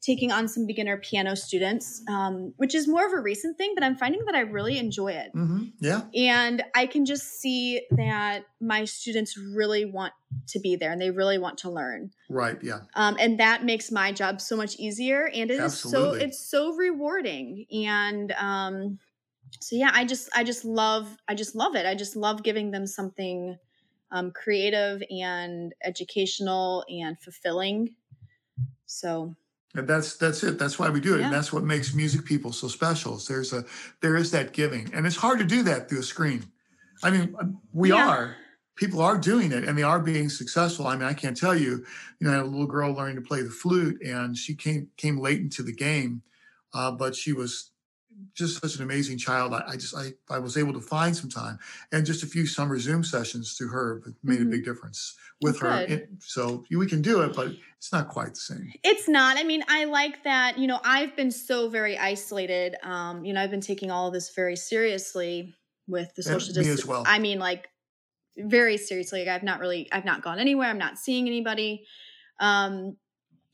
taking 0.02 0.32
on 0.32 0.48
some 0.50 0.68
beginner 0.68 0.98
piano 0.98 1.34
students 1.36 2.02
um, 2.10 2.54
which 2.58 2.76
is 2.76 2.88
more 2.88 3.06
of 3.06 3.14
a 3.14 3.20
recent 3.20 3.58
thing 3.58 3.72
but 3.76 3.84
i'm 3.84 3.96
finding 3.96 4.24
that 4.26 4.36
i 4.36 4.42
really 4.42 4.78
enjoy 4.78 5.12
it 5.12 5.32
hmm 5.34 5.64
Yeah. 5.80 6.02
and 6.16 6.64
I 6.76 6.88
can 6.88 7.06
just 7.06 7.40
see 7.40 7.82
that 7.92 8.44
my 8.60 8.86
students 8.86 9.38
really 9.38 9.86
want 9.86 10.14
to 10.48 10.60
be 10.60 10.76
there 10.76 10.92
and 10.92 11.02
they 11.02 11.12
really 11.12 11.38
want 11.38 11.58
to 11.60 11.70
learn. 11.70 12.12
Right. 12.30 12.58
Yeah. 12.64 12.82
Um, 12.96 13.16
and 13.20 13.40
that 13.40 13.64
makes 13.64 13.92
my 13.92 14.12
job 14.12 14.42
so 14.42 14.56
much 14.58 14.76
easier. 14.78 15.30
And 15.34 15.52
it 15.52 15.60
is 15.60 15.78
so 15.78 16.14
it's 16.14 16.40
so 16.50 16.74
rewarding. 16.74 17.66
And 17.72 18.32
um, 18.34 19.00
so 19.60 19.76
yeah, 19.76 19.92
I 19.94 20.06
just 20.06 20.30
I 20.36 20.44
just 20.44 20.66
love 20.66 21.18
I 21.28 21.36
just 21.36 21.56
love 21.56 21.76
it. 21.76 21.86
I 21.86 21.96
just 21.96 22.16
love 22.16 22.44
giving 22.44 22.72
them 22.72 22.88
something 22.88 23.58
um, 24.12 24.32
creative 24.32 25.04
and 25.10 25.74
educational 25.84 26.86
and 26.90 27.20
fulfilling. 27.20 27.96
So 28.86 29.36
And 29.76 29.88
that's 29.88 30.18
that's 30.18 30.44
it. 30.44 30.60
That's 30.60 30.78
why 30.78 30.90
we 30.90 31.00
do 31.00 31.16
it, 31.16 31.22
and 31.22 31.34
that's 31.34 31.52
what 31.52 31.64
makes 31.64 31.96
music 31.96 32.26
people 32.26 32.52
so 32.54 32.68
special. 32.68 33.16
is 33.16 33.28
There's 33.28 33.54
a 33.54 33.66
there 34.02 34.16
is 34.16 34.30
that 34.32 34.54
giving, 34.54 34.94
and 34.94 35.08
it's 35.08 35.16
hard 35.16 35.40
to 35.40 35.46
do 35.46 35.64
that 35.64 35.90
through 35.90 36.00
a 36.00 36.04
screen. 36.04 36.46
I 37.02 37.10
mean, 37.10 37.36
uh, 37.40 37.46
we 37.74 37.90
yeah, 37.90 38.08
are 38.08 38.36
people 38.76 39.02
are 39.02 39.18
doing 39.18 39.52
it, 39.52 39.64
and 39.64 39.76
they 39.78 39.84
are 39.84 40.00
being 40.00 40.30
successful. 40.30 40.88
I 40.88 40.96
mean, 40.96 41.08
I 41.08 41.14
can't 41.14 41.36
tell 41.38 41.56
you. 41.56 41.86
You 42.20 42.28
know, 42.28 42.32
I 42.32 42.36
had 42.38 42.44
a 42.44 42.48
little 42.48 42.68
girl 42.68 42.94
learning 42.94 43.16
to 43.16 43.22
play 43.22 43.42
the 43.42 43.50
flute, 43.50 44.00
and 44.04 44.38
she 44.38 44.56
came 44.56 44.90
came 44.98 45.18
late 45.18 45.40
into 45.42 45.64
the 45.64 45.74
game, 45.74 46.22
uh, 46.74 46.92
but 46.92 47.16
she 47.16 47.34
was 47.34 47.72
just 48.34 48.62
such 48.62 48.76
an 48.76 48.84
amazing 48.84 49.18
child. 49.18 49.54
I, 49.54 49.64
I 49.68 49.74
just 49.76 49.96
I, 49.96 50.14
I 50.30 50.40
was 50.40 50.58
able 50.58 50.74
to 50.74 50.82
find 50.82 51.16
some 51.16 51.30
time 51.30 51.60
and 51.92 52.06
just 52.06 52.24
a 52.24 52.28
few 52.28 52.46
summer 52.48 52.80
Zoom 52.80 53.04
sessions 53.04 53.54
through 53.54 53.70
her 53.70 54.02
made 54.24 54.42
a 54.42 54.46
hmm 54.46 54.50
big 54.50 54.64
difference 54.66 55.18
with 55.42 55.60
her. 55.60 55.84
It, 55.88 56.10
so 56.20 56.66
we 56.72 56.88
can 56.88 57.02
do 57.02 57.22
it, 57.22 57.36
but 57.36 57.56
it's 57.78 57.92
not 57.92 58.10
quite 58.10 58.30
the 58.30 58.36
same. 58.42 58.76
It's 58.84 59.08
not. 59.08 59.38
I 59.38 59.44
mean, 59.44 59.64
I 59.68 59.86
like 59.86 60.24
that, 60.24 60.58
you 60.58 60.68
know, 60.68 60.80
I've 60.84 61.16
been 61.16 61.32
so 61.32 61.70
very 61.70 61.98
isolated. 61.98 62.76
Um, 62.84 63.24
you 63.24 63.34
know, 63.34 63.42
I've 63.42 63.52
been 63.52 63.62
taking 63.62 63.92
all 63.92 64.08
of 64.08 64.14
this 64.14 64.34
very 64.34 64.56
seriously 64.56 65.54
with 65.88 66.14
the 66.16 66.24
social 66.24 66.54
And 66.54 66.58
me 66.58 66.70
as 66.70 66.86
distance. 66.86 66.86
well. 66.86 67.06
I 67.06 67.20
mean, 67.20 67.40
like 67.40 67.70
very 68.38 68.78
seriously. 68.78 69.22
Like 69.22 69.30
I've 69.30 69.44
not 69.44 69.60
really 69.60 69.92
I've 69.92 70.06
not 70.06 70.24
gone 70.24 70.40
anywhere. 70.40 70.70
I'm 70.70 70.80
not 70.80 71.00
seeing 71.00 71.28
anybody. 71.28 71.86
Um, 72.40 72.98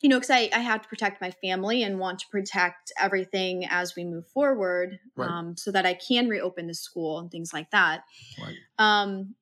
you 0.02 0.10
know, 0.10 0.18
because 0.18 0.30
I, 0.30 0.50
I 0.54 0.60
have 0.60 0.82
to 0.84 0.88
protect 0.89 1.22
my 1.22 1.32
family 1.32 1.84
and 1.84 2.00
want 2.00 2.20
to 2.20 2.28
protect 2.32 2.91
everything 3.00 3.66
as 3.70 3.95
we 3.95 4.06
move 4.06 4.28
forward, 4.28 5.00
Right, 5.16 5.30
um, 5.30 5.58
so 5.58 5.72
that 5.72 5.86
I 5.86 5.93
can 5.93 6.30
reopen 6.30 6.68
the 6.68 6.74
school 6.74 7.20
and 7.20 7.30
things 7.30 7.54
like 7.54 7.72
that. 7.72 8.04
right. 8.41 8.56
Um, 8.78 9.36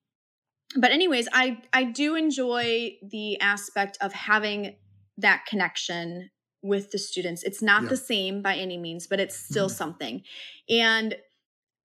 but 0.76 0.91
anyways, 0.91 1.28
I 1.34 1.62
I 1.74 1.86
do 1.86 2.16
enjoy 2.16 2.97
the 3.01 3.39
aspect 3.39 3.97
of 4.01 4.14
having 4.14 4.76
that 5.18 5.45
connection 5.47 6.30
with 6.62 6.91
the 6.91 6.97
students. 6.97 7.43
It's 7.43 7.62
not 7.62 7.84
Yeah. 7.84 7.89
the 7.89 7.97
same 7.97 8.41
by 8.41 8.55
any 8.55 8.78
means, 8.78 9.08
but 9.08 9.20
it's 9.20 9.36
still 9.38 9.68
Mhm. 9.68 9.72
something. 9.76 10.24
And 10.70 11.16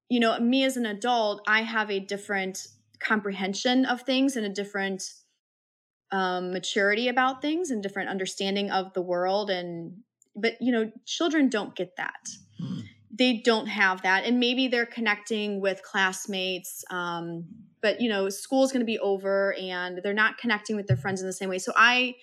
you 0.08 0.20
know, 0.20 0.38
me 0.40 0.64
as 0.64 0.76
an 0.76 0.86
adult, 0.86 1.42
I 1.46 1.62
have 1.62 1.90
a 1.90 2.00
different 2.00 2.68
comprehension 3.00 3.84
of 3.86 4.02
things 4.02 4.36
and 4.36 4.46
a 4.46 4.50
different 4.50 5.04
um, 6.12 6.52
maturity 6.52 7.08
about 7.08 7.42
things 7.42 7.70
and 7.70 7.82
different 7.82 8.10
understanding 8.10 8.70
of 8.70 8.92
the 8.92 9.02
world. 9.02 9.50
And 9.50 9.98
but 10.36 10.54
you 10.60 10.72
know, 10.72 10.90
children 11.06 11.48
don't 11.48 11.74
get 11.74 11.96
that 11.96 12.28
Mm. 12.60 12.82
they 13.10 13.38
don't 13.38 13.66
have 13.66 14.02
that 14.02 14.24
and 14.24 14.38
maybe 14.38 14.68
they're 14.68 14.86
connecting 14.86 15.60
with 15.60 15.82
classmates 15.82 16.84
um, 16.90 17.44
but 17.80 18.00
you 18.00 18.08
know 18.08 18.28
school's 18.28 18.70
going 18.72 18.80
to 18.80 18.86
be 18.86 18.98
over 18.98 19.54
and 19.60 20.00
they're 20.02 20.14
not 20.14 20.38
connecting 20.38 20.76
with 20.76 20.86
their 20.86 20.96
friends 20.96 21.20
in 21.20 21.26
the 21.26 21.32
same 21.32 21.48
way 21.48 21.58
so 21.58 21.72
i 21.76 22.14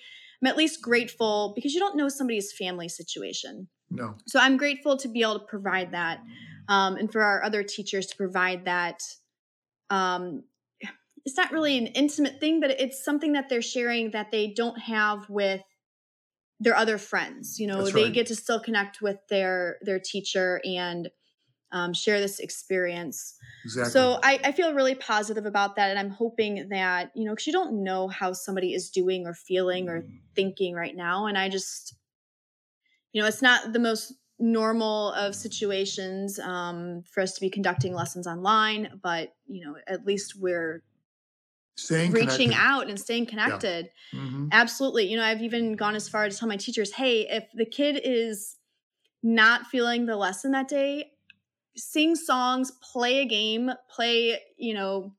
am 0.41 0.47
at 0.47 0.55
least 0.55 0.81
grateful 0.81 1.51
because 1.55 1.73
you 1.73 1.79
don't 1.79 1.97
know 1.97 2.07
somebody's 2.09 2.53
family 2.53 2.87
situation 2.87 3.67
No. 3.91 4.15
so 4.27 4.39
i'm 4.39 4.55
grateful 4.55 4.97
to 4.97 5.07
be 5.07 5.21
able 5.21 5.39
to 5.39 5.45
provide 5.45 5.91
that 5.91 6.19
um, 6.69 6.95
and 6.95 7.11
for 7.11 7.21
our 7.23 7.43
other 7.43 7.63
teachers 7.63 8.05
to 8.07 8.15
provide 8.15 8.65
that 8.65 9.01
um, 9.89 10.43
it's 11.29 11.37
not 11.37 11.51
really 11.51 11.77
an 11.77 11.87
intimate 11.87 12.39
thing 12.39 12.59
but 12.59 12.71
it's 12.71 13.03
something 13.03 13.33
that 13.33 13.49
they're 13.49 13.61
sharing 13.61 14.11
that 14.11 14.31
they 14.31 14.47
don't 14.47 14.79
have 14.79 15.29
with 15.29 15.61
their 16.59 16.75
other 16.75 16.97
friends 16.97 17.59
you 17.59 17.67
know 17.67 17.87
they 17.87 18.11
get 18.11 18.25
to 18.27 18.35
still 18.35 18.59
connect 18.59 19.01
with 19.01 19.17
their 19.29 19.77
their 19.81 19.99
teacher 19.99 20.59
and 20.65 21.09
um, 21.71 21.93
share 21.93 22.19
this 22.19 22.39
experience. 22.39 23.35
Exactly. 23.63 23.91
so 23.91 24.19
I, 24.23 24.39
I 24.43 24.51
feel 24.53 24.73
really 24.73 24.95
positive 24.95 25.45
about 25.45 25.75
that 25.75 25.91
and 25.91 25.99
i'm 25.99 26.09
hoping 26.09 26.69
that 26.69 27.11
you 27.13 27.25
know 27.25 27.33
because 27.33 27.45
you 27.45 27.53
don't 27.53 27.83
know 27.83 28.07
how 28.07 28.33
somebody 28.33 28.73
is 28.73 28.89
doing 28.89 29.27
or 29.27 29.33
feeling 29.33 29.87
or 29.87 30.03
thinking 30.33 30.73
right 30.73 30.95
now 30.95 31.27
and 31.27 31.37
i 31.37 31.49
just 31.49 31.93
you 33.11 33.21
know 33.21 33.27
it's 33.27 33.41
not 33.41 33.73
the 33.73 33.79
most 33.79 34.13
normal 34.39 35.11
of 35.11 35.35
situations 35.35 36.39
um, 36.39 37.03
for 37.11 37.21
us 37.21 37.33
to 37.33 37.41
be 37.41 37.49
conducting 37.49 37.93
lessons 37.93 38.25
online 38.25 38.99
but 39.03 39.33
you 39.45 39.63
know 39.63 39.75
at 39.87 40.05
least 40.05 40.35
we're 40.39 40.81
Staying 41.79 42.11
reaching 42.11 42.49
connected. 42.51 42.53
out 42.57 42.89
and 42.89 42.99
staying 42.99 43.23
Yeah. 43.25 43.29
connected 43.29 43.89
hmm 44.11 44.47
Absolutely. 44.51 45.05
You 45.09 45.17
know, 45.17 45.23
I've 45.23 45.43
even 45.43 45.75
gone 45.75 45.95
as 45.95 46.09
far 46.09 46.25
as 46.25 46.33
to 46.33 46.39
tell 46.39 46.49
my 46.49 46.57
teachers, 46.57 46.93
hey, 46.93 47.27
if 47.29 47.45
the 47.53 47.65
kid 47.65 48.01
is 48.03 48.57
not 49.21 49.67
feeling 49.67 50.05
the 50.07 50.15
lesson 50.17 50.51
that 50.51 50.67
day, 50.67 51.11
sing 51.77 52.15
songs, 52.15 52.71
play 52.93 53.19
a 53.19 53.25
game, 53.25 53.71
play, 53.95 54.39
you 54.57 54.73
know, 54.73 55.13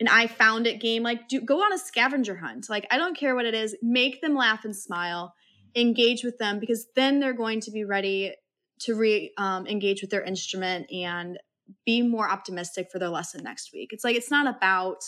an 0.00 0.08
I 0.08 0.26
found 0.26 0.66
it 0.66 0.80
game. 0.80 1.02
Like, 1.02 1.28
do 1.28 1.40
go 1.40 1.62
on 1.62 1.72
a 1.72 1.78
scavenger 1.78 2.36
hunt. 2.36 2.68
Like, 2.70 2.86
I 2.90 2.98
don't 2.98 3.16
care 3.16 3.34
what 3.34 3.44
it 3.44 3.54
is. 3.54 3.76
Make 3.82 4.20
them 4.20 4.34
laugh 4.34 4.64
and 4.64 4.74
smile. 4.74 5.34
Engage 5.76 6.24
with 6.24 6.38
them 6.38 6.58
because 6.58 6.86
then 6.96 7.20
they're 7.20 7.32
going 7.32 7.60
to 7.60 7.70
be 7.70 7.84
ready 7.84 8.34
to 8.80 8.94
re 8.94 9.32
um, 9.38 9.66
engage 9.66 10.02
with 10.02 10.10
their 10.10 10.22
instrument 10.22 10.90
and 10.92 11.38
be 11.86 12.02
more 12.02 12.28
optimistic 12.28 12.88
for 12.90 12.98
their 12.98 13.08
lesson 13.10 13.42
next 13.44 13.72
week. 13.72 13.90
It's 13.92 14.04
like 14.04 14.16
it's 14.16 14.30
not 14.30 14.46
about 14.46 15.04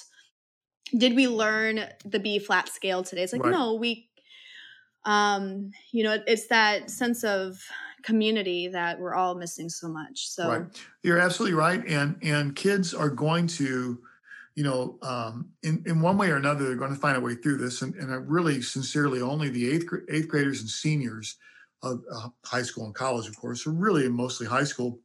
did 0.96 1.14
we 1.14 1.28
learn 1.28 1.80
the 2.04 2.18
B 2.18 2.38
flat 2.38 2.68
scale 2.68 3.02
today? 3.02 3.22
It's 3.22 3.32
like 3.32 3.42
Right. 3.42 3.52
no, 3.52 3.74
we 3.74 4.08
um 5.06 5.70
you 5.92 6.02
know 6.02 6.18
it's 6.26 6.46
that 6.48 6.90
sense 6.90 7.24
of 7.24 7.58
community 8.02 8.68
that 8.68 8.98
we're 9.00 9.14
all 9.14 9.34
missing 9.34 9.68
so 9.68 9.88
much. 9.88 10.28
So 10.28 10.48
Right. 10.48 10.84
You're 11.02 11.18
absolutely 11.18 11.56
right. 11.56 11.84
And 11.86 12.18
and 12.22 12.54
kids 12.54 12.94
are 12.94 13.10
going 13.10 13.46
to, 13.48 13.98
you 14.54 14.64
know, 14.64 14.98
um, 15.02 15.50
in 15.62 15.82
in 15.86 16.00
one 16.00 16.18
way 16.18 16.30
or 16.30 16.36
another, 16.36 16.64
they're 16.64 16.76
going 16.76 16.94
to 16.94 17.00
find 17.00 17.16
a 17.16 17.20
way 17.20 17.34
through 17.34 17.56
this. 17.58 17.82
And 17.82 17.94
and 17.96 18.12
I 18.12 18.16
really 18.16 18.62
sincerely 18.62 19.20
only 19.20 19.48
the 19.48 19.70
eighth 19.70 19.86
eighth 20.10 20.28
graders 20.28 20.60
and 20.60 20.68
seniors 20.68 21.36
of 21.82 22.02
uh, 22.10 22.28
high 22.44 22.62
school 22.62 22.86
and 22.86 22.94
college, 22.94 23.26
of 23.26 23.36
course, 23.36 23.66
are 23.66 23.72
really 23.72 24.08
mostly 24.08 24.46
high 24.46 24.64
school 24.64 25.00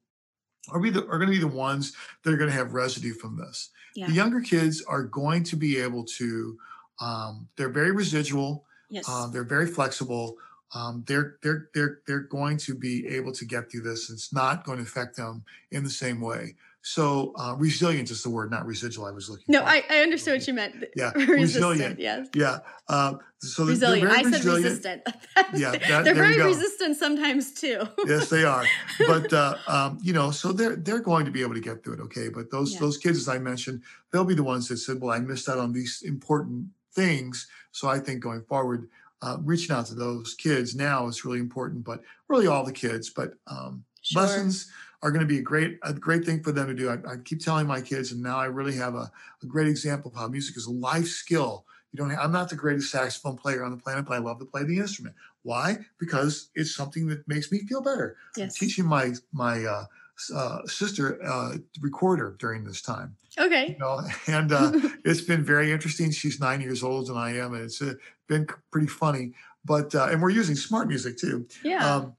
are 0.71 0.79
we 0.79 0.89
the, 0.89 1.01
are 1.07 1.17
going 1.17 1.31
to 1.31 1.35
be 1.35 1.39
the 1.39 1.47
ones 1.47 1.93
that 2.23 2.33
are 2.33 2.37
going 2.37 2.49
to 2.49 2.55
have 2.55 2.73
residue 2.73 3.13
from 3.13 3.37
this. 3.37 3.71
Yeah. 3.95 4.07
The 4.07 4.13
younger 4.13 4.41
kids 4.41 4.83
are 4.83 5.03
going 5.03 5.43
to 5.45 5.55
be 5.55 5.77
able 5.77 6.05
to. 6.17 6.57
Um, 7.01 7.47
they're 7.55 7.69
very 7.69 7.91
residual. 7.91 8.65
Yes. 8.89 9.05
Uh, 9.07 9.27
they're 9.27 9.43
very 9.43 9.67
flexible. 9.67 10.35
Um, 10.75 11.03
they're 11.07 11.37
they're 11.41 11.69
they're 11.73 11.99
they're 12.05 12.19
going 12.19 12.57
to 12.57 12.75
be 12.75 13.07
able 13.07 13.31
to 13.33 13.45
get 13.45 13.71
through 13.71 13.81
this. 13.81 14.09
It's 14.09 14.31
not 14.31 14.63
going 14.63 14.77
to 14.77 14.83
affect 14.83 15.15
them 15.15 15.43
in 15.71 15.83
the 15.83 15.89
same 15.89 16.21
way. 16.21 16.55
So 16.93 17.33
uh, 17.37 17.53
resilient 17.55 18.09
is 18.09 18.23
the 18.23 18.31
word, 18.31 18.49
not 18.49 18.65
residual. 18.65 19.05
I 19.05 19.11
was 19.11 19.29
looking. 19.29 19.45
no, 19.47 19.59
for. 19.59 19.67
I, 19.67 19.83
I 19.91 19.97
understood 19.99 20.33
what 20.39 20.47
you 20.47 20.55
meant. 20.55 20.85
Yeah, 20.95 21.11
resilient. 21.27 21.99
Yes. 21.99 22.27
Yeah. 22.33 22.59
Um, 22.87 23.19
so 23.37 23.63
they're- 23.63 23.73
Resilient. 23.73 24.09
I 24.09 24.23
very 24.23 24.23
said 24.23 24.33
resilient. 24.33 24.63
resistant. 24.65 25.01
Yeah, 25.55 25.71
that- 25.71 26.03
they're 26.03 26.15
very 26.15 26.41
resistant 26.41 26.97
sometimes 26.97 27.53
too. 27.53 27.81
yes, 28.07 28.29
they 28.31 28.43
are. 28.43 28.65
But 29.05 29.31
uh, 29.43 29.55
um, 29.67 29.99
you 30.01 30.13
know, 30.13 30.31
so 30.31 30.51
they're 30.51 30.77
they're 30.77 30.99
going 31.11 31.25
to 31.25 31.31
be 31.31 31.41
able 31.43 31.53
to 31.53 31.59
get 31.61 31.83
through 31.83 31.93
it. 31.95 31.99
Okay. 32.01 32.29
But 32.29 32.49
those 32.49 32.73
Yeah. 32.73 32.79
those 32.79 32.97
kids, 32.97 33.19
as 33.19 33.27
I 33.29 33.37
mentioned, 33.37 33.83
they'll 34.11 34.25
be 34.25 34.33
the 34.33 34.43
ones 34.43 34.67
that 34.69 34.77
said, 34.77 34.99
"Well, 34.99 35.11
I 35.15 35.19
missed 35.19 35.47
out 35.47 35.59
on 35.59 35.71
these 35.73 36.01
important 36.03 36.65
things." 36.93 37.47
So 37.71 37.87
I 37.87 37.99
think 37.99 38.21
going 38.23 38.41
forward, 38.49 38.89
uh, 39.21 39.37
reaching 39.43 39.75
out 39.75 39.85
to 39.87 39.93
those 39.95 40.33
kids 40.33 40.75
now 40.75 41.07
is 41.07 41.23
really 41.23 41.39
important. 41.39 41.83
But 41.83 42.01
really, 42.29 42.47
all 42.47 42.63
the 42.65 42.73
kids. 42.73 43.11
But 43.11 43.33
um, 43.45 43.83
Sure. 44.01 44.21
lessons 44.23 44.71
are 45.01 45.11
going 45.11 45.21
to 45.21 45.27
be 45.27 45.39
a 45.39 45.41
great 45.41 45.79
a 45.83 45.93
great 45.93 46.25
thing 46.25 46.43
for 46.43 46.51
them 46.51 46.67
to 46.67 46.73
do. 46.73 46.89
I, 46.89 46.95
I 47.11 47.17
keep 47.23 47.39
telling 47.39 47.67
my 47.67 47.81
kids, 47.81 48.11
and 48.11 48.21
now 48.21 48.37
I 48.37 48.45
really 48.45 48.75
have 48.75 48.95
a, 48.95 49.11
a 49.41 49.45
great 49.45 49.67
example 49.67 50.11
of 50.11 50.17
how 50.17 50.27
music 50.27 50.57
is 50.57 50.65
a 50.65 50.71
life 50.71 51.07
skill. 51.07 51.65
You 51.91 51.97
don't. 51.97 52.09
Have, 52.09 52.19
I'm 52.19 52.31
not 52.31 52.49
the 52.49 52.55
greatest 52.55 52.91
saxophone 52.91 53.37
player 53.37 53.63
on 53.63 53.71
the 53.71 53.77
planet, 53.77 54.05
but 54.05 54.13
I 54.13 54.17
love 54.19 54.39
to 54.39 54.45
play 54.45 54.63
the 54.63 54.77
instrument. 54.77 55.15
Why? 55.43 55.77
Because 55.99 56.49
it's 56.55 56.75
something 56.75 57.07
that 57.07 57.27
makes 57.27 57.51
me 57.51 57.59
feel 57.59 57.81
better. 57.81 58.17
I'm 58.37 58.49
teaching 58.49 58.85
my 58.85 59.13
my 59.31 59.63
uh, 59.63 59.85
uh, 60.33 60.65
sister 60.67 61.23
uh, 61.25 61.57
recorder 61.79 62.35
during 62.39 62.63
this 62.63 62.81
time. 62.81 63.15
Okay. 63.37 63.69
You 63.69 63.77
know, 63.77 64.01
and 64.27 64.51
uh, 64.51 64.71
it's 65.05 65.21
been 65.21 65.43
very 65.43 65.71
interesting. 65.71 66.11
She's 66.11 66.39
nine 66.39 66.61
years 66.61 66.83
old 66.83 67.07
than 67.07 67.17
I 67.17 67.37
am, 67.37 67.53
and 67.53 67.63
it's 67.63 67.81
uh, 67.81 67.93
been 68.27 68.47
pretty 68.71 68.87
funny. 68.87 69.33
But 69.65 69.95
uh, 69.95 70.07
and 70.11 70.21
we're 70.21 70.29
using 70.29 70.55
smart 70.55 70.87
music 70.87 71.17
too. 71.17 71.47
Yeah. 71.63 71.95
Um, 71.95 72.15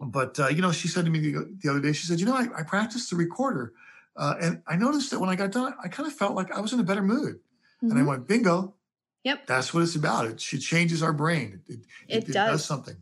but 0.00 0.38
uh, 0.38 0.48
you 0.48 0.62
know, 0.62 0.72
she 0.72 0.88
said 0.88 1.04
to 1.04 1.10
me 1.10 1.18
the, 1.18 1.56
the 1.62 1.68
other 1.70 1.80
day, 1.80 1.92
she 1.92 2.06
said, 2.06 2.20
"You 2.20 2.26
know, 2.26 2.34
I, 2.36 2.46
I 2.58 2.62
practiced 2.62 3.10
the 3.10 3.16
recorder, 3.16 3.72
uh, 4.16 4.34
and 4.40 4.62
I 4.66 4.76
noticed 4.76 5.10
that 5.10 5.18
when 5.20 5.28
I 5.28 5.34
got 5.36 5.50
done, 5.52 5.74
I 5.82 5.88
kind 5.88 6.06
of 6.06 6.12
felt 6.12 6.34
like 6.34 6.50
I 6.52 6.60
was 6.60 6.72
in 6.72 6.80
a 6.80 6.84
better 6.84 7.02
mood." 7.02 7.40
And 7.82 7.92
I 7.98 8.02
Mhm. 8.02 8.06
went, 8.06 8.28
"Bingo! 8.28 8.74
Yep. 9.24 9.46
That's 9.46 9.74
what 9.74 9.82
it's 9.82 9.96
about. 9.96 10.26
It, 10.26 10.42
it 10.52 10.58
changes 10.60 11.02
our 11.02 11.12
brain. 11.12 11.60
It, 11.66 11.80
It 12.08 12.26
does. 12.32 12.64
something." 12.64 12.96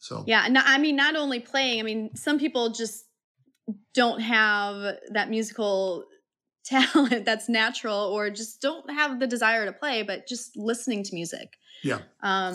So 0.00 0.24
Yeah, 0.26 0.44
and 0.46 0.56
I 0.58 0.78
mean, 0.78 0.96
not 0.96 1.16
only 1.16 1.40
playing. 1.40 1.80
I 1.80 1.82
mean, 1.82 2.14
some 2.16 2.38
people 2.38 2.70
just 2.70 3.04
don't 3.94 4.20
have 4.20 4.96
that 5.10 5.30
musical 5.30 6.04
talent 6.64 7.24
that's 7.26 7.48
natural, 7.48 7.96
or 7.98 8.30
just 8.30 8.62
don't 8.62 8.90
have 8.90 9.20
the 9.20 9.26
desire 9.26 9.66
to 9.66 9.72
play, 9.72 10.02
but 10.02 10.26
just 10.26 10.56
listening 10.56 11.02
to 11.04 11.14
music. 11.14 11.58
yeah, 11.82 11.98
Um, 12.22 12.54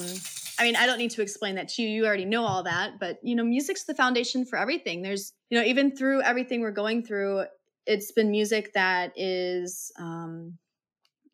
I 0.60 0.64
mean, 0.64 0.76
I 0.76 0.86
don't 0.86 0.98
need 0.98 1.12
to 1.12 1.22
explain 1.22 1.56
that 1.56 1.70
to 1.70 1.82
you. 1.82 1.90
You 1.90 2.06
already 2.06 2.26
know 2.26 2.44
all 2.44 2.64
that, 2.64 3.00
but 3.00 3.20
you 3.24 3.36
know, 3.36 3.44
music's 3.44 3.86
the 3.86 3.96
foundation 3.96 4.46
for 4.46 4.58
everything. 4.60 5.02
There's, 5.02 5.34
you 5.50 5.58
know, 5.58 5.66
even 5.66 5.96
through 5.96 6.22
everything 6.22 6.62
we're 6.62 6.72
going 6.72 7.04
through, 7.04 7.46
it's 7.86 8.12
been 8.12 8.30
music 8.30 8.74
that 8.74 9.14
is, 9.16 9.92
um, 9.98 10.58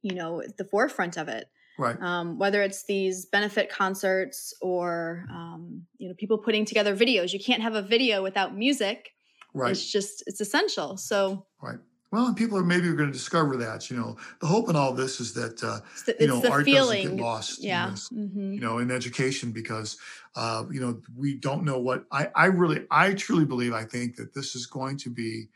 you 0.02 0.16
know, 0.16 0.44
the 0.58 0.66
forefront 0.66 1.18
of 1.18 1.28
it 1.28 1.48
right. 1.78 2.02
um, 2.02 2.38
whether 2.38 2.62
it's 2.62 2.86
these 2.86 3.26
benefit 3.26 3.70
concerts 3.70 4.54
or 4.62 5.26
um, 5.32 5.84
you 5.98 6.08
know 6.08 6.16
people 6.18 6.38
putting 6.38 6.66
together 6.66 6.96
videos 6.96 7.34
you 7.34 7.40
can't 7.40 7.62
have 7.62 7.76
a 7.76 7.82
video 7.82 8.24
without 8.24 8.56
music 8.56 9.12
Right. 9.54 9.72
it's 9.72 9.90
just 9.90 10.24
it's 10.28 10.42
essential 10.42 10.98
so 10.98 11.46
Right. 11.62 11.80
Well, 12.12 12.28
and 12.28 12.38
people 12.38 12.58
are 12.58 12.64
maybe 12.64 12.88
going 12.94 13.08
to 13.08 13.12
discover 13.12 13.58
that. 13.58 13.90
You 13.90 13.98
know, 13.98 14.18
the 14.40 14.48
hope 14.48 14.70
in 14.70 14.76
all 14.76 14.94
this 14.94 15.20
is 15.20 15.34
that 15.34 15.64
uh, 15.64 15.82
the, 16.06 16.16
you 16.20 16.28
know 16.28 16.48
art 16.50 16.66
feeling 16.66 17.02
doesn't 17.02 17.18
get 17.18 17.20
lost. 17.22 17.64
yeah 17.64 17.88
In 17.88 17.92
this, 17.92 18.10
hmm 18.10 18.56
you 18.56 18.62
know, 18.62 18.78
in 18.78 18.90
education 18.90 19.52
because 19.52 19.98
uh, 20.36 20.64
you 20.72 20.80
know 20.80 21.02
we 21.16 21.36
don't 21.36 21.64
know 21.66 21.80
what 21.80 22.06
I 22.12 22.30
I 22.36 22.46
really 22.46 22.86
I 22.92 23.14
truly 23.14 23.46
believe 23.46 23.74
I 23.74 23.84
think 23.84 24.16
that 24.16 24.34
this 24.34 24.56
is 24.56 24.66
going 24.66 24.98
to 25.00 25.10
be 25.10 25.50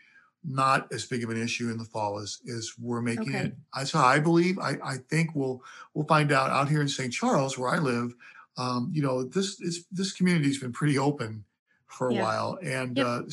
not 0.43 0.91
as 0.91 1.05
big 1.05 1.23
of 1.23 1.29
an 1.29 1.41
issue 1.41 1.69
in 1.69 1.77
the 1.77 1.85
fall 1.85 2.19
as 2.19 2.39
as 2.55 2.71
we're 2.79 3.01
making 3.01 3.33
Okay. 3.33 3.45
it. 3.45 3.53
That's 3.75 3.91
how 3.91 4.05
I 4.05 4.19
believe. 4.19 4.57
I 4.59 4.77
I 4.83 4.97
think 5.09 5.35
we'll 5.35 5.61
we'll 5.93 6.07
find 6.07 6.31
out 6.31 6.49
out 6.49 6.67
here 6.69 6.81
in 6.81 6.87
St. 6.89 7.13
Charles 7.13 7.57
where 7.57 7.69
I 7.69 7.77
live. 7.79 8.13
Um, 8.57 8.89
you 8.93 9.01
know, 9.01 9.23
this 9.23 9.61
is 9.61 9.85
this 9.91 10.11
community's 10.11 10.59
been 10.59 10.73
pretty 10.73 10.97
open 10.97 11.45
for 11.89 12.09
a 12.09 12.13
Yeah. 12.13 12.21
while, 12.21 12.59
and 12.63 12.97
Yep. 12.97 13.05
uh, 13.05 13.09
uh, 13.09 13.23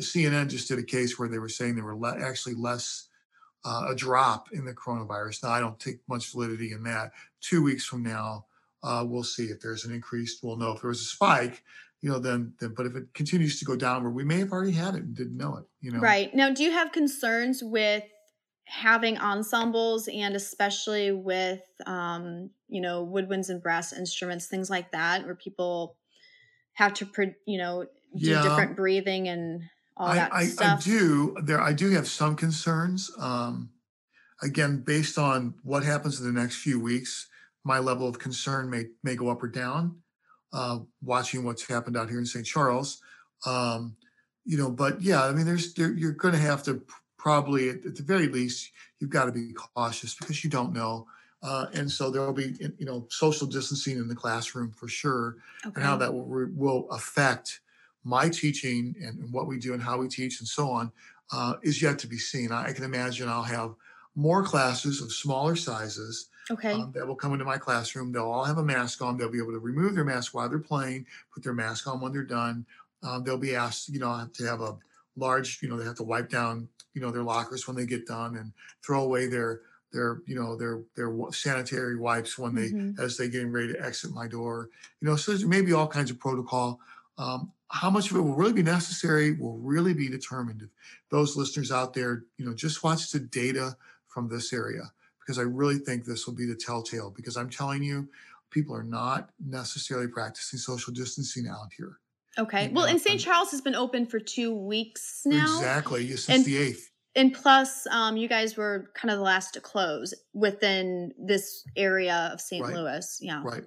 CNN 0.00 0.48
just 0.48 0.68
did 0.68 0.78
a 0.78 0.82
case 0.82 1.18
where 1.18 1.28
they 1.28 1.38
were 1.38 1.48
saying 1.48 1.74
there 1.74 1.84
were 1.84 1.96
le- 1.96 2.20
actually 2.20 2.54
less 2.54 3.08
uh, 3.64 3.86
a 3.88 3.94
drop 3.94 4.52
in 4.52 4.64
the 4.66 4.74
coronavirus. 4.74 5.42
Now, 5.42 5.48
I 5.50 5.60
don't 5.60 5.80
take 5.80 6.00
much 6.06 6.30
validity 6.32 6.72
in 6.72 6.82
that. 6.84 7.12
Two 7.40 7.62
weeks 7.62 7.84
from 7.86 8.02
now, 8.02 8.46
uh, 8.82 9.04
we'll 9.08 9.24
see 9.24 9.44
if 9.44 9.60
there's 9.60 9.86
an 9.86 9.94
increase. 9.94 10.38
We'll 10.42 10.56
know 10.56 10.72
if 10.72 10.82
there 10.82 10.88
was 10.88 11.00
a 11.00 11.04
spike, 11.06 11.64
you 12.02 12.10
know, 12.10 12.18
then, 12.18 12.52
then, 12.60 12.74
but 12.74 12.84
if 12.84 12.94
it 12.94 13.14
continues 13.14 13.58
to 13.60 13.64
go 13.64 13.74
downward, 13.74 14.10
we 14.10 14.22
may 14.24 14.38
have 14.40 14.52
already 14.52 14.72
had 14.72 14.94
it 14.94 15.02
and 15.04 15.16
didn't 15.16 15.38
know 15.38 15.56
it, 15.56 15.64
you 15.80 15.90
know? 15.90 16.00
right 16.00 16.34
now 16.34 16.50
do 16.50 16.62
you 16.62 16.70
have 16.72 16.92
concerns 16.92 17.62
with 17.64 18.04
having 18.66 19.16
ensembles 19.18 20.08
and 20.08 20.34
especially 20.34 21.12
with 21.12 21.62
um, 21.86 22.50
you 22.68 22.80
know 22.80 23.06
woodwinds 23.06 23.48
and 23.48 23.62
brass 23.62 23.92
instruments 23.92 24.46
things 24.46 24.68
like 24.68 24.90
that 24.92 25.24
where 25.24 25.34
people 25.34 25.96
have 26.74 26.92
to 26.92 27.06
you 27.46 27.58
know 27.58 27.86
do 28.16 28.30
Yeah. 28.30 28.42
different 28.42 28.76
breathing 28.76 29.28
and 29.28 29.62
all 29.96 30.08
I, 30.08 30.14
that 30.16 30.32
I, 30.32 30.50
I 30.60 30.78
do 30.80 31.36
there. 31.42 31.60
I 31.60 31.72
do 31.72 31.90
have 31.90 32.08
some 32.08 32.36
concerns. 32.36 33.10
Um, 33.18 33.70
again, 34.42 34.78
based 34.80 35.18
on 35.18 35.54
what 35.62 35.84
happens 35.84 36.20
in 36.20 36.26
the 36.26 36.40
next 36.40 36.56
few 36.56 36.80
weeks, 36.80 37.28
my 37.64 37.78
level 37.78 38.08
of 38.08 38.18
concern 38.18 38.68
may 38.70 38.86
may 39.02 39.14
go 39.16 39.28
up 39.28 39.42
or 39.42 39.48
down. 39.48 40.00
Uh, 40.52 40.78
watching 41.02 41.44
what's 41.44 41.66
happened 41.66 41.96
out 41.96 42.08
here 42.08 42.20
in 42.20 42.26
St. 42.26 42.46
Charles, 42.46 43.02
um, 43.44 43.96
you 44.44 44.56
know, 44.56 44.70
but 44.70 45.02
yeah, 45.02 45.24
I 45.24 45.32
mean, 45.32 45.46
there's 45.46 45.74
there, 45.74 45.92
you're 45.92 46.12
going 46.12 46.34
to 46.34 46.40
have 46.40 46.62
to 46.64 46.80
probably 47.18 47.70
at, 47.70 47.84
at 47.84 47.96
the 47.96 48.04
very 48.04 48.28
least 48.28 48.70
you've 49.00 49.10
got 49.10 49.24
to 49.24 49.32
be 49.32 49.52
cautious 49.52 50.14
because 50.14 50.44
you 50.44 50.50
don't 50.50 50.72
know. 50.72 51.06
Uh, 51.42 51.66
and 51.74 51.90
so 51.90 52.10
there 52.10 52.22
will 52.22 52.32
be, 52.32 52.54
you 52.78 52.86
know, 52.86 53.06
social 53.10 53.46
distancing 53.46 53.98
in 53.98 54.08
the 54.08 54.14
classroom 54.14 54.70
for 54.70 54.88
sure 54.88 55.36
okay. 55.66 55.74
and 55.74 55.84
how 55.84 55.96
that 55.96 56.12
will, 56.12 56.48
will 56.54 56.88
affect 56.90 57.60
my 58.04 58.28
teaching 58.28 58.94
and, 59.00 59.18
and 59.18 59.32
what 59.32 59.46
we 59.46 59.58
do 59.58 59.72
and 59.72 59.82
how 59.82 59.98
we 59.98 60.08
teach 60.08 60.40
and 60.40 60.48
so 60.48 60.70
on 60.70 60.92
uh, 61.32 61.54
is 61.62 61.80
yet 61.82 61.98
to 62.00 62.06
be 62.06 62.18
seen. 62.18 62.52
I, 62.52 62.66
I 62.68 62.72
can 62.72 62.84
imagine 62.84 63.28
I'll 63.28 63.42
have 63.42 63.74
more 64.14 64.44
classes 64.44 65.00
of 65.02 65.12
smaller 65.12 65.56
sizes 65.56 66.28
okay 66.50 66.72
um, 66.74 66.92
that 66.92 67.06
will 67.06 67.16
come 67.16 67.32
into 67.32 67.44
my 67.44 67.58
classroom. 67.58 68.12
They'll 68.12 68.30
all 68.30 68.44
have 68.44 68.58
a 68.58 68.64
mask 68.64 69.02
on. 69.02 69.16
They'll 69.16 69.30
be 69.30 69.38
able 69.38 69.52
to 69.52 69.58
remove 69.58 69.94
their 69.94 70.04
mask 70.04 70.34
while 70.34 70.48
they're 70.48 70.58
playing, 70.58 71.06
put 71.32 71.42
their 71.42 71.54
mask 71.54 71.86
on 71.86 72.00
when 72.00 72.12
they're 72.12 72.22
done. 72.22 72.66
Um, 73.02 73.24
they'll 73.24 73.38
be 73.38 73.54
asked, 73.54 73.88
you 73.88 73.98
know, 73.98 74.28
to 74.32 74.44
have 74.46 74.60
a 74.60 74.78
large, 75.16 75.62
you 75.62 75.68
know, 75.68 75.76
they 75.76 75.84
have 75.84 75.96
to 75.96 76.02
wipe 76.02 76.28
down, 76.28 76.68
you 76.94 77.00
know, 77.00 77.10
their 77.10 77.22
lockers 77.22 77.66
when 77.66 77.76
they 77.76 77.86
get 77.86 78.06
done 78.06 78.36
and 78.36 78.52
throw 78.84 79.02
away 79.02 79.26
their 79.26 79.62
their 79.92 80.22
you 80.26 80.34
know 80.34 80.56
their 80.56 80.82
their 80.96 81.14
sanitary 81.30 81.94
wipes 81.96 82.36
when 82.36 82.56
they 82.56 82.70
Mhm. 82.70 82.98
as 82.98 83.16
they 83.16 83.28
getting 83.28 83.52
ready 83.52 83.72
to 83.72 83.80
exit 83.80 84.10
my 84.10 84.26
door 84.26 84.68
you 85.00 85.06
know 85.08 85.14
so 85.14 85.30
there's 85.30 85.44
maybe 85.44 85.72
all 85.72 85.86
kinds 85.86 86.10
of 86.10 86.18
protocol 86.18 86.80
um, 87.16 87.52
how 87.74 87.90
much 87.90 88.10
of 88.10 88.16
it 88.16 88.20
will 88.20 88.36
really 88.36 88.52
be 88.52 88.62
necessary 88.62 89.32
will 89.32 89.58
really 89.58 89.92
be 89.94 90.08
determined 90.08 90.62
if 90.62 90.68
those 91.10 91.36
listeners 91.36 91.72
out 91.72 91.92
there 91.92 92.24
you 92.38 92.46
know 92.46 92.54
just 92.54 92.84
watch 92.84 93.10
the 93.10 93.18
data 93.18 93.76
from 94.06 94.28
this 94.28 94.52
area 94.52 94.92
because 95.20 95.38
i 95.38 95.42
really 95.42 95.78
think 95.78 96.04
this 96.04 96.24
will 96.26 96.34
be 96.34 96.46
the 96.46 96.54
telltale 96.54 97.10
because 97.10 97.36
i'm 97.36 97.50
telling 97.50 97.82
you 97.82 98.08
people 98.50 98.74
are 98.76 98.84
not 98.84 99.30
necessarily 99.44 100.06
practicing 100.06 100.58
social 100.58 100.92
distancing 100.92 101.46
out 101.48 101.70
here 101.76 101.98
Okay. 102.36 102.68
Well, 102.72 102.86
and 102.86 103.00
St. 103.00 103.20
Charles 103.20 103.52
has 103.52 103.60
been 103.60 103.76
open 103.76 104.06
for 104.06 104.18
two 104.18 104.52
weeks 104.52 105.22
now. 105.24 105.44
exactly 105.44 106.08
since 106.16 106.28
And- 106.28 106.44
the 106.44 106.56
8th 106.56 106.90
And 107.14 107.32
plus, 107.32 107.86
um, 107.92 108.16
you 108.16 108.26
guys 108.28 108.56
were 108.56 108.90
kind 108.94 109.12
of 109.12 109.18
the 109.18 109.22
last 109.24 109.54
to 109.54 109.60
close 109.60 110.12
within 110.32 111.14
this 111.16 111.62
area 111.76 112.30
of 112.32 112.40
St. 112.40 112.64
Right. 112.64 112.74
Louis. 112.74 113.18
Yeah. 113.20 113.40
Right. 113.44 113.62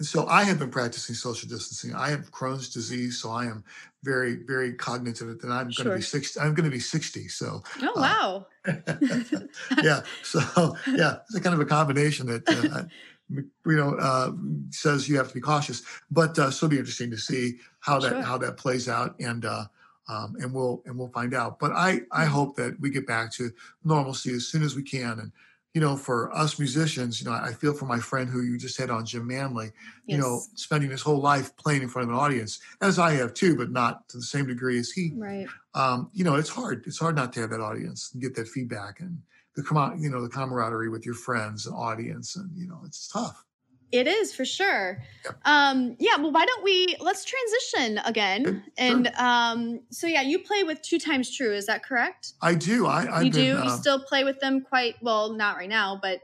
And 0.00 0.06
so 0.06 0.26
I 0.28 0.44
have 0.44 0.58
been 0.58 0.70
practicing 0.70 1.14
social 1.14 1.46
distancing. 1.48 1.94
I 1.94 2.08
have 2.08 2.32
Crohn's 2.32 2.70
disease, 2.70 3.20
so 3.20 3.30
I 3.30 3.44
am 3.44 3.62
very, 4.02 4.36
very 4.46 4.72
cognitive 4.74 5.28
that 5.42 5.50
I'm 5.50 5.74
going 5.74 5.88
to 5.90 5.94
be 5.94 6.00
60. 6.00 6.40
I'm 6.40 6.54
going 6.54 6.64
to 6.64 6.70
be 6.74 6.80
60. 6.80 7.28
So 7.28 7.62
Oh, 7.82 7.92
Uh, 7.96 8.00
wow. 8.00 8.46
yeah. 9.82 10.00
So 10.22 10.40
yeah, 10.86 11.18
it's 11.28 11.34
a 11.34 11.40
kind 11.42 11.54
of 11.54 11.60
a 11.60 11.66
combination 11.66 12.26
that 12.28 12.50
uh, 12.50 12.84
you 13.30 13.76
know 13.76 13.94
uh, 13.96 14.32
says 14.70 15.06
you 15.06 15.18
have 15.18 15.28
to 15.28 15.34
be 15.34 15.40
cautious. 15.42 15.82
But 16.10 16.38
uh, 16.38 16.50
so 16.50 16.64
it'll 16.66 16.70
be 16.70 16.78
interesting 16.78 17.10
to 17.10 17.18
see 17.18 17.58
how 17.80 18.00
that 18.00 18.10
Sure. 18.12 18.22
how 18.22 18.38
that 18.38 18.56
plays 18.56 18.88
out, 18.88 19.16
and 19.20 19.44
uh, 19.44 19.66
um, 20.08 20.36
and 20.40 20.54
we'll 20.54 20.82
and 20.86 20.98
we'll 20.98 21.08
find 21.08 21.34
out. 21.34 21.58
But 21.58 21.72
I 21.72 22.00
I 22.10 22.24
Mhm. 22.24 22.28
hope 22.28 22.56
that 22.56 22.80
we 22.80 22.88
get 22.90 23.06
back 23.06 23.32
to 23.34 23.50
normalcy 23.84 24.32
as 24.32 24.46
soon 24.46 24.62
as 24.62 24.74
we 24.74 24.82
can. 24.82 25.18
And 25.20 25.32
you 25.74 25.80
know, 25.80 25.96
for 25.96 26.34
us 26.36 26.58
musicians, 26.58 27.20
you 27.20 27.28
know, 27.28 27.34
I 27.34 27.52
feel 27.52 27.72
for 27.72 27.86
my 27.86 28.00
friend 28.00 28.28
who 28.28 28.42
you 28.42 28.58
just 28.58 28.76
had 28.76 28.90
on, 28.90 29.06
Jim 29.06 29.26
Manley. 29.26 29.70
You 30.06 30.18
know, 30.18 30.40
spending 30.56 30.90
his 30.90 31.02
whole 31.02 31.20
life 31.20 31.56
playing 31.56 31.82
in 31.82 31.88
front 31.88 32.08
of 32.08 32.14
an 32.14 32.20
audience, 32.20 32.58
as 32.80 32.98
I 32.98 33.12
have 33.12 33.34
too, 33.34 33.56
but 33.56 33.70
not 33.70 34.08
to 34.08 34.16
the 34.16 34.22
same 34.24 34.46
degree 34.46 34.78
as 34.78 34.90
he. 34.90 35.12
Right. 35.14 35.46
um, 35.74 36.10
you 36.12 36.24
know, 36.24 36.34
it's 36.34 36.48
hard. 36.48 36.82
It's 36.86 36.98
hard 36.98 37.14
not 37.14 37.32
to 37.34 37.40
have 37.40 37.50
that 37.50 37.60
audience 37.60 38.10
and 38.12 38.20
get 38.20 38.34
that 38.34 38.48
feedback 38.48 38.98
and 38.98 39.18
the 39.54 39.96
you 39.98 40.10
know, 40.10 40.22
the 40.22 40.28
camaraderie 40.28 40.88
with 40.88 41.04
your 41.04 41.14
friends 41.14 41.66
and 41.66 41.74
audience, 41.74 42.36
and 42.36 42.50
you 42.56 42.66
know, 42.66 42.80
it's 42.84 43.08
tough. 43.08 43.44
It 43.92 44.06
is 44.06 44.34
for 44.34 44.44
sure. 44.44 45.02
Yeah. 45.24 45.30
Um, 45.44 45.96
yeah. 45.98 46.16
Well, 46.16 46.32
why 46.32 46.46
don't 46.46 46.62
we 46.62 46.96
let's 47.00 47.24
transition 47.24 48.00
again? 48.04 48.64
And 48.78 49.08
um, 49.18 49.80
so 49.90 50.06
yeah, 50.06 50.22
you 50.22 50.38
play 50.38 50.62
with 50.62 50.80
Two 50.82 50.98
Times 50.98 51.34
True. 51.34 51.52
Is 51.52 51.66
that 51.66 51.84
correct? 51.84 52.34
I 52.40 52.54
do. 52.54 52.86
I 52.86 53.18
I've 53.18 53.24
you 53.24 53.30
been, 53.30 53.56
do. 53.56 53.58
Uh, 53.58 53.64
you 53.64 53.70
still 53.70 54.00
play 54.00 54.24
with 54.24 54.40
them 54.40 54.60
quite 54.62 54.96
well, 55.02 55.32
not 55.32 55.56
right 55.56 55.68
now, 55.68 55.98
but 56.00 56.20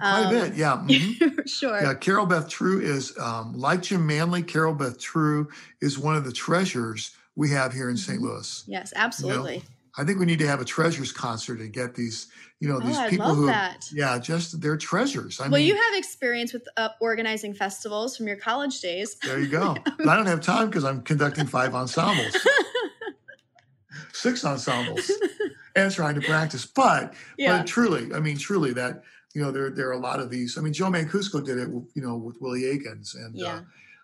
Quite 0.00 0.24
um, 0.24 0.36
a 0.36 0.40
bit, 0.40 0.54
yeah. 0.54 0.76
Mm-hmm. 0.88 1.46
sure. 1.46 1.82
Yeah, 1.82 1.94
Carol 1.94 2.26
Beth 2.26 2.48
True 2.48 2.80
is 2.80 3.16
um, 3.18 3.58
like 3.58 3.82
Jim 3.82 4.06
Manley. 4.06 4.42
Carol 4.42 4.74
Beth 4.74 4.98
True 4.98 5.48
is 5.80 5.98
one 5.98 6.16
of 6.16 6.24
the 6.24 6.32
treasures 6.32 7.16
we 7.34 7.50
have 7.50 7.72
here 7.72 7.90
in 7.90 7.96
St. 7.96 8.18
Mm-hmm. 8.18 8.28
Louis. 8.28 8.64
Yes, 8.66 8.92
absolutely. 8.94 9.54
You 9.54 9.58
know, 9.60 9.64
I 9.98 10.04
think 10.04 10.20
we 10.20 10.26
need 10.26 10.38
to 10.38 10.46
have 10.46 10.60
a 10.60 10.64
treasures 10.64 11.10
concert 11.10 11.58
and 11.58 11.72
get 11.72 11.92
these, 11.92 12.28
you 12.60 12.68
know, 12.68 12.78
these 12.78 12.96
oh, 12.96 13.08
people 13.08 13.34
who, 13.34 13.46
that. 13.46 13.84
yeah, 13.92 14.16
just 14.16 14.60
they're 14.60 14.76
treasures. 14.76 15.40
I 15.40 15.48
well, 15.48 15.58
mean, 15.58 15.66
you 15.66 15.74
have 15.74 15.94
experience 15.94 16.52
with 16.52 16.66
uh, 16.76 16.90
organizing 17.00 17.52
festivals 17.52 18.16
from 18.16 18.28
your 18.28 18.36
college 18.36 18.80
days. 18.80 19.16
There 19.16 19.40
you 19.40 19.48
go. 19.48 19.76
I 20.06 20.16
don't 20.16 20.26
have 20.26 20.40
time 20.40 20.70
because 20.70 20.84
I'm 20.84 21.02
conducting 21.02 21.46
five 21.46 21.74
ensembles, 21.74 22.36
six 24.12 24.44
ensembles, 24.44 25.10
and 25.74 25.92
trying 25.92 26.14
to 26.14 26.20
practice. 26.20 26.64
But, 26.64 27.14
yeah. 27.36 27.58
but 27.58 27.66
truly, 27.66 28.14
I 28.14 28.20
mean, 28.20 28.38
truly, 28.38 28.72
that 28.74 29.02
you 29.34 29.42
know, 29.42 29.50
there 29.50 29.70
there 29.70 29.88
are 29.88 29.92
a 29.92 29.98
lot 29.98 30.20
of 30.20 30.30
these. 30.30 30.56
I 30.56 30.60
mean, 30.60 30.72
Joe 30.72 30.86
Mancuso 30.86 31.44
did 31.44 31.58
it, 31.58 31.68
you 31.68 32.02
know, 32.02 32.16
with 32.16 32.40
Willie 32.40 32.66
Akins, 32.70 33.16
and 33.16 33.34
uh, 33.34 33.44
yeah. 33.44 33.54
uh, 33.54 33.60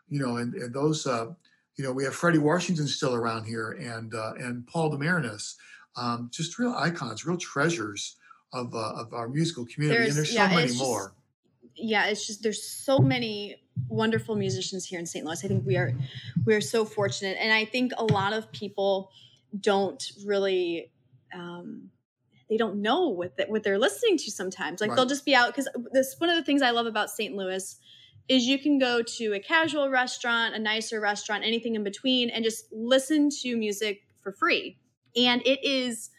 you 0.08 0.18
know, 0.18 0.38
and 0.38 0.54
and 0.54 0.74
those, 0.74 1.06
uh, 1.06 1.26
you 1.76 1.84
know, 1.84 1.92
we 1.92 2.02
have 2.02 2.16
Freddie 2.16 2.38
Washington 2.38 2.88
still 2.88 3.14
around 3.14 3.44
here, 3.44 3.78
and 3.80 4.12
uh, 4.12 4.32
and 4.38 4.66
Paul 4.66 4.90
DeMarinis 4.90 5.54
um, 5.96 6.30
just 6.32 6.58
real 6.58 6.74
icons, 6.76 7.24
real 7.24 7.36
treasures 7.36 8.16
of, 8.52 8.74
uh, 8.74 8.92
of 8.96 9.12
our 9.12 9.28
musical 9.28 9.66
community. 9.66 9.98
There's, 9.98 10.16
and 10.16 10.18
there's 10.18 10.34
yeah, 10.34 10.48
so 10.48 10.54
many 10.54 10.76
more. 10.76 11.14
yeah, 11.74 12.06
it's 12.06 12.26
just 12.26 12.42
there's 12.42 12.62
so 12.62 12.98
many 12.98 13.56
wonderful 13.88 14.36
musicians 14.36 14.86
here 14.86 14.98
in 14.98 15.06
St. 15.06 15.24
Louis. 15.24 15.44
I 15.44 15.48
think 15.48 15.66
we 15.66 15.76
are 15.76 15.92
we 16.44 16.54
are 16.54 16.60
so 16.60 16.84
fortunate, 16.84 17.36
and 17.40 17.52
I 17.52 17.64
think 17.64 17.92
a 17.96 18.04
lot 18.04 18.32
of 18.32 18.50
people 18.52 19.10
don't 19.58 20.02
really. 20.24 20.90
Um, 21.34 21.90
they 22.48 22.58
don't 22.58 22.82
know 22.82 23.08
what 23.08 23.36
the, 23.36 23.44
what 23.44 23.64
they're 23.64 23.78
listening 23.78 24.18
to 24.18 24.30
sometimes. 24.30 24.80
Like 24.80 24.90
right. 24.90 24.96
they'll 24.96 25.06
just 25.06 25.24
be 25.24 25.34
out 25.34 25.48
because 25.48 25.68
this 25.92 26.14
one 26.18 26.28
of 26.28 26.36
the 26.36 26.44
things 26.44 26.62
I 26.62 26.70
love 26.70 26.86
about 26.86 27.10
St. 27.10 27.34
Louis 27.34 27.76
is 28.28 28.46
you 28.46 28.58
can 28.58 28.78
go 28.78 29.02
to 29.02 29.32
a 29.32 29.40
casual 29.40 29.90
restaurant, 29.90 30.54
a 30.54 30.58
nicer 30.58 31.00
restaurant, 31.00 31.44
anything 31.44 31.74
in 31.74 31.84
between, 31.84 32.30
and 32.30 32.44
just 32.44 32.66
listen 32.72 33.28
to 33.42 33.56
music 33.56 34.02
for 34.22 34.32
free. 34.32 34.78
And 35.16 35.42
it 35.46 35.64
is, 35.64 36.10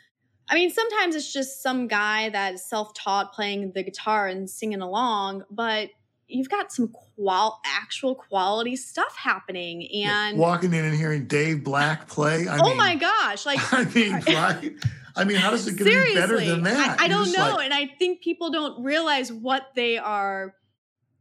I 0.50 0.56
mean, 0.56 0.70
sometimes 0.70 1.16
it's 1.16 1.32
just 1.32 1.62
some 1.62 1.88
guy 1.88 2.30
that 2.30 2.56
is 2.56 2.66
self 2.66 2.94
taught 2.94 3.34
playing 3.34 3.72
the 3.74 3.84
guitar 3.84 4.28
and 4.28 4.50
singing 4.50 4.82
along, 4.82 5.44
but 5.50 5.90
you've 6.28 6.50
got 6.50 6.72
some 6.72 6.90
qual 6.90 7.62
actual 7.66 8.16
quality 8.16 8.76
stuff 8.76 9.16
happening 9.16 9.84
and 9.84 10.38
yeah, 10.38 10.42
walking 10.42 10.74
in 10.74 10.86
and 10.86 10.96
hearing 10.96 11.28
Dave 11.28 11.64
Black 11.64 12.08
play. 12.08 12.48
I 12.48 12.58
oh 12.58 12.70
mean, 12.70 12.78
my 12.78 12.96
gosh! 12.96 13.46
Like 13.46 13.60
I 13.74 13.86
mean, 13.86 14.14
right? 14.14 14.74
I 15.16 15.24
mean, 15.24 15.38
how 15.38 15.52
does 15.52 15.68
it 15.68 15.78
get 15.78 15.88
any 15.88 16.14
better 16.14 16.40
than 16.40 16.64
that? 16.64 17.00
I, 17.00 17.06
I 17.06 17.08
don't 17.08 17.32
know, 17.32 17.56
like, 17.56 17.66
and 17.66 17.74
I 17.74 17.88
think 17.88 18.22
people 18.22 18.52
don't 18.52 18.84
realize 18.84 19.32
what 19.32 19.68
they 19.76 19.98
are 19.98 20.56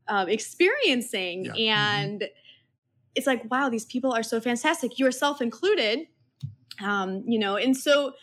um, 0.09 0.29
experiencing, 0.29 1.51
yeah. 1.55 2.01
and 2.01 2.21
mm-hmm. 2.21 2.33
it's 3.15 3.27
like, 3.27 3.49
wow, 3.51 3.69
these 3.69 3.85
people 3.85 4.13
are 4.13 4.23
so 4.23 4.41
fantastic. 4.41 4.99
Yourself 4.99 5.41
included 5.41 6.07
um, 6.83 7.23
you 7.27 7.39
know, 7.39 7.57
and 7.57 7.77
so 7.77 8.15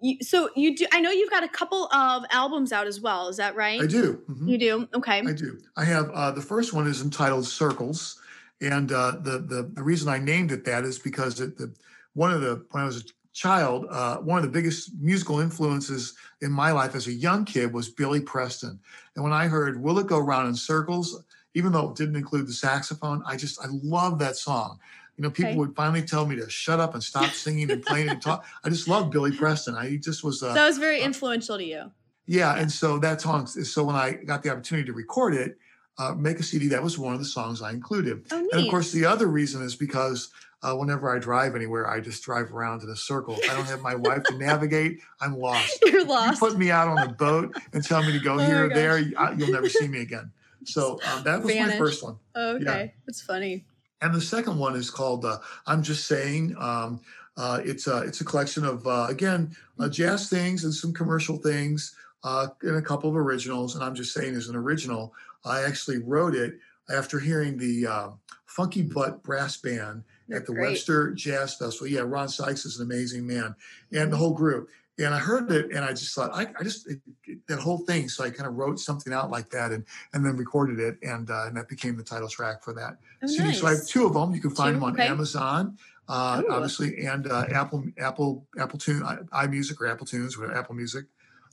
you, 0.00 0.16
so 0.20 0.50
you 0.54 0.76
do 0.76 0.86
i 0.92 1.00
know 1.00 1.10
you've 1.10 1.30
got 1.30 1.42
a 1.42 1.48
couple 1.48 1.86
of 1.92 2.24
albums 2.30 2.72
out 2.72 2.86
as 2.86 3.00
well 3.00 3.28
is 3.28 3.36
that 3.36 3.56
right? 3.56 3.80
i 3.80 3.86
do 3.86 4.22
mm-hmm. 4.28 4.48
you 4.48 4.58
do? 4.58 4.88
Okay. 4.94 5.20
I 5.20 5.32
do. 5.32 5.58
I 5.76 5.84
have 5.84 6.10
uh, 6.10 6.30
the 6.30 6.42
first 6.42 6.72
one 6.72 6.86
is 6.86 7.02
entitled 7.02 7.46
circles 7.46 8.20
and 8.60 8.92
uh, 8.92 9.12
the, 9.20 9.38
the 9.38 9.70
the 9.74 9.82
reason 9.82 10.08
i 10.08 10.18
named 10.18 10.52
it 10.52 10.64
that 10.64 10.84
is 10.84 10.98
because 10.98 11.40
it, 11.40 11.56
the 11.56 11.74
one 12.14 12.32
of 12.32 12.40
the 12.40 12.64
when 12.70 12.82
i 12.82 12.86
was 12.86 12.98
a 12.98 13.04
child 13.32 13.86
uh, 13.90 14.16
one 14.18 14.38
of 14.38 14.44
the 14.44 14.50
biggest 14.50 14.92
musical 15.00 15.40
influences 15.40 16.14
in 16.40 16.50
my 16.50 16.72
life 16.72 16.94
as 16.94 17.06
a 17.06 17.12
young 17.12 17.44
kid 17.44 17.72
was 17.72 17.88
billy 17.88 18.20
preston 18.20 18.78
and 19.14 19.24
when 19.24 19.32
i 19.32 19.46
heard 19.46 19.82
will 19.82 19.98
it 19.98 20.06
go 20.06 20.18
round 20.18 20.48
in 20.48 20.54
circles 20.54 21.24
even 21.54 21.72
though 21.72 21.90
it 21.90 21.96
didn't 21.96 22.16
include 22.16 22.46
the 22.46 22.52
saxophone 22.52 23.22
i 23.26 23.36
just 23.36 23.60
i 23.60 23.66
love 23.82 24.18
that 24.18 24.36
song 24.36 24.78
you 25.18 25.24
know, 25.24 25.30
people 25.30 25.50
okay. 25.50 25.58
would 25.58 25.74
finally 25.74 26.02
tell 26.02 26.24
me 26.26 26.36
to 26.36 26.48
shut 26.48 26.78
up 26.78 26.94
and 26.94 27.02
stop 27.02 27.32
singing 27.32 27.70
and 27.72 27.82
playing 27.84 28.08
and 28.08 28.22
talk. 28.22 28.46
I 28.62 28.70
just 28.70 28.86
love 28.86 29.10
Billy 29.10 29.32
Preston. 29.32 29.74
I 29.74 29.96
just 29.96 30.22
was. 30.22 30.42
Uh, 30.44 30.54
so 30.54 30.62
it 30.62 30.66
was 30.66 30.78
very 30.78 31.02
uh, 31.02 31.06
influential 31.06 31.58
to 31.58 31.64
you. 31.64 31.90
Yeah, 32.26 32.56
and 32.56 32.70
so 32.70 32.98
that 33.00 33.20
song. 33.20 33.46
So 33.48 33.82
when 33.82 33.96
I 33.96 34.12
got 34.12 34.44
the 34.44 34.50
opportunity 34.50 34.86
to 34.86 34.92
record 34.92 35.34
it, 35.34 35.58
uh, 35.98 36.14
make 36.14 36.38
a 36.38 36.44
CD, 36.44 36.68
that 36.68 36.82
was 36.82 36.98
one 36.98 37.14
of 37.14 37.18
the 37.18 37.26
songs 37.26 37.60
I 37.60 37.72
included. 37.72 38.26
Oh, 38.30 38.40
neat. 38.40 38.52
And 38.52 38.62
of 38.62 38.70
course, 38.70 38.92
the 38.92 39.06
other 39.06 39.26
reason 39.26 39.60
is 39.60 39.74
because 39.74 40.30
uh, 40.62 40.74
whenever 40.76 41.12
I 41.12 41.18
drive 41.18 41.56
anywhere, 41.56 41.90
I 41.90 41.98
just 41.98 42.22
drive 42.22 42.54
around 42.54 42.84
in 42.84 42.88
a 42.88 42.96
circle. 42.96 43.36
I 43.50 43.54
don't 43.54 43.66
have 43.66 43.82
my 43.82 43.96
wife 43.96 44.22
to 44.24 44.38
navigate. 44.38 45.00
I'm 45.20 45.36
lost. 45.36 45.80
You're 45.84 46.04
lost. 46.04 46.40
You 46.40 46.48
put 46.48 46.56
me 46.56 46.70
out 46.70 46.86
on 46.86 46.98
a 46.98 47.12
boat 47.12 47.56
and 47.72 47.82
tell 47.82 48.04
me 48.04 48.12
to 48.12 48.20
go 48.20 48.34
oh 48.38 48.38
here 48.38 48.66
or 48.66 48.68
there, 48.68 48.98
you'll 48.98 49.50
never 49.50 49.68
see 49.68 49.88
me 49.88 50.00
again. 50.00 50.30
So 50.64 51.00
um, 51.12 51.24
that 51.24 51.42
was 51.42 51.52
Vanish. 51.52 51.74
my 51.74 51.78
first 51.78 52.04
one. 52.04 52.18
Oh, 52.36 52.56
okay, 52.56 52.64
yeah. 52.64 52.86
that's 53.04 53.20
funny. 53.20 53.64
And 54.00 54.14
the 54.14 54.20
second 54.20 54.58
one 54.58 54.76
is 54.76 54.90
called 54.90 55.24
uh, 55.24 55.38
"I'm 55.66 55.82
Just 55.82 56.06
Saying." 56.06 56.54
Um, 56.58 57.00
uh, 57.36 57.60
it's 57.64 57.86
a 57.86 57.98
it's 57.98 58.20
a 58.20 58.24
collection 58.24 58.64
of 58.64 58.86
uh, 58.86 59.06
again 59.08 59.56
uh, 59.78 59.84
mm-hmm. 59.84 59.92
jazz 59.92 60.28
things 60.28 60.64
and 60.64 60.74
some 60.74 60.92
commercial 60.92 61.36
things 61.36 61.94
uh, 62.24 62.48
and 62.62 62.76
a 62.76 62.82
couple 62.82 63.08
of 63.08 63.16
originals. 63.16 63.74
And 63.74 63.84
I'm 63.84 63.94
just 63.94 64.12
saying, 64.12 64.34
as 64.34 64.48
an 64.48 64.56
original, 64.56 65.14
I 65.44 65.62
actually 65.62 65.98
wrote 65.98 66.34
it 66.34 66.58
after 66.90 67.20
hearing 67.20 67.56
the 67.56 67.86
uh, 67.86 68.08
Funky 68.46 68.82
Butt 68.82 69.22
Brass 69.22 69.56
Band 69.56 70.02
at 70.32 70.46
the 70.46 70.52
Great. 70.52 70.70
Webster 70.70 71.12
Jazz 71.12 71.54
Festival. 71.54 71.86
Yeah, 71.86 72.00
Ron 72.00 72.28
Sykes 72.28 72.64
is 72.64 72.80
an 72.80 72.90
amazing 72.90 73.26
man, 73.26 73.54
and 73.92 74.12
the 74.12 74.16
whole 74.16 74.34
group 74.34 74.68
and 74.98 75.14
I 75.14 75.18
heard 75.18 75.50
it, 75.52 75.70
and 75.70 75.84
I 75.84 75.90
just 75.90 76.14
thought, 76.14 76.30
I, 76.34 76.46
I 76.58 76.64
just 76.64 76.90
it, 76.90 77.00
it, 77.24 77.38
that 77.46 77.60
whole 77.60 77.78
thing. 77.78 78.08
So 78.08 78.24
I 78.24 78.30
kind 78.30 78.48
of 78.48 78.56
wrote 78.56 78.80
something 78.80 79.12
out 79.12 79.30
like 79.30 79.48
that, 79.50 79.70
and 79.70 79.84
and 80.12 80.24
then 80.24 80.36
recorded 80.36 80.80
it, 80.80 80.98
and 81.02 81.30
uh, 81.30 81.46
and 81.46 81.56
that 81.56 81.68
became 81.68 81.96
the 81.96 82.02
title 82.02 82.28
track 82.28 82.62
for 82.62 82.72
that 82.74 82.98
oh, 83.22 83.26
Nice. 83.26 83.60
So 83.60 83.66
I 83.66 83.70
have 83.70 83.86
two 83.86 84.06
of 84.06 84.14
them. 84.14 84.34
You 84.34 84.40
can 84.40 84.50
find 84.50 84.74
two? 84.74 84.80
them 84.80 84.84
on 84.84 84.92
okay. 84.94 85.06
Amazon, 85.06 85.78
uh, 86.08 86.42
obviously, 86.50 87.06
and 87.06 87.30
uh, 87.30 87.46
Apple 87.52 87.84
Apple 87.98 88.46
Apple 88.58 88.78
Tune 88.78 89.02
iMusic 89.02 89.80
or 89.80 89.86
Apple 89.86 90.06
Tunes 90.06 90.36
or 90.36 90.52
Apple 90.54 90.74
Music. 90.74 91.04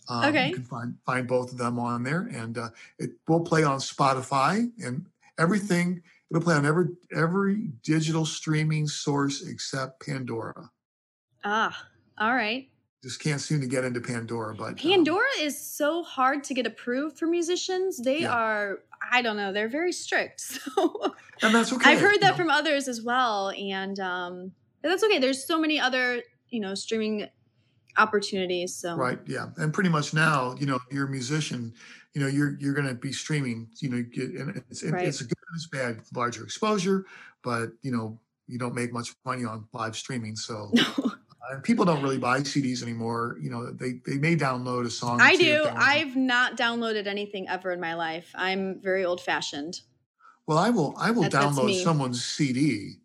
Um, 0.09 0.25
okay. 0.25 0.49
You 0.49 0.55
can 0.55 0.63
find 0.63 0.95
find 1.05 1.27
both 1.27 1.51
of 1.51 1.57
them 1.57 1.77
on 1.79 2.03
there, 2.03 2.29
and 2.33 2.57
uh, 2.57 2.69
it 2.97 3.11
will 3.27 3.41
play 3.41 3.63
on 3.63 3.79
Spotify 3.79 4.71
and 4.83 5.05
everything. 5.37 6.01
It'll 6.31 6.41
play 6.41 6.55
on 6.55 6.65
every 6.65 6.87
every 7.15 7.69
digital 7.83 8.25
streaming 8.25 8.87
source 8.87 9.47
except 9.47 10.03
Pandora. 10.03 10.71
Ah, 11.43 11.85
all 12.17 12.33
right 12.33 12.69
just 13.05 13.19
can't 13.19 13.39
seem 13.39 13.61
to 13.61 13.67
get 13.67 13.83
into 13.83 14.01
Pandora. 14.01 14.55
But 14.55 14.69
um 14.69 14.75
Pandora 14.75 15.17
um, 15.39 15.45
is 15.45 15.61
so 15.61 16.01
hard 16.01 16.43
to 16.45 16.55
get 16.55 16.65
approved 16.65 17.19
for 17.19 17.27
musicians. 17.27 18.01
They 18.01 18.21
yeah. 18.21 18.33
are, 18.33 18.79
I 19.11 19.21
don't 19.21 19.37
know, 19.37 19.53
they're 19.53 19.69
very 19.69 19.93
strict. 19.93 20.59
So 20.75 21.13
and 21.41 21.53
that's 21.53 21.71
okay. 21.71 21.91
I've 21.91 21.99
heard 21.99 22.21
that 22.21 22.31
know? 22.31 22.37
from 22.37 22.49
others 22.49 22.87
as 22.87 23.01
well, 23.01 23.49
and 23.49 23.99
um, 23.99 24.51
that's 24.81 25.03
okay. 25.03 25.19
There's 25.19 25.45
so 25.45 25.59
many 25.59 25.79
other, 25.79 26.21
you 26.49 26.61
know, 26.61 26.73
streaming 26.75 27.27
opportunities. 27.97 28.73
So 28.73 28.95
right, 28.95 29.19
yeah, 29.27 29.47
and 29.57 29.73
pretty 29.73 29.89
much 29.89 30.13
now, 30.13 30.55
you 30.57 30.65
know, 30.65 30.79
you're 30.89 31.07
a 31.07 31.09
musician. 31.09 31.73
You 32.13 32.21
know, 32.21 32.27
you're 32.27 32.57
you're 32.59 32.73
going 32.73 32.87
to 32.87 32.95
be 32.95 33.11
streaming. 33.11 33.67
You 33.79 33.89
know, 33.89 34.03
get, 34.03 34.29
and 34.31 34.63
it's 34.69 34.83
right. 34.85 35.05
it's 35.05 35.19
a 35.19 35.25
good 35.25 35.37
it's 35.55 35.67
bad, 35.67 35.99
larger 36.15 36.43
exposure, 36.43 37.05
but 37.43 37.71
you 37.81 37.91
know, 37.91 38.17
you 38.47 38.57
don't 38.57 38.73
make 38.73 38.93
much 38.93 39.13
money 39.25 39.43
on 39.43 39.67
live 39.73 39.95
streaming. 39.95 40.35
So. 40.35 40.71
No 40.97 41.14
uh, 41.51 41.59
people 41.59 41.85
don't 41.85 42.01
really 42.01 42.17
buy 42.17 42.39
CDs 42.39 42.81
anymore. 42.81 43.37
You 43.41 43.49
know, 43.49 43.71
they 43.71 43.99
they 44.05 44.17
may 44.17 44.35
download 44.35 44.85
a 44.85 44.89
song. 44.89 45.21
I 45.21 45.35
do. 45.35 45.67
I've 45.75 46.15
not 46.15 46.57
downloaded 46.57 47.07
anything 47.07 47.47
ever 47.49 47.71
in 47.71 47.79
my 47.79 47.93
life. 47.93 48.31
I'm 48.35 48.81
very 48.81 49.05
old 49.05 49.21
fashioned. 49.21 49.81
Well, 50.47 50.57
I 50.57 50.69
will. 50.69 50.95
I 50.97 51.11
will 51.11 51.23
that, 51.23 51.31
download 51.31 51.81
someone's 51.83 52.23
CD. 52.23 52.95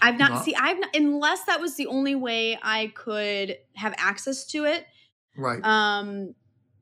I've 0.00 0.18
not 0.18 0.30
you 0.30 0.36
know, 0.36 0.42
see. 0.42 0.54
I've 0.54 0.80
not, 0.80 0.94
unless 0.94 1.44
that 1.44 1.60
was 1.60 1.76
the 1.76 1.86
only 1.86 2.14
way 2.14 2.58
I 2.62 2.92
could 2.94 3.56
have 3.76 3.94
access 3.98 4.46
to 4.48 4.64
it. 4.64 4.86
Right. 5.36 5.64
Um. 5.64 6.34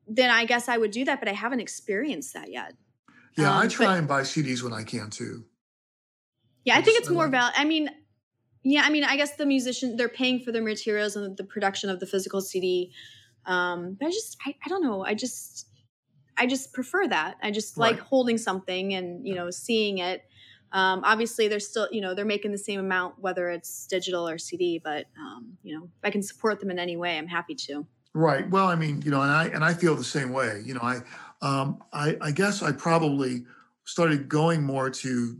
Then 0.07 0.29
I 0.29 0.45
guess 0.45 0.67
I 0.67 0.77
would 0.77 0.91
do 0.91 1.05
that, 1.05 1.19
but 1.19 1.29
I 1.29 1.33
haven't 1.33 1.61
experienced 1.61 2.33
that 2.33 2.51
yet. 2.51 2.73
Yeah, 3.37 3.51
um, 3.51 3.61
I 3.61 3.67
try 3.67 3.85
but, 3.87 3.97
and 3.99 4.07
buy 4.07 4.21
CDs 4.21 4.61
when 4.61 4.73
I 4.73 4.83
can 4.83 5.09
too. 5.09 5.45
Yeah, 6.65 6.75
I, 6.75 6.79
I 6.79 6.81
think 6.81 6.99
it's 6.99 7.09
more 7.09 7.25
about. 7.25 7.53
I 7.55 7.63
mean, 7.65 7.89
yeah, 8.63 8.83
I 8.83 8.89
mean, 8.89 9.03
I 9.03 9.15
guess 9.17 9.35
the 9.35 9.45
musician 9.45 9.95
they're 9.95 10.09
paying 10.09 10.39
for 10.39 10.51
their 10.51 10.63
materials 10.63 11.15
and 11.15 11.35
the 11.35 11.43
production 11.43 11.89
of 11.89 11.99
the 11.99 12.05
physical 12.05 12.41
CD. 12.41 12.91
Um, 13.45 13.97
but 13.99 14.07
I 14.07 14.09
just, 14.11 14.37
I, 14.45 14.55
I 14.63 14.69
don't 14.69 14.83
know. 14.83 15.03
I 15.03 15.15
just, 15.15 15.67
I 16.37 16.45
just 16.45 16.73
prefer 16.73 17.07
that. 17.07 17.37
I 17.41 17.51
just 17.51 17.77
right. 17.77 17.91
like 17.91 17.99
holding 17.99 18.37
something 18.37 18.93
and 18.93 19.25
you 19.25 19.35
know 19.35 19.49
seeing 19.51 19.97
it. 19.97 20.23
Um, 20.73 21.01
obviously, 21.03 21.47
they're 21.47 21.59
still, 21.59 21.87
you 21.91 22.01
know, 22.01 22.13
they're 22.13 22.23
making 22.23 22.51
the 22.51 22.57
same 22.57 22.79
amount 22.79 23.19
whether 23.19 23.49
it's 23.49 23.87
digital 23.87 24.27
or 24.27 24.37
CD. 24.37 24.79
But 24.83 25.07
um, 25.19 25.57
you 25.63 25.77
know, 25.77 25.85
if 25.85 26.03
I 26.03 26.11
can 26.11 26.23
support 26.23 26.59
them 26.59 26.71
in 26.71 26.79
any 26.79 26.97
way, 26.97 27.17
I'm 27.17 27.27
happy 27.27 27.55
to. 27.55 27.85
Right. 28.13 28.49
Well, 28.49 28.67
I 28.67 28.75
mean, 28.75 29.01
you 29.03 29.11
know, 29.11 29.21
and 29.21 29.31
I 29.31 29.45
and 29.47 29.63
I 29.63 29.73
feel 29.73 29.95
the 29.95 30.03
same 30.03 30.31
way. 30.33 30.61
You 30.65 30.75
know, 30.75 30.81
I 30.83 31.01
um, 31.41 31.81
I, 31.91 32.17
I 32.21 32.31
guess 32.31 32.61
I 32.61 32.71
probably 32.71 33.45
started 33.85 34.29
going 34.29 34.63
more 34.63 34.89
to 34.89 35.37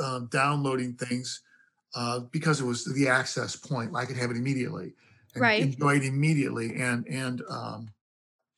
uh, 0.00 0.20
downloading 0.30 0.94
things 0.94 1.42
uh, 1.94 2.20
because 2.20 2.60
it 2.60 2.64
was 2.64 2.84
the 2.84 3.08
access 3.08 3.56
point. 3.56 3.94
I 3.94 4.04
could 4.04 4.16
have 4.16 4.30
it 4.30 4.36
immediately 4.36 4.94
and 5.34 5.42
Right. 5.42 5.62
enjoy 5.62 5.96
it 5.96 6.04
immediately. 6.04 6.74
And 6.76 7.06
and 7.08 7.42
um, 7.48 7.88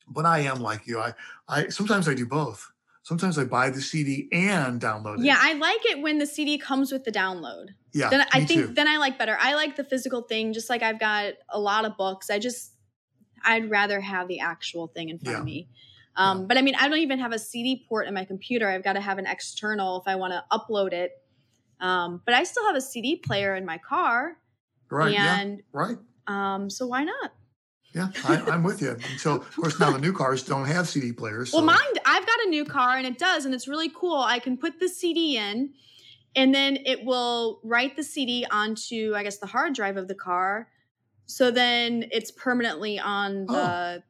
but 0.07 0.25
I 0.25 0.39
am 0.39 0.59
like 0.59 0.87
you. 0.87 0.99
I 0.99 1.13
I 1.47 1.67
sometimes 1.69 2.07
I 2.07 2.13
do 2.13 2.25
both. 2.25 2.71
Sometimes 3.03 3.37
I 3.37 3.43
buy 3.45 3.69
the 3.69 3.81
CD 3.81 4.27
and 4.31 4.81
download 4.81 5.19
it. 5.19 5.25
Yeah, 5.25 5.37
I 5.39 5.53
like 5.53 5.85
it 5.85 6.01
when 6.01 6.17
the 6.17 6.25
CD 6.25 6.57
comes 6.57 6.91
with 6.91 7.03
the 7.03 7.11
download. 7.11 7.69
Yeah, 7.93 8.09
then 8.09 8.25
I 8.31 8.39
me 8.41 8.45
think 8.45 8.67
too. 8.67 8.73
then 8.73 8.87
I 8.87 8.97
like 8.97 9.17
better. 9.17 9.37
I 9.39 9.53
like 9.55 9.75
the 9.75 9.83
physical 9.83 10.21
thing, 10.23 10.53
just 10.53 10.69
like 10.69 10.81
I've 10.83 10.99
got 10.99 11.33
a 11.49 11.59
lot 11.59 11.85
of 11.85 11.97
books. 11.97 12.29
I 12.29 12.39
just 12.39 12.73
I'd 13.43 13.69
rather 13.69 14.01
have 14.01 14.27
the 14.27 14.39
actual 14.39 14.87
thing 14.87 15.09
in 15.09 15.19
front 15.19 15.37
of 15.37 15.45
me. 15.45 15.69
Um, 16.15 16.47
But 16.47 16.57
I 16.57 16.61
mean, 16.61 16.75
I 16.75 16.87
don't 16.87 16.97
even 16.99 17.19
have 17.19 17.33
a 17.33 17.39
CD 17.39 17.85
port 17.87 18.07
in 18.07 18.13
my 18.13 18.25
computer. 18.25 18.67
I've 18.69 18.83
got 18.83 18.93
to 18.93 19.01
have 19.01 19.17
an 19.17 19.27
external 19.27 19.99
if 20.01 20.07
I 20.07 20.15
want 20.15 20.33
to 20.33 20.43
upload 20.51 20.93
it. 20.93 21.11
Um, 21.85 22.21
but 22.25 22.33
I 22.33 22.43
still 22.43 22.65
have 22.65 22.75
a 22.75 22.81
CD 22.81 23.15
player 23.15 23.55
in 23.55 23.65
my 23.65 23.77
car, 23.77 24.37
right. 24.89 25.13
Yeah. 25.13 25.39
and 25.39 25.61
Right. 25.71 25.97
um, 26.27 26.69
so 26.69 26.87
why 26.87 27.03
not? 27.03 27.31
Yeah. 27.93 28.09
I, 28.25 28.37
I'm 28.51 28.63
with 28.63 28.81
you. 28.81 28.91
Until 29.13 29.35
of 29.35 29.55
course 29.55 29.79
now 29.79 29.91
the 29.91 29.99
new 29.99 30.11
cars 30.11 30.43
don't 30.43 30.65
have 30.65 30.87
CD 30.89 31.13
players. 31.13 31.53
Well, 31.53 31.61
so- 31.61 31.65
mine, 31.67 31.93
I've 32.05 32.25
got 32.25 32.39
a 32.45 32.49
new 32.49 32.65
car 32.65 32.97
and 32.97 33.05
it 33.07 33.17
does, 33.17 33.45
and 33.45 33.53
it's 33.53 33.67
really 33.67 33.89
cool. 33.89 34.17
I 34.19 34.39
can 34.39 34.57
put 34.57 34.79
the 34.79 34.89
CD 34.89 35.37
in, 35.37 35.73
and 36.35 36.53
then 36.53 36.77
it 36.85 37.05
will 37.05 37.59
write 37.63 37.95
the 37.95 38.03
CD 38.03 38.45
onto, 38.51 39.13
I 39.15 39.23
guess, 39.23 39.37
the 39.37 39.47
hard 39.47 39.73
drive 39.75 39.95
of 39.97 40.07
the 40.07 40.15
car. 40.15 40.67
So 41.27 41.51
then 41.51 42.05
it's 42.11 42.31
permanently 42.31 42.99
on 42.99 43.45
the 43.45 44.03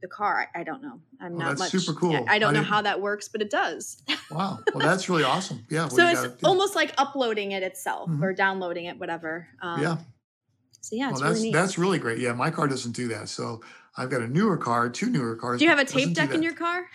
the 0.00 0.08
car. 0.08 0.48
I, 0.54 0.60
I 0.60 0.64
don't 0.64 0.82
know. 0.82 1.00
I'm 1.20 1.34
Oh, 1.34 1.38
not 1.38 1.48
that's 1.50 1.60
much. 1.60 1.70
super 1.82 1.98
cool. 1.98 2.12
yeah, 2.12 2.24
I 2.28 2.38
don't 2.38 2.50
I 2.50 2.52
know 2.52 2.60
didn't- 2.60 2.66
how 2.72 2.82
that 2.82 3.00
works, 3.00 3.28
but 3.28 3.40
it 3.42 3.50
does. 3.50 4.02
Wow. 4.30 4.60
Well, 4.72 4.86
that's 4.86 5.08
really 5.08 5.24
awesome. 5.24 5.64
Yeah. 5.70 5.88
so 5.88 5.96
well, 5.96 6.12
it's 6.12 6.20
gotta 6.22 6.46
almost 6.46 6.76
like 6.76 6.94
uploading 6.98 7.50
it 7.50 7.64
itself 7.64 8.08
Mhm. 8.08 8.22
or 8.22 8.32
downloading 8.32 8.84
it, 8.84 8.96
whatever. 8.96 9.48
Um, 9.60 9.82
yeah. 9.82 9.96
So 10.82 10.94
yeah, 10.96 11.10
it's 11.10 11.20
well, 11.20 11.30
that's 11.30 11.40
really 11.40 11.52
that's 11.52 11.78
really 11.78 11.98
great. 11.98 12.18
Yeah, 12.20 12.32
my 12.32 12.50
car 12.50 12.68
doesn't 12.68 12.92
do 12.92 13.08
that. 13.08 13.28
So 13.28 13.60
I've 13.96 14.08
got 14.08 14.22
a 14.22 14.28
newer 14.28 14.56
car, 14.56 14.88
two 14.88 15.10
newer 15.10 15.34
cars. 15.34 15.58
Do 15.58 15.64
you 15.64 15.70
have 15.70 15.80
a 15.80 15.84
tape 15.84 16.14
deck 16.14 16.32
in 16.32 16.42
your 16.44 16.54
car? 16.54 16.86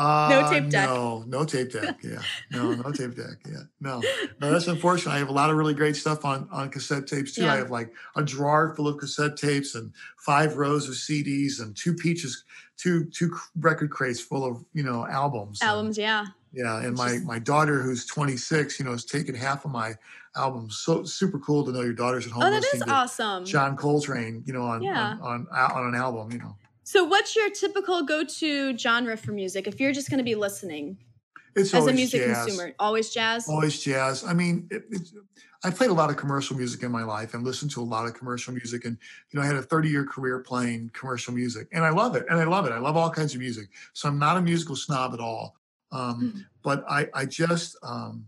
Uh, 0.00 0.28
no 0.30 0.50
tape 0.50 0.70
deck? 0.70 0.88
No, 0.88 1.24
no 1.26 1.44
tape 1.44 1.72
deck. 1.72 1.98
Yeah, 2.02 2.22
no, 2.50 2.72
no 2.74 2.90
tape 2.90 3.14
deck. 3.14 3.36
Yeah, 3.46 3.64
no, 3.80 4.00
no. 4.40 4.50
That's 4.50 4.66
unfortunate. 4.66 5.12
I 5.12 5.18
have 5.18 5.28
a 5.28 5.32
lot 5.32 5.50
of 5.50 5.56
really 5.56 5.74
great 5.74 5.94
stuff 5.96 6.24
on 6.24 6.48
on 6.50 6.70
cassette 6.70 7.06
tapes 7.06 7.32
too. 7.34 7.46
I 7.46 7.56
have 7.56 7.70
like 7.70 7.92
a 8.16 8.22
drawer 8.22 8.74
full 8.74 8.88
of 8.88 8.96
cassette 8.98 9.36
tapes 9.36 9.74
and 9.74 9.92
five 10.16 10.56
rows 10.56 10.88
of 10.88 10.94
CDs 10.94 11.60
and 11.60 11.76
two 11.76 11.94
peaches, 11.94 12.44
two 12.78 13.04
two 13.06 13.36
record 13.60 13.90
crates 13.90 14.20
full 14.20 14.44
of 14.44 14.64
you 14.72 14.82
know 14.82 15.06
albums. 15.06 15.60
and- 15.60 15.68
Albums, 15.70 15.98
yeah. 15.98 16.26
yeah, 16.52 16.80
and 16.82 16.96
my 16.96 17.18
my 17.18 17.38
daughter 17.38 17.82
who's 17.82 18.06
26, 18.06 18.78
you 18.78 18.84
know, 18.86 18.92
has 18.92 19.04
taken 19.04 19.34
half 19.34 19.64
of 19.66 19.70
my 19.70 19.94
albums. 20.36 20.78
So 20.78 21.02
super 21.04 21.38
cool 21.40 21.64
to 21.66 21.72
know 21.72 21.82
your 21.82 21.92
daughter's 21.92 22.24
at 22.26 22.32
home 22.32 22.44
Oh, 22.44 22.50
that 22.50 22.64
is 22.72 22.82
awesome. 22.88 23.44
John 23.44 23.76
Coltrane, 23.76 24.42
you 24.46 24.52
know, 24.54 24.62
on 24.62 24.82
Yeah. 24.82 25.16
on, 25.20 25.46
on 25.52 25.72
on 25.72 25.86
an 25.88 25.94
album, 25.94 26.32
you 26.32 26.38
know. 26.38 26.56
So, 26.90 27.04
what's 27.04 27.36
your 27.36 27.48
typical 27.50 28.02
go-to 28.02 28.76
genre 28.76 29.16
for 29.16 29.30
music 29.30 29.68
if 29.68 29.78
you're 29.78 29.92
just 29.92 30.10
going 30.10 30.18
to 30.18 30.24
be 30.24 30.34
listening 30.34 30.96
It's 31.54 31.72
as 31.72 31.86
a 31.86 31.92
music 31.92 32.22
jazz. 32.22 32.46
consumer? 32.46 32.74
Always 32.80 33.10
jazz. 33.14 33.48
Always 33.48 33.78
jazz. 33.78 34.24
I 34.24 34.32
mean, 34.32 34.66
it, 34.72 34.82
I 35.62 35.70
played 35.70 35.90
a 35.90 35.92
lot 35.92 36.10
of 36.10 36.16
commercial 36.16 36.56
music 36.56 36.82
in 36.82 36.90
my 36.90 37.04
life 37.04 37.32
and 37.32 37.44
listened 37.44 37.70
to 37.72 37.80
a 37.80 37.84
lot 37.84 38.08
of 38.08 38.14
commercial 38.14 38.52
music. 38.52 38.86
And, 38.86 38.98
you 39.30 39.38
know, 39.38 39.44
I 39.44 39.46
had 39.46 39.54
a 39.54 39.62
30 39.62 39.88
year 39.88 40.04
career 40.04 40.40
playing 40.40 40.90
commercial 40.92 41.32
music 41.32 41.68
and 41.70 41.84
I 41.84 41.90
love 41.90 42.16
it. 42.16 42.26
And 42.28 42.40
I 42.40 42.44
love 42.44 42.66
it. 42.66 42.72
I 42.72 42.80
love 42.80 42.96
all 42.96 43.08
kinds 43.08 43.34
of 43.34 43.40
music. 43.40 43.68
So 43.92 44.08
I'm 44.08 44.18
not 44.18 44.36
a 44.36 44.42
musical 44.42 44.74
snob 44.74 45.14
at 45.14 45.20
all. 45.20 45.54
Um, 45.92 46.32
Mhm. 46.34 46.44
but 46.64 46.84
I, 46.90 47.08
I 47.14 47.24
just, 47.24 47.76
um, 47.84 48.26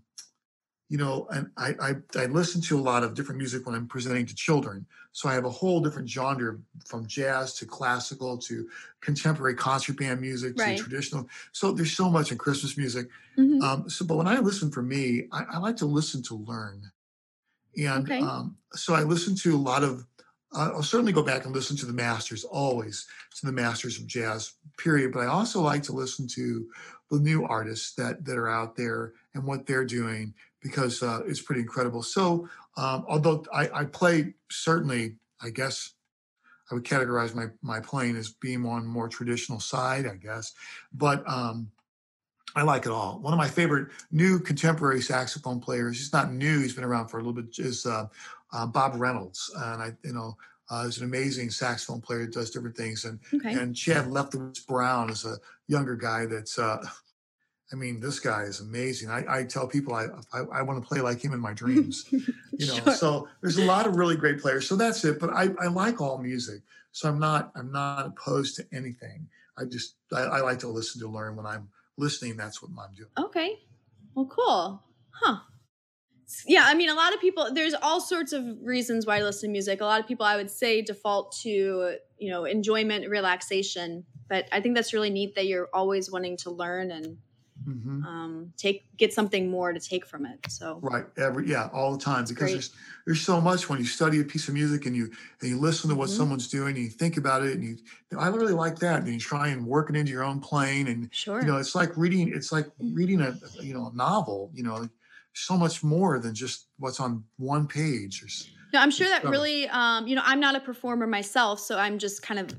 you 0.93 0.99
know, 0.99 1.27
and 1.31 1.51
I, 1.57 1.75
I, 1.81 1.95
I 2.21 2.27
listen 2.27 2.61
to 2.61 2.79
a 2.79 2.83
lot 2.83 3.03
of 3.03 3.15
different 3.15 3.39
music 3.39 3.65
when 3.65 3.75
I'm 3.75 3.87
presenting 3.89 4.27
to 4.27 4.35
children. 4.35 4.85
So 5.13 5.27
I 5.27 5.33
have 5.33 5.47
a 5.47 5.51
whole 5.51 5.81
different 5.81 6.07
genre 6.07 6.59
from 6.85 7.07
jazz 7.07 7.55
to 7.55 7.65
classical 7.65 8.37
to 8.37 8.69
contemporary 9.01 9.55
concert 9.55 9.97
band 9.97 10.21
music 10.21 10.55
Right. 10.59 10.77
to 10.77 10.83
traditional. 10.83 11.31
So 11.53 11.73
there's 11.73 11.97
so 11.97 12.11
much 12.11 12.31
in 12.31 12.37
Christmas 12.37 12.77
music. 12.77 13.09
Mhm. 13.39 13.63
Um, 13.63 13.89
so, 13.89 14.05
but 14.05 14.19
when 14.19 14.29
I 14.29 14.39
listen 14.41 14.71
for 14.71 14.83
me, 14.83 15.29
I, 15.33 15.45
I 15.53 15.59
like 15.61 15.77
to 15.77 15.87
listen 15.87 16.23
to 16.25 16.35
learn. 16.35 16.93
And 17.79 18.05
Okay. 18.05 18.21
um, 18.21 18.59
so 18.75 18.93
I 18.93 19.03
listen 19.03 19.35
to 19.37 19.57
a 19.57 19.65
lot 19.71 19.83
of, 19.83 20.07
uh, 20.55 20.73
I'll 20.75 20.83
certainly 20.83 21.15
go 21.15 21.23
back 21.23 21.47
and 21.47 21.55
listen 21.55 21.75
to 21.79 21.87
the 21.87 21.95
masters, 21.95 22.45
always 22.45 23.07
to 23.37 23.47
the 23.47 23.53
masters 23.53 23.99
of 23.99 24.07
jazz, 24.07 24.53
period. 24.77 25.15
But 25.15 25.21
I 25.21 25.27
also 25.29 25.63
like 25.63 25.85
to 25.85 25.93
listen 25.93 26.29
to 26.35 26.69
the 27.11 27.19
new 27.19 27.47
artists 27.47 27.95
that, 27.95 28.27
that 28.27 28.37
are 28.37 28.51
out 28.51 28.77
there 28.77 29.15
and 29.33 29.45
what 29.45 29.65
they're 29.65 29.87
doing 29.87 30.35
because 30.63 31.03
uh, 31.03 31.21
it's 31.27 31.41
pretty 31.41 31.63
incredible. 31.63 32.03
So, 32.03 32.49
um, 32.77 33.05
although 33.09 33.45
I, 33.53 33.69
I 33.75 33.85
play 33.85 34.35
certainly, 34.51 35.17
I 35.43 35.51
guess 35.51 35.95
I 36.71 36.75
would 36.75 36.85
categorize 36.85 37.35
my, 37.35 37.47
my 37.61 37.81
playing 37.81 38.17
as 38.17 38.31
being 38.31 38.65
on 38.65 38.87
more 38.87 39.09
traditional 39.09 39.61
side, 39.61 40.07
I 40.07 40.17
guess. 40.17 40.55
But 40.95 41.29
um, 41.29 41.71
I 42.55 42.63
like 42.63 42.87
it 42.87 42.93
all. 42.93 43.19
One 43.19 43.33
of 43.33 43.39
my 43.39 43.49
favorite 43.49 43.89
new 44.11 44.39
contemporary 44.39 45.03
saxophone 45.03 45.61
players, 45.61 45.99
he's 45.99 46.13
not 46.13 46.33
new, 46.33 46.61
he's 46.61 46.75
been 46.75 46.85
around 46.85 47.09
for 47.09 47.19
a 47.19 47.21
little 47.21 47.35
bit, 47.35 47.59
is 47.59 47.85
uh, 47.85 48.07
uh, 48.53 48.67
Bob 48.67 48.95
Reynolds. 48.97 49.51
And 49.57 49.83
I, 49.83 49.93
you 50.05 50.13
know, 50.13 50.37
uh, 50.71 50.85
is 50.87 50.99
an 50.99 51.05
amazing 51.05 51.51
saxophone 51.51 52.01
player, 52.01 52.27
does 52.27 52.51
different 52.51 52.77
things. 52.77 53.05
And 53.05 53.19
okay. 53.35 53.53
and 53.55 53.77
Chad 53.77 54.07
Lefkowitz 54.07 54.67
Brown 54.67 55.11
is 55.11 55.25
a 55.25 55.37
younger 55.67 55.97
guy 55.97 56.25
that's, 56.27 56.59
uh, 56.59 56.83
I 57.73 57.77
mean, 57.77 58.01
this 58.01 58.21
guy 58.21 58.43
is 58.43 58.61
amazing. 58.61 59.11
I, 59.11 59.25
I 59.29 59.45
tell 59.45 59.67
people 59.67 59.95
I, 59.95 60.07
I, 60.33 60.41
I 60.53 60.63
want 60.63 60.83
to 60.83 60.87
play 60.87 61.01
like 61.01 61.25
him 61.25 61.33
in 61.33 61.41
my 61.41 61.53
dreams 61.63 62.05
you 62.11 62.67
know 62.67 62.75
Sure. 62.85 62.95
so 62.95 63.29
there's 63.41 63.57
a 63.57 63.65
lot 63.65 63.87
of 63.87 63.97
really 63.97 64.17
great 64.17 64.39
players 64.41 64.69
so 64.69 64.77
that's 64.77 65.05
it 65.05 65.19
but 65.19 65.31
I, 65.31 65.49
I 65.59 65.69
like 65.69 66.01
all 66.01 66.19
music 66.19 66.61
so 66.93 67.09
i'm 67.09 67.19
not 67.19 67.51
i'm 67.57 67.73
not 67.73 68.07
opposed 68.07 68.57
to 68.57 68.67
anything 68.73 69.27
i 69.57 69.65
just 69.65 69.95
I, 70.13 70.21
I 70.21 70.41
like 70.41 70.59
to 70.61 70.69
listen 70.69 71.01
to 71.01 71.09
learn 71.09 71.37
when 71.37 71.47
i'm 71.47 71.69
listening 71.97 72.37
that's 72.37 72.63
what 72.63 72.71
i'm 72.71 72.95
doing 72.95 73.09
Okay. 73.19 73.59
Well, 74.15 74.27
cool. 74.27 74.83
Huh. 75.11 75.37
Yeah, 76.47 76.65
I 76.67 76.75
mean, 76.75 76.89
a 76.89 76.95
lot 76.95 77.13
of 77.15 77.21
people, 77.21 77.53
there's 77.53 77.75
all 77.75 78.01
sorts 78.01 78.33
of 78.33 78.45
reasons 78.63 79.07
why 79.07 79.19
I 79.19 79.23
listen 79.23 79.49
to 79.49 79.53
music. 79.53 79.81
A 79.81 79.85
lot 79.85 80.01
of 80.01 80.07
people, 80.07 80.25
I 80.25 80.37
would 80.37 80.51
say, 80.51 80.81
default 80.83 81.33
to, 81.43 81.97
you 82.19 82.31
know, 82.31 82.45
enjoyment, 82.45 83.09
relaxation. 83.09 84.05
But 84.29 84.49
I 84.51 84.61
think 84.61 84.75
that's 84.75 84.93
really 84.95 85.11
neat 85.11 85.35
that 85.35 85.47
you're 85.47 85.69
always 85.75 86.11
wanting 86.11 86.37
to 86.39 86.51
learn 86.51 86.91
and 86.91 87.19
hmm 87.65 88.03
um, 88.05 88.53
take 88.57 88.85
get 88.97 89.13
something 89.13 89.51
more 89.51 89.73
to 89.73 89.81
take 89.81 90.05
from 90.07 90.27
it. 90.27 90.39
So, 90.49 90.81
right 90.83 91.07
every 91.17 91.49
yeah 91.49 91.69
all 91.73 91.93
the 91.97 92.03
time 92.03 92.25
because 92.25 92.37
great. 92.37 92.53
there's 92.53 92.71
there's 93.07 93.21
so 93.21 93.41
much 93.41 93.69
when 93.69 93.79
you 93.79 93.85
study 93.85 94.21
a 94.21 94.25
piece 94.25 94.49
of 94.49 94.55
music 94.55 94.87
and 94.87 94.97
you 94.97 95.05
and 95.41 95.51
you 95.51 95.59
listen 95.59 95.89
to 95.91 95.97
what 95.97 96.09
Mhm. 96.09 96.17
someone's 96.17 96.49
doing 96.49 96.75
and 96.75 96.85
you 96.85 96.91
think 96.91 97.17
about 97.17 97.45
it 97.45 97.53
and 97.55 97.65
you 97.65 97.79
i 98.19 98.27
really 98.29 98.53
like 98.53 98.79
that 98.79 99.03
and 99.03 99.09
you 99.09 99.21
try 99.21 99.49
and 99.49 99.65
work 99.67 99.91
it 99.91 99.97
into 99.97 100.11
your 100.11 100.25
own 100.25 100.41
playing 100.41 100.89
and 100.89 101.09
sure. 101.15 101.41
you 101.41 101.47
know 101.47 101.57
it's 101.57 101.75
like 101.75 101.97
reading 101.97 102.33
it's 102.35 102.51
like 102.51 102.67
reading 102.81 103.21
a 103.21 103.39
you 103.61 103.73
know 103.73 103.89
a 103.89 103.97
novel 103.97 104.51
you 104.55 104.63
know 104.63 104.89
so 105.35 105.57
much 105.57 105.83
more 105.83 106.19
than 106.19 106.35
just 106.35 106.69
what's 106.79 107.01
on 107.01 107.25
one 107.37 107.67
page 107.67 108.23
or 108.23 108.29
No, 108.73 108.81
I'm 108.81 108.91
sure 108.91 109.09
that 109.09 109.25
really, 109.25 109.69
um, 109.69 110.07
you 110.07 110.15
know, 110.15 110.23
I'm 110.25 110.41
not 110.41 110.55
a 110.55 110.61
performer 110.61 111.07
myself, 111.07 111.61
so 111.61 111.79
I'm 111.79 111.99
just 111.99 112.23
kind 112.23 112.41
of 112.41 112.55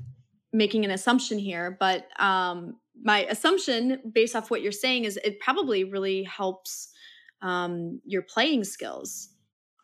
making 0.52 0.84
an 0.84 0.90
assumption 0.90 1.38
here. 1.38 1.76
But 1.78 2.08
um, 2.20 2.76
my 3.02 3.24
assumption, 3.24 4.00
based 4.12 4.36
off 4.36 4.50
what 4.50 4.62
you're 4.62 4.72
saying, 4.72 5.04
is 5.04 5.18
it 5.24 5.40
probably 5.40 5.84
really 5.84 6.22
helps 6.24 6.88
um, 7.42 8.00
your 8.04 8.22
playing 8.22 8.64
skills. 8.64 9.30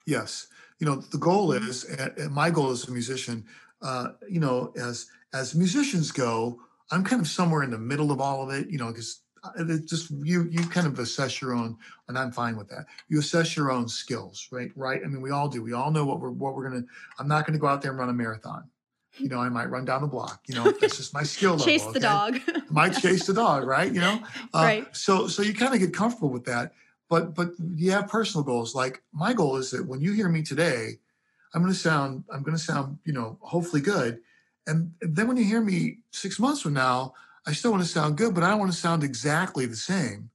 Yes, 0.06 0.48
you 0.78 0.86
know 0.86 0.96
the 0.96 1.18
goal 1.18 1.48
Mhm. 1.50 1.68
is, 1.68 1.84
and 1.84 2.16
and 2.18 2.32
my 2.32 2.50
goal 2.50 2.70
as 2.70 2.88
a 2.88 2.90
musician, 2.92 3.46
uh, 3.82 4.12
you 4.28 4.40
know, 4.40 4.72
as 4.76 5.06
as 5.32 5.54
musicians 5.54 6.10
go, 6.10 6.60
I'm 6.90 7.04
kind 7.04 7.20
of 7.20 7.28
somewhere 7.28 7.62
in 7.62 7.70
the 7.70 7.78
middle 7.78 8.10
of 8.10 8.20
all 8.20 8.42
of 8.42 8.50
it, 8.54 8.70
you 8.70 8.78
know, 8.78 8.88
because 8.88 9.22
it 9.56 9.86
just 9.86 10.10
you 10.10 10.48
you 10.50 10.66
kind 10.68 10.86
of 10.86 10.98
assess 10.98 11.40
your 11.40 11.52
own, 11.54 11.76
and 12.08 12.18
I'm 12.18 12.32
fine 12.32 12.56
with 12.56 12.68
that. 12.68 12.86
You 13.08 13.18
assess 13.20 13.56
your 13.56 13.70
own 13.70 13.88
skills, 13.88 14.48
right? 14.50 14.70
Right. 14.74 15.00
I 15.04 15.06
mean, 15.08 15.20
we 15.20 15.30
all 15.30 15.48
do. 15.48 15.62
We 15.62 15.72
all 15.74 15.90
know 15.90 16.04
what 16.04 16.20
we're 16.20 16.30
what 16.30 16.54
we're 16.56 16.68
gonna. 16.68 16.84
I'm 17.18 17.28
not 17.28 17.46
gonna 17.46 17.58
go 17.58 17.66
out 17.66 17.82
there 17.82 17.90
and 17.90 18.00
run 18.00 18.08
a 18.08 18.14
marathon. 18.14 18.70
You 19.18 19.28
know, 19.28 19.38
I 19.38 19.48
might 19.48 19.70
run 19.70 19.84
down 19.84 20.02
the 20.02 20.08
block. 20.08 20.42
You 20.46 20.54
know, 20.54 20.70
that's 20.70 20.96
just 20.96 21.12
my 21.12 21.22
skill 21.22 21.50
level. 21.52 21.66
Chase 21.66 21.84
the 21.84 21.90
okay? 21.90 22.00
dog. 22.00 22.40
might 22.70 22.90
chase 22.90 23.26
the 23.26 23.34
dog, 23.34 23.64
right? 23.64 23.92
You 23.92 24.00
know, 24.00 24.22
uh, 24.54 24.62
Right. 24.62 24.96
So 24.96 25.26
so 25.26 25.42
you 25.42 25.54
kind 25.54 25.74
of 25.74 25.80
get 25.80 25.92
comfortable 25.92 26.30
with 26.30 26.44
that, 26.44 26.72
but 27.08 27.34
but 27.34 27.50
you 27.74 27.90
have 27.90 28.08
personal 28.08 28.44
goals. 28.44 28.74
Like 28.74 29.02
my 29.12 29.32
goal 29.32 29.56
is 29.56 29.70
that 29.72 29.86
when 29.86 30.00
you 30.00 30.12
hear 30.12 30.28
me 30.28 30.42
today, 30.42 30.98
I'm 31.54 31.62
going 31.62 31.72
to 31.72 31.78
sound 31.78 32.24
I'm 32.32 32.42
going 32.42 32.56
to 32.56 32.62
sound 32.62 32.98
you 33.04 33.12
know 33.12 33.38
hopefully 33.40 33.82
good, 33.82 34.20
and 34.66 34.92
then 35.00 35.26
when 35.28 35.36
you 35.36 35.44
hear 35.44 35.60
me 35.60 35.98
six 36.12 36.38
months 36.38 36.62
from 36.62 36.74
now, 36.74 37.14
I 37.46 37.52
still 37.52 37.72
want 37.72 37.82
to 37.82 37.88
sound 37.88 38.16
good, 38.16 38.34
but 38.34 38.44
I 38.44 38.50
don't 38.50 38.60
want 38.60 38.72
to 38.72 38.78
sound 38.78 39.02
exactly 39.02 39.66
the 39.66 39.76
same. 39.76 40.30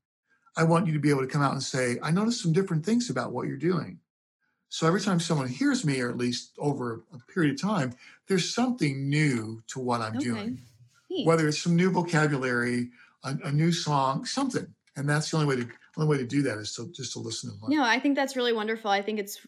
I 0.57 0.63
want 0.63 0.87
you 0.87 0.93
to 0.93 0.99
be 0.99 1.09
able 1.09 1.21
to 1.21 1.27
come 1.27 1.41
out 1.41 1.51
and 1.51 1.63
say, 1.63 1.97
I 2.01 2.11
noticed 2.11 2.41
some 2.41 2.53
different 2.53 2.85
things 2.85 3.09
about 3.09 3.33
what 3.33 3.47
you're 3.47 3.57
doing. 3.57 3.99
So 4.69 4.87
every 4.87 5.01
time 5.01 5.19
someone 5.19 5.47
hears 5.47 5.85
me, 5.85 6.01
or 6.01 6.09
at 6.09 6.17
least 6.17 6.51
over 6.57 7.03
a 7.13 7.31
period 7.31 7.53
of 7.53 7.61
time, 7.61 7.93
there's 8.27 8.53
something 8.53 9.09
new 9.09 9.61
to 9.67 9.79
what 9.79 10.01
I'm 10.01 10.15
Okay. 10.17 10.25
doing, 10.25 10.61
Neat. 11.09 11.25
whether 11.27 11.47
it's 11.47 11.61
some 11.61 11.75
new 11.75 11.91
vocabulary, 11.91 12.89
a, 13.23 13.35
a 13.45 13.51
new 13.51 13.71
song, 13.71 14.25
something. 14.25 14.67
And 14.95 15.07
that's 15.09 15.29
the 15.31 15.37
only 15.37 15.47
way 15.55 15.61
to 15.63 15.69
only 15.97 16.09
way 16.09 16.17
to 16.17 16.25
do 16.27 16.41
that 16.43 16.57
is 16.57 16.73
to 16.75 16.91
just 16.91 17.13
to 17.13 17.19
listen 17.19 17.49
and 17.51 17.61
learn. 17.61 17.71
No, 17.77 17.83
I 17.83 17.99
think 17.99 18.15
that's 18.15 18.35
really 18.35 18.51
wonderful. 18.53 18.89
I 18.91 19.01
think 19.01 19.19
it's, 19.19 19.45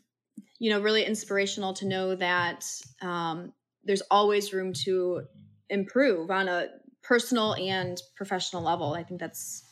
you 0.60 0.70
know, 0.70 0.80
really 0.82 1.04
inspirational 1.04 1.74
to 1.76 1.86
know 1.86 2.16
that 2.16 2.66
um, 3.02 3.52
there's 3.84 4.02
always 4.12 4.54
room 4.54 4.72
to 4.86 5.24
improve 5.70 6.32
on 6.32 6.48
a 6.48 6.68
personal 7.04 7.54
and 7.56 8.02
professional 8.16 8.62
level. 8.64 8.94
I 8.94 9.04
think 9.04 9.20
that's 9.20 9.64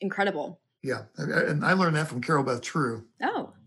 incredible. 0.00 0.60
Yeah, 0.82 1.04
and- 1.16 1.64
I 1.64 1.72
learned 1.72 1.96
that 1.96 2.08
from 2.08 2.20
Carol 2.20 2.44
Beth 2.44 2.60
True. 2.62 3.04
Oh. 3.22 3.52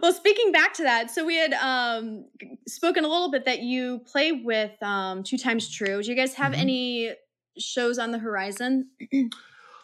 Well, 0.00 0.12
speaking 0.12 0.52
back 0.52 0.74
to 0.74 0.84
that, 0.84 1.10
so 1.10 1.24
we 1.26 1.36
had 1.36 1.52
um, 1.54 2.26
spoken 2.68 3.04
a 3.04 3.08
little 3.08 3.30
bit 3.30 3.44
that 3.44 3.60
you 3.60 4.00
play 4.00 4.32
with 4.32 4.80
um, 4.82 5.22
Two 5.22 5.38
Times 5.38 5.68
True. 5.70 6.02
Do 6.02 6.08
you 6.10 6.16
guys 6.16 6.34
have 6.34 6.52
Mhm. 6.52 6.58
any 6.58 7.14
shows 7.58 7.98
on 7.98 8.10
the 8.12 8.18
horizon? 8.18 8.90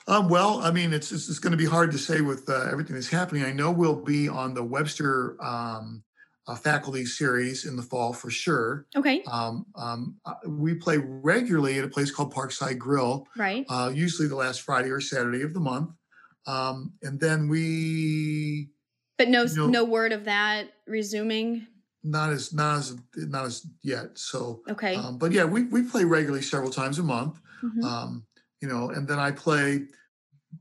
Um, 0.09 0.29
well, 0.29 0.59
I 0.61 0.73
mean, 0.73 0.93
it's 0.93 1.13
it's, 1.13 1.29
it's 1.29 1.39
going 1.39 1.53
to 1.53 1.57
be 1.57 1.65
hard 1.65 1.93
to 1.93 1.99
say 1.99 2.23
with 2.23 2.51
uh, 2.51 2.69
everything 2.73 2.97
that's 2.97 3.09
happening. 3.09 3.45
I 3.45 3.53
know 3.53 3.71
we'll 3.71 4.03
be 4.03 4.29
on 4.29 4.53
the 4.53 4.65
Webster 4.65 5.37
um, 5.41 6.03
uh, 6.49 6.57
faculty 6.57 7.05
series 7.05 7.67
in 7.67 7.77
the 7.77 7.83
fall 7.85 8.13
for 8.13 8.29
sure. 8.29 8.85
Okay, 8.97 9.23
Um, 9.31 9.65
um, 9.77 10.17
uh, 10.27 10.35
we 10.49 10.75
play 10.75 10.99
regularly 10.99 11.79
at 11.79 11.85
a 11.85 11.89
place 11.89 12.11
called 12.11 12.35
Parkside 12.35 12.79
Grill, 12.79 13.29
right. 13.37 13.65
uh, 13.69 13.93
usually 13.95 14.27
the 14.27 14.35
last 14.35 14.63
Friday 14.63 14.91
or 14.91 15.01
Saturday 15.01 15.43
of 15.43 15.55
the 15.55 15.61
month. 15.61 15.91
Um, 16.49 16.95
and 17.03 17.21
then 17.21 17.47
we 17.49 18.71
But 19.19 19.29
no, 19.29 19.45
no. 19.55 19.69
no 19.69 19.85
word 19.85 20.11
of 20.13 20.25
that 20.25 20.73
resuming. 20.89 21.69
Not 22.05 22.31
as 22.33 22.53
not 22.53 22.79
as 22.79 22.97
not 23.17 23.45
as 23.47 23.67
yet. 23.83 24.19
So, 24.19 24.63
Okay. 24.69 24.95
um, 24.97 25.19
but 25.19 25.33
yeah, 25.33 25.45
we 25.45 25.65
we 25.65 25.83
play 25.83 26.05
regularly 26.05 26.43
several 26.43 26.71
times 26.71 26.99
a 26.99 27.03
month. 27.03 27.41
Mhm. 27.63 27.85
um, 27.85 28.27
you 28.61 28.69
know, 28.69 28.91
and 28.91 29.07
then 29.07 29.19
I 29.19 29.31
play. 29.31 29.87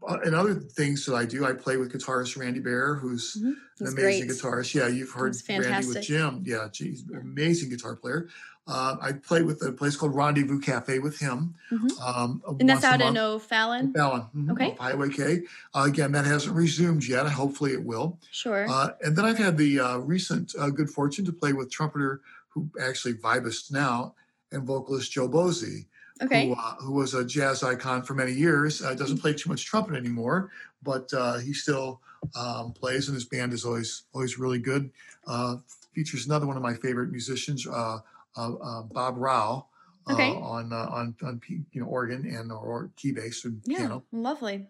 Uh, 0.07 0.19
and 0.23 0.33
other 0.33 0.55
things 0.55 1.05
that 1.05 1.15
I 1.15 1.25
do, 1.25 1.43
I 1.45 1.51
play 1.51 1.75
with 1.75 1.91
guitarist 1.91 2.37
Randy 2.37 2.61
Bear, 2.61 2.95
who's 2.95 3.35
Mhm. 3.35 3.55
an 3.81 3.87
amazing 3.87 4.27
great. 4.27 4.39
guitarist. 4.39 4.73
Yeah, 4.73 4.87
you've 4.87 5.11
heard 5.11 5.35
Randy 5.49 5.87
with. 5.87 6.01
Jim. 6.01 6.43
Yeah, 6.45 6.69
geez, 6.71 7.03
amazing 7.13 7.69
guitar 7.71 7.97
player. 7.97 8.29
Uh, 8.67 8.95
I 9.01 9.13
play 9.13 9.41
with 9.41 9.61
a 9.65 9.71
place 9.71 9.95
called 9.95 10.15
Rendezvous 10.15 10.59
Cafe 10.59 10.99
with 10.99 11.17
him. 11.19 11.55
Mhm. 11.71 11.99
Um, 11.99 12.41
And 12.59 12.69
that's 12.69 12.83
out 12.83 13.01
in. 13.01 13.17
O'Fallon. 13.17 13.91
Fallon, 13.91 14.23
mhm, 14.35 14.51
Okay. 14.51 14.75
Highway 14.79 15.09
K. 15.09 15.41
Uh, 15.73 15.85
again, 15.87 16.11
that 16.11 16.25
hasn't 16.25 16.55
resumed 16.55 17.05
yet. 17.07 17.27
Hopefully, 17.27 17.73
it 17.73 17.83
will. 17.83 18.19
Sure. 18.31 18.67
Uh, 18.69 18.91
and 19.01 19.15
then 19.15 19.25
I've 19.25 19.39
had 19.39 19.57
the 19.57 19.79
uh, 19.79 19.97
recent 19.97 20.53
uh, 20.57 20.69
good 20.69 20.89
fortune 20.89 21.25
to 21.25 21.33
play 21.33 21.53
with 21.53 21.71
trumpeter 21.71 22.21
who 22.49 22.69
actually 22.79 23.15
vibist 23.15 23.71
now 23.71 24.13
and 24.51 24.63
vocalist 24.63 25.11
Joe 25.11 25.27
Bozzi 25.27 25.85
okay. 26.21 26.47
who, 26.49 26.53
uh, 26.53 26.75
who 26.75 26.93
was 26.93 27.13
a 27.13 27.25
jazz 27.25 27.63
icon 27.63 28.03
for 28.03 28.13
many 28.13 28.31
years. 28.31 28.81
Uh, 28.81 28.93
doesn't 28.93 29.17
play 29.17 29.33
too 29.33 29.49
much 29.49 29.65
trumpet 29.65 29.95
anymore, 29.95 30.51
but 30.83 31.11
uh, 31.13 31.37
he 31.39 31.53
still 31.53 32.01
um, 32.35 32.71
plays, 32.73 33.07
and 33.07 33.15
his 33.15 33.25
band 33.25 33.53
is 33.53 33.65
always 33.65 34.03
always 34.13 34.37
really 34.37 34.59
good. 34.59 34.91
Uh, 35.25 35.57
features 35.93 36.25
another 36.25 36.45
one 36.47 36.55
of 36.55 36.63
my 36.63 36.73
favorite 36.73 37.11
musicians, 37.11 37.65
uh, 37.67 37.99
uh, 38.37 38.53
uh, 38.53 38.81
Bob 38.83 39.15
Rao, 39.17 39.67
uh, 40.07 40.13
Okay. 40.13 40.31
on 40.31 40.73
uh, 40.73 40.87
on 40.91 41.15
on 41.23 41.41
you 41.47 41.81
know 41.81 41.87
organ 41.87 42.25
and 42.25 42.51
or 42.51 42.91
key 42.95 43.11
bass 43.11 43.45
and 43.45 43.61
yeah. 43.65 43.79
piano. 43.79 44.03
Lovely. 44.11 44.67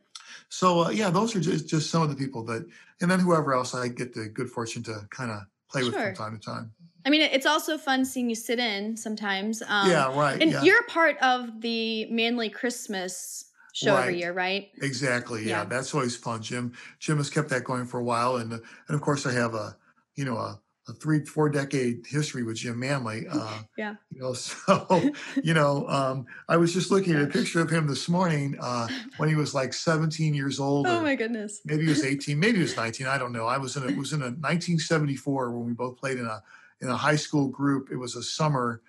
So 0.49 0.85
uh, 0.85 0.89
yeah, 0.89 1.09
those 1.09 1.35
are 1.35 1.39
just 1.39 1.67
just 1.67 1.89
some 1.89 2.01
of 2.01 2.09
the 2.09 2.15
people 2.15 2.43
that, 2.45 2.65
and 3.01 3.09
then 3.09 3.19
whoever 3.19 3.53
else 3.53 3.73
I 3.73 3.87
get 3.87 4.13
the 4.13 4.27
good 4.27 4.49
fortune 4.49 4.83
to 4.83 5.07
kind 5.09 5.31
of 5.31 5.41
play 5.69 5.83
with 5.83 5.93
from 5.93 6.13
time 6.13 6.37
to 6.37 6.45
time. 6.45 6.71
I 7.05 7.09
mean, 7.09 7.21
it's 7.21 7.45
also 7.45 7.77
fun 7.77 8.05
seeing 8.05 8.29
you 8.29 8.35
sit 8.35 8.59
in 8.59 8.95
sometimes. 8.95 9.63
Um, 9.67 9.89
yeah, 9.89 10.15
right. 10.15 10.39
And 10.41 10.51
yeah. 10.51 10.61
you're 10.61 10.83
part 10.83 11.17
of 11.17 11.61
the 11.61 12.05
Manley 12.11 12.49
Christmas 12.49 13.45
show 13.73 13.95
every 13.95 14.19
year, 14.19 14.33
right? 14.33 14.69
Exactly. 14.81 15.43
Yeah. 15.43 15.59
Yeah. 15.59 15.65
that's 15.65 15.93
always 15.93 16.15
fun. 16.15 16.41
Jim 16.41 16.73
Jim 16.99 17.17
has 17.17 17.29
kept 17.29 17.49
that 17.49 17.63
going 17.63 17.85
for 17.85 17.99
a 17.99 18.03
while, 18.03 18.35
and 18.37 18.53
uh, 18.53 18.57
and 18.87 18.95
of 18.95 19.01
course 19.01 19.25
I 19.25 19.31
have 19.31 19.55
a 19.55 19.75
you 20.15 20.25
know 20.25 20.37
a, 20.37 20.59
a 20.91 20.93
three 20.93 21.23
four 21.25 21.49
decade 21.49 22.05
history 22.05 22.43
with 22.43 22.57
Jim 22.57 22.79
Manley. 22.79 23.25
Uh, 23.31 23.61
Yeah. 23.77 23.95
You 24.11 24.21
know, 24.21 24.33
so 24.47 25.11
you 25.43 25.53
know, 25.53 25.87
um, 25.87 26.25
I 26.49 26.57
was 26.57 26.73
just 26.73 26.91
looking 26.91 27.15
at 27.15 27.21
a 27.23 27.27
picture 27.27 27.61
of 27.61 27.69
him 27.69 27.87
this 27.87 28.07
morning 28.09 28.57
uh, 28.59 28.87
when 29.17 29.29
he 29.29 29.35
was 29.35 29.53
like 29.55 29.73
17 29.73 30.33
years 30.33 30.59
old. 30.59 30.85
Oh 30.87 31.01
my 31.01 31.15
goodness. 31.15 31.61
Maybe 31.65 31.83
he 31.83 31.89
was 31.89 32.03
18. 32.03 32.37
Maybe 32.39 32.57
he 32.57 32.63
was 32.63 32.75
19. 32.75 33.07
I 33.07 33.17
don't 33.17 33.31
know. 33.31 33.47
I 33.47 33.57
was 33.57 33.75
in 33.77 33.83
a, 33.83 33.87
it 33.87 33.97
was 33.97 34.13
in 34.13 34.21
a 34.21 34.25
1974 34.25 35.51
when 35.57 35.65
we 35.67 35.73
both 35.73 35.97
played 35.97 36.17
in 36.19 36.25
a 36.25 36.43
in 36.81 36.89
a 36.89 36.97
high 36.97 37.15
school 37.15 37.47
group. 37.47 37.89
It 37.91 37.97
was 37.97 38.15
a 38.15 38.23
summer 38.23 38.81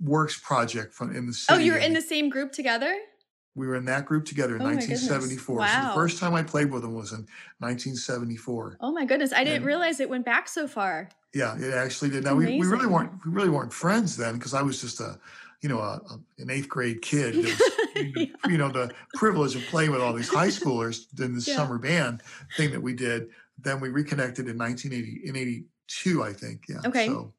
works 0.00 0.38
project 0.38 0.92
from 0.94 1.14
in 1.14 1.26
the 1.26 1.32
city. 1.32 1.56
Oh, 1.56 1.60
you 1.62 1.72
were 1.72 1.78
in 1.78 1.94
the 1.94 2.02
same 2.02 2.28
group 2.28 2.52
together? 2.52 2.94
we 3.56 3.66
were 3.66 3.74
in 3.74 3.84
that 3.84 4.06
group 4.06 4.24
together 4.24 4.54
in 4.54 4.62
Oh 4.62 4.64
my 4.64 4.70
goodness. 4.76 5.02
1974. 5.10 5.56
So 5.56 5.60
Wow. 5.60 5.88
the 5.88 5.94
first 5.94 6.20
time 6.20 6.34
I 6.34 6.42
played 6.44 6.70
with 6.70 6.84
him 6.84 6.94
was 6.94 7.10
in 7.10 7.26
1974. 7.58 8.76
Oh 8.80 8.92
my 8.92 9.04
goodness. 9.04 9.32
I 9.32 9.38
didn't 9.42 9.56
And- 9.58 9.66
realize 9.66 9.98
it 10.00 10.08
went 10.08 10.24
back 10.24 10.48
so 10.48 10.68
far. 10.68 11.08
Yeah, 11.34 11.56
it 11.58 11.72
actually 11.74 12.10
did. 12.10 12.24
Now 12.24 12.34
we, 12.34 12.58
we 12.58 12.66
really 12.66 12.86
weren't 12.86 13.12
we 13.24 13.30
really 13.30 13.50
weren't 13.50 13.72
friends 13.72 14.16
then 14.16 14.34
because 14.34 14.52
I 14.54 14.62
was 14.62 14.80
just 14.80 15.00
a 15.00 15.18
you 15.62 15.68
know 15.68 15.78
a, 15.78 16.00
a- 16.10 16.20
an 16.38 16.50
eighth 16.50 16.68
grade 16.68 17.02
kid. 17.02 17.34
Yeah. 17.36 18.24
you 18.48 18.58
know 18.58 18.68
the 18.70 18.92
privilege 19.14 19.54
of 19.54 19.62
playing 19.66 19.90
with 19.92 20.00
all 20.00 20.12
these 20.12 20.28
high 20.28 20.48
schoolers 20.48 21.06
in 21.20 21.34
this 21.34 21.46
Yeah. 21.46 21.56
summer 21.56 21.78
band 21.78 22.22
thing 22.56 22.72
that 22.72 22.80
we 22.82 22.94
did. 22.94 23.28
Then 23.58 23.78
we 23.78 23.90
reconnected 23.90 24.48
in 24.48 24.56
1980 24.58 25.28
in 25.28 25.36
82, 25.36 26.22
I 26.24 26.32
think. 26.32 26.64
Yeah. 26.68 26.80
Okay. 26.86 27.06
So, 27.08 27.34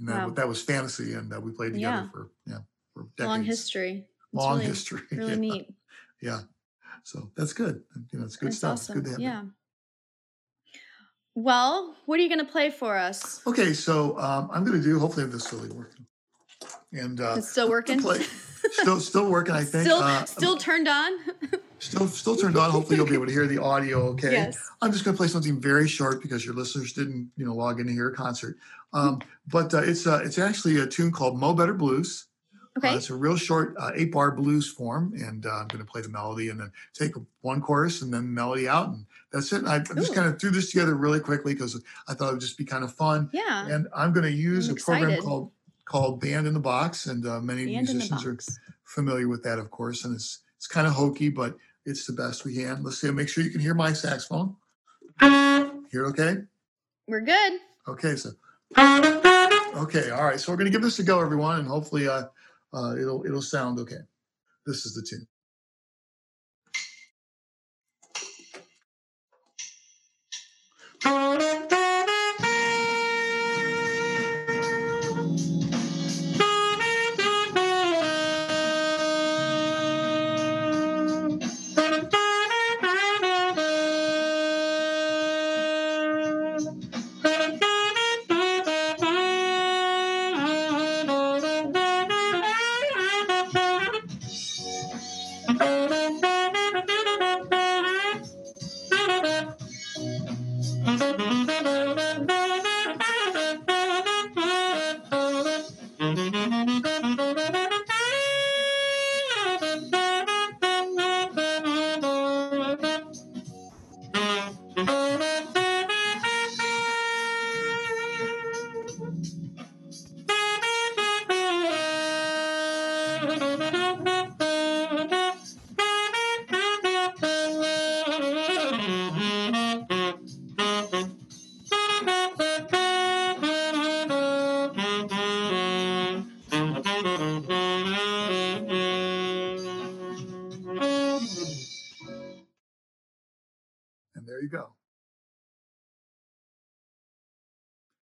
and 0.00 0.08
that, 0.08 0.28
Wow. 0.28 0.34
that 0.34 0.48
was 0.48 0.60
fantasy, 0.62 1.14
and 1.14 1.32
uh, 1.32 1.40
we 1.40 1.52
played 1.52 1.74
together 1.74 2.02
Yeah. 2.04 2.08
for 2.10 2.30
yeah 2.44 2.58
for 2.92 3.02
decades. 3.16 3.28
Long 3.28 3.44
history. 3.44 4.06
It's 4.32 4.34
Long 4.34 4.56
really, 4.58 4.66
history. 4.68 5.00
Really 5.12 5.30
yeah. 5.30 5.36
neat. 5.36 5.74
Yeah. 6.20 6.40
So 7.04 7.30
that's 7.36 7.52
good. 7.54 7.82
You 8.12 8.18
know, 8.18 8.24
it's 8.26 8.36
good 8.36 8.48
That's 8.48 8.58
stuff. 8.58 8.72
awesome. 8.72 8.98
It's 8.98 9.08
good 9.10 9.16
to 9.16 9.22
have. 9.28 9.44
yeah. 9.46 9.50
Well, 11.38 11.94
what 12.06 12.18
are 12.18 12.22
you 12.24 12.28
going 12.28 12.44
to 12.44 12.50
play 12.50 12.68
for 12.68 12.96
us? 12.96 13.46
Okay, 13.46 13.72
so 13.72 14.18
um, 14.18 14.50
I'm 14.52 14.64
going 14.64 14.76
to 14.76 14.82
do. 14.82 14.98
Hopefully, 14.98 15.24
this 15.26 15.52
really 15.52 15.68
working. 15.70 16.04
And 16.92 17.20
uh, 17.20 17.36
It's 17.38 17.48
still 17.48 17.68
working. 17.70 18.00
play- 18.00 18.24
still, 18.72 18.98
still 18.98 19.30
working. 19.30 19.54
I 19.54 19.62
think. 19.62 19.84
still, 19.84 19.98
uh, 19.98 20.24
still 20.24 20.56
turned 20.56 20.88
on. 20.88 21.12
still, 21.78 22.08
still 22.08 22.34
turned 22.34 22.56
on. 22.56 22.72
Hopefully, 22.72 22.96
you'll 22.96 23.06
be 23.06 23.14
able 23.14 23.26
to 23.26 23.32
hear 23.32 23.46
the 23.46 23.62
audio. 23.62 24.08
Okay. 24.08 24.32
Yes. 24.32 24.58
I'm 24.82 24.90
just 24.90 25.04
going 25.04 25.14
to 25.14 25.16
play 25.16 25.28
something 25.28 25.60
very 25.60 25.86
short 25.86 26.20
because 26.22 26.44
your 26.44 26.56
listeners 26.56 26.92
didn't, 26.92 27.30
you 27.36 27.46
know, 27.46 27.54
log 27.54 27.78
in 27.78 27.86
to 27.86 27.92
hear 27.92 28.08
a 28.08 28.14
concert. 28.16 28.56
Um, 28.92 29.20
but 29.46 29.72
uh, 29.72 29.82
it's 29.82 30.08
uh, 30.08 30.20
it's 30.24 30.38
actually 30.40 30.80
a 30.80 30.88
tune 30.88 31.12
called 31.12 31.38
"Mo 31.38 31.54
Better 31.54 31.74
Blues." 31.74 32.26
Okay. 32.78 32.88
Uh, 32.88 32.96
it's 32.96 33.10
a 33.10 33.14
real 33.14 33.36
short 33.36 33.76
uh, 33.78 33.92
eight 33.94 34.10
bar 34.10 34.32
blues 34.32 34.68
form, 34.68 35.12
and 35.14 35.46
uh, 35.46 35.50
I'm 35.50 35.68
going 35.68 35.84
to 35.84 35.90
play 35.90 36.00
the 36.00 36.08
melody 36.08 36.48
and 36.48 36.58
then 36.58 36.72
take 36.94 37.12
one 37.42 37.60
chorus 37.60 38.02
and 38.02 38.12
then 38.12 38.22
the 38.22 38.32
melody 38.32 38.68
out, 38.68 38.88
and 38.88 39.04
that's 39.32 39.52
it. 39.52 39.64
I 39.66 39.80
just 39.80 40.14
kind 40.14 40.26
of 40.26 40.40
threw 40.40 40.50
this 40.50 40.70
together 40.70 40.94
really 40.94 41.20
quickly 41.20 41.52
because 41.54 41.80
I 42.08 42.14
thought 42.14 42.30
it 42.30 42.32
would 42.32 42.40
just 42.40 42.58
be 42.58 42.64
kind 42.64 42.84
of 42.84 42.92
fun. 42.94 43.28
yeah. 43.32 43.66
And 43.68 43.88
I'm 43.94 44.12
going 44.12 44.24
to 44.24 44.32
use 44.32 44.68
I'm 44.68 44.76
a 44.76 44.80
program 44.80 45.20
called 45.22 45.50
called 45.84 46.20
Band 46.20 46.46
in 46.46 46.54
the 46.54 46.60
Box, 46.60 47.06
and 47.06 47.26
uh, 47.26 47.40
many 47.40 47.64
Band 47.66 47.88
musicians 47.88 48.26
are 48.26 48.36
familiar 48.84 49.28
with 49.28 49.42
that, 49.44 49.58
of 49.58 49.70
course. 49.70 50.04
And 50.04 50.14
it's 50.14 50.40
it's 50.56 50.66
kind 50.66 50.86
of 50.86 50.92
hokey, 50.92 51.28
but 51.28 51.56
it's 51.84 52.06
the 52.06 52.12
best 52.12 52.44
we 52.44 52.54
can. 52.54 52.82
Let's 52.82 52.98
see. 53.00 53.10
Make 53.10 53.28
sure 53.28 53.44
you 53.44 53.50
can 53.50 53.60
hear 53.60 53.74
my 53.74 53.92
saxophone. 53.92 54.56
Hear 55.20 56.04
it 56.04 56.08
okay? 56.08 56.36
We're 57.06 57.22
good. 57.22 57.52
Okay, 57.86 58.16
so 58.16 58.30
okay, 58.78 60.10
all 60.10 60.24
right. 60.24 60.38
So 60.38 60.52
we're 60.52 60.58
gonna 60.58 60.70
give 60.70 60.82
this 60.82 60.98
a 60.98 61.02
go, 61.02 61.20
everyone, 61.20 61.60
and 61.60 61.68
hopefully, 61.68 62.06
uh, 62.08 62.24
uh, 62.74 62.96
it'll 62.96 63.24
it'll 63.24 63.42
sound 63.42 63.78
okay. 63.78 64.00
This 64.66 64.84
is 64.84 64.94
the 64.94 65.02
tune. 65.02 65.26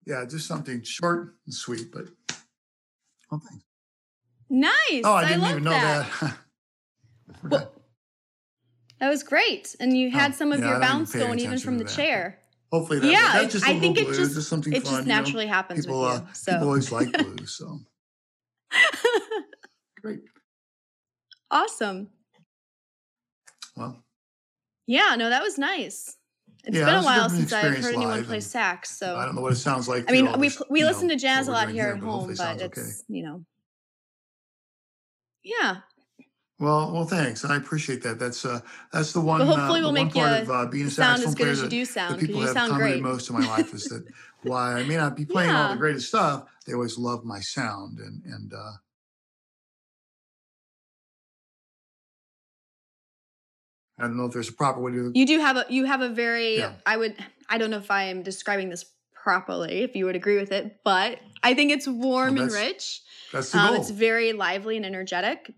Yeah, 0.08 0.24
just 0.24 0.46
something 0.48 0.82
short 0.82 1.34
and 1.44 1.54
sweet, 1.54 1.92
but 1.92 2.06
well, 3.30 3.42
thanks. 3.46 3.64
Nice. 4.48 5.02
Oh, 5.04 5.12
I 5.12 5.26
didn't 5.26 5.42
love 5.42 5.50
even 5.50 5.64
know 5.64 5.70
that. 5.72 6.10
that. 6.22 6.36
Well, 7.50 7.72
that 9.00 9.10
was 9.10 9.22
great. 9.22 9.76
And 9.78 9.96
you 9.96 10.10
had 10.10 10.32
Oh, 10.32 10.34
some 10.34 10.50
of 10.50 10.60
yeah, 10.60 10.70
your 10.70 10.80
bounce 10.80 11.12
going 11.14 11.38
even 11.40 11.58
from 11.58 11.76
the 11.78 11.84
that. 11.84 11.92
chair. 11.94 12.38
Hopefully, 12.72 12.98
that, 13.00 13.10
Yeah, 13.10 13.60
I 13.64 13.78
think 13.78 13.98
it 13.98 14.06
blues, 14.06 14.16
just- 14.16 14.34
just 14.34 14.48
something 14.48 14.72
It 14.72 14.82
fun. 14.82 14.84
just 14.92 15.02
you 15.06 15.08
know? 15.08 15.14
naturally 15.14 15.46
happens 15.46 15.84
People, 15.86 16.00
with 16.00 16.10
uh, 16.10 16.20
you. 16.24 16.52
people 16.54 16.66
always 16.68 16.90
like 16.90 17.12
blues, 17.12 17.54
so 17.58 17.78
great. 20.02 20.20
awesome. 21.50 22.08
Well, 23.76 24.02
Yeah, 24.86 25.14
no, 25.16 25.28
that 25.30 25.42
was 25.42 25.58
nice. 25.58 26.16
It's 26.68 26.76
Yeah, 26.76 26.84
been 26.84 26.96
a 26.96 27.02
while 27.02 27.30
since 27.30 27.50
I've 27.50 27.78
heard 27.78 27.94
anyone 27.94 28.24
play 28.26 28.40
sax. 28.40 28.90
So 28.90 29.16
I 29.16 29.24
don't 29.24 29.34
know 29.34 29.40
what 29.40 29.52
it 29.52 29.56
sounds 29.56 29.88
like. 29.88 30.04
I 30.06 30.12
mean, 30.12 30.30
we 30.38 30.48
this, 30.48 30.62
we 30.68 30.84
listen 30.84 31.08
know, 31.08 31.14
to 31.14 31.18
jazz 31.18 31.48
a 31.48 31.50
lot 31.50 31.64
doing 31.64 31.76
here 31.76 31.88
at 31.88 31.98
home, 31.98 32.28
hopefully 32.28 32.34
but 32.36 32.60
it's 32.60 32.78
okay. 32.78 32.88
you 33.08 33.24
know, 33.24 33.44
yeah. 35.42 35.78
Well, 36.60 36.92
well, 36.92 37.06
thanks. 37.06 37.42
I 37.46 37.56
appreciate 37.56 38.02
that. 38.02 38.18
That's 38.18 38.44
uh, 38.44 38.60
that's 38.92 39.14
the 39.14 39.20
one. 39.20 39.38
But 39.38 39.46
hopefully 39.46 39.80
uh, 39.80 39.84
we'll 39.84 39.92
the 39.92 40.04
make 40.04 40.14
you 40.14 40.22
of 40.22 40.50
uh, 40.50 40.66
being 40.66 40.88
a 40.88 40.90
sound 40.90 41.22
as 41.22 41.34
good 41.34 41.48
as 41.48 41.62
you 41.62 41.68
do 41.70 41.86
sound 41.86 42.20
people 42.20 42.36
you 42.36 42.42
have 42.42 42.52
sound 42.52 42.72
commented 42.72 43.00
great. 43.02 43.10
most 43.10 43.30
of 43.30 43.36
my 43.36 43.46
life 43.46 43.72
is 43.72 43.84
that 43.84 44.04
while 44.42 44.76
I 44.76 44.82
may 44.82 44.96
not 44.96 45.16
be 45.16 45.24
playing 45.24 45.50
all 45.50 45.70
the 45.70 45.78
greatest 45.78 46.08
stuff, 46.08 46.44
they 46.66 46.74
always 46.74 46.98
love 46.98 47.24
my 47.24 47.40
sound 47.40 47.98
and 48.00 48.22
and 48.26 48.52
uh, 48.52 48.72
I 53.98 54.02
don't 54.02 54.16
know 54.16 54.26
if 54.26 54.32
there's 54.32 54.48
a 54.48 54.52
proper 54.52 54.80
way 54.80 54.92
to. 54.92 55.12
You 55.14 55.26
do 55.26 55.38
have 55.40 55.56
a 55.56 55.66
you 55.68 55.84
have 55.84 56.00
a 56.00 56.08
very 56.08 56.58
Yeah. 56.58 56.74
I 56.86 56.96
would 56.96 57.14
I 57.48 57.58
don't 57.58 57.70
know 57.70 57.78
if 57.78 57.90
I 57.90 58.04
am 58.04 58.22
describing 58.22 58.68
this 58.70 58.84
properly 59.14 59.82
if 59.82 59.96
you 59.96 60.04
would 60.06 60.16
agree 60.16 60.38
with 60.38 60.52
it, 60.52 60.76
but 60.84 61.18
I 61.42 61.54
think 61.54 61.70
it's 61.72 61.86
warm 61.88 62.36
and 62.38 62.50
rich. 62.52 63.02
That's 63.32 63.50
the 63.52 63.58
Um, 63.58 63.72
goal. 63.72 63.80
it's 63.80 63.90
very 63.90 64.32
lively 64.32 64.76
and 64.76 64.86
energetic, 64.86 65.52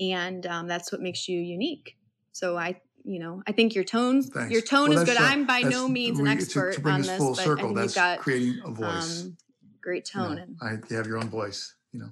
and 0.00 0.46
um, 0.46 0.66
that's 0.68 0.92
what 0.92 1.00
makes 1.00 1.28
you 1.28 1.38
unique. 1.40 1.96
So 2.32 2.56
I, 2.56 2.80
you 3.04 3.18
know, 3.18 3.42
I 3.46 3.52
think 3.52 3.74
your 3.74 3.84
tones, 3.84 4.28
Thanks. 4.28 4.52
your 4.52 4.60
tone 4.60 4.90
Well, 4.90 4.98
is 5.00 5.04
good. 5.08 5.16
I'm 5.16 5.46
by 5.46 5.60
no 5.62 5.88
means 5.88 6.18
an 6.18 6.26
to- 6.26 6.30
expert 6.30 6.74
to, 6.74 6.80
bring 6.80 6.94
on 6.96 7.02
this, 7.02 7.18
but 7.18 7.38
I 7.40 7.54
think 7.56 7.74
That's 7.76 7.86
you've 7.86 7.94
got 7.94 8.18
creating 8.20 8.60
a 8.64 8.70
voice. 8.70 9.22
um, 9.22 9.36
great 9.82 10.08
you 10.14 10.20
know, 10.20 10.28
tone. 10.28 10.38
and 10.38 10.56
I, 10.60 10.72
you 10.90 10.96
have 10.96 11.06
your 11.06 11.16
own 11.18 11.28
voice. 11.30 11.74
You 11.92 12.00
know, 12.00 12.10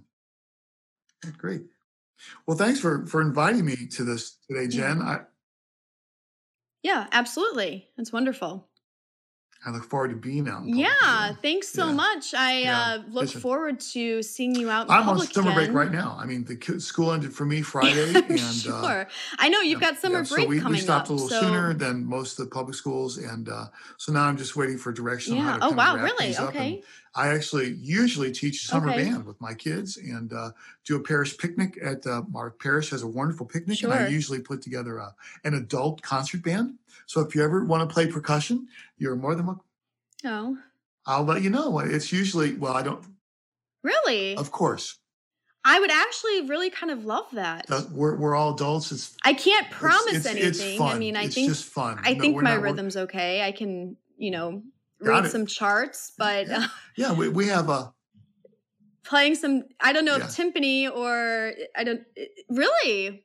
great. 1.38 1.62
Well, 2.46 2.56
thanks 2.56 2.80
for 2.80 3.06
for 3.06 3.20
inviting 3.20 3.64
me 3.66 3.76
to 3.92 4.04
this 4.04 4.38
today, 4.48 4.66
Jen. 4.68 5.02
I, 5.02 5.20
yeah, 6.84 7.08
absolutely, 7.12 7.88
that's 7.96 8.12
wonderful. 8.12 8.68
I 9.66 9.70
look 9.70 9.84
forward 9.84 10.10
to 10.10 10.16
being 10.16 10.46
out. 10.46 10.62
public 10.70 10.76
Yeah, 10.76 11.28
again. 11.28 11.38
thanks 11.40 11.68
so 11.68 11.86
Yeah. 11.86 11.92
much. 11.92 12.34
I 12.34 12.64
Yeah. 12.64 12.80
uh, 12.80 13.02
look 13.08 13.24
Listen. 13.24 13.40
forward 13.40 13.80
to 13.80 14.22
seeing 14.22 14.54
you 14.54 14.68
out 14.70 14.88
in 14.88 14.92
I'm 14.92 15.08
on 15.08 15.18
summer 15.20 15.52
break 15.52 15.72
right 15.72 15.90
now. 15.90 16.16
I 16.20 16.26
mean, 16.26 16.44
the 16.44 16.80
school 16.80 17.12
ended 17.12 17.32
for 17.34 17.46
me 17.46 17.62
Friday, 17.62 18.12
and 18.28 18.66
sure. 18.66 18.74
uh, 18.74 19.04
I 19.38 19.48
know 19.48 19.60
you've 19.60 19.80
got 19.80 19.96
summer 19.98 20.18
yeah, 20.18 20.24
so 20.24 20.44
we, 20.46 20.60
coming 20.60 20.72
we 20.74 20.76
stopped 20.76 21.06
up. 21.06 21.10
a 21.10 21.12
little 21.14 21.28
so 21.28 21.40
sooner 21.40 21.74
than 21.74 22.04
most 22.04 22.38
of 22.38 22.44
the 22.44 22.50
public 22.50 22.74
schools, 22.76 23.16
and 23.18 23.48
uh, 23.48 23.66
so 23.96 24.12
now 24.12 24.24
I'm 24.24 24.36
just 24.36 24.54
waiting 24.54 24.76
for 24.76 24.92
direction 24.92 25.38
on 25.38 25.44
how 25.44 25.52
yeah. 25.52 25.58
Oh 25.62 25.70
wow, 25.72 25.96
really? 25.96 26.26
things 26.26 26.38
up. 26.40 26.48
And 26.58 26.58
Okay. 26.58 26.82
I 27.14 27.28
actually 27.28 27.72
usually 27.74 28.32
teach 28.32 28.66
summer 28.66 28.88
Okay. 28.88 29.04
band 29.10 29.24
with 29.24 29.40
my 29.40 29.54
kids 29.54 29.96
and 29.96 30.32
uh, 30.32 30.50
do 30.84 30.96
a 30.96 31.00
parish 31.00 31.36
picnic 31.38 31.78
at 31.82 32.06
uh, 32.06 32.22
our 32.34 32.50
parish 32.50 32.90
has 32.90 33.02
a 33.02 33.06
wonderful 33.06 33.46
picnic, 33.46 33.82
and 33.82 33.92
I 33.92 34.08
usually 34.08 34.40
put 34.40 34.60
together 34.62 34.98
a, 34.98 35.14
an 35.44 35.54
adult 35.54 36.02
concert 36.02 36.42
band. 36.42 36.74
So 37.06 37.20
if 37.20 37.34
you 37.34 37.42
ever 37.42 37.64
want 37.64 37.88
to 37.88 37.92
play 37.92 38.06
percussion, 38.06 38.66
you're 38.98 39.16
more 39.16 39.34
than 39.34 39.46
welcome. 39.46 39.64
Oh, 40.24 40.58
I'll 41.06 41.24
let 41.24 41.42
you 41.42 41.50
know. 41.50 41.78
It's 41.80 42.12
usually 42.12 42.54
well, 42.54 42.74
I 42.74 42.82
don't, 42.82 43.04
really? 43.82 44.36
of 44.36 44.50
course. 44.50 44.98
I 45.66 45.80
would 45.80 45.90
actually 45.90 46.42
really 46.42 46.68
kind 46.68 46.92
of 46.92 47.06
love 47.06 47.24
that. 47.32 47.64
uh, 47.70 47.84
We're, 47.90 48.16
we're 48.16 48.34
all 48.34 48.52
adults. 48.54 48.92
It's 48.92 49.16
I 49.24 49.32
can't 49.32 49.70
promise 49.70 50.12
it's, 50.12 50.26
it's 50.26 50.60
anything. 50.60 50.78
fun. 50.78 50.94
I 50.96 50.98
mean, 50.98 51.16
I 51.16 51.24
it's 51.24 51.34
think 51.34 51.48
just 51.48 51.64
fun. 51.64 51.98
I 52.02 52.12
No, 52.12 52.20
think 52.20 52.42
my 52.42 52.54
not- 52.56 52.62
rhythm's 52.62 52.96
okay. 52.98 53.42
I 53.42 53.50
can, 53.52 53.96
you 54.18 54.30
know, 54.30 54.62
read 55.00 55.26
some 55.30 55.46
charts, 55.46 56.12
but 56.18 56.48
Yeah. 56.48 56.66
Yeah, 56.96 57.12
we, 57.14 57.30
we 57.30 57.46
have 57.48 57.70
a 57.70 57.93
playing 59.04 59.34
some 59.36 59.64
I 59.80 59.92
don't 59.92 60.04
know 60.04 60.16
Yeah. 60.16 60.24
if 60.26 60.30
timpani 60.36 60.90
or 60.90 61.52
I 61.76 61.84
don't 61.84 62.02
really 62.48 63.24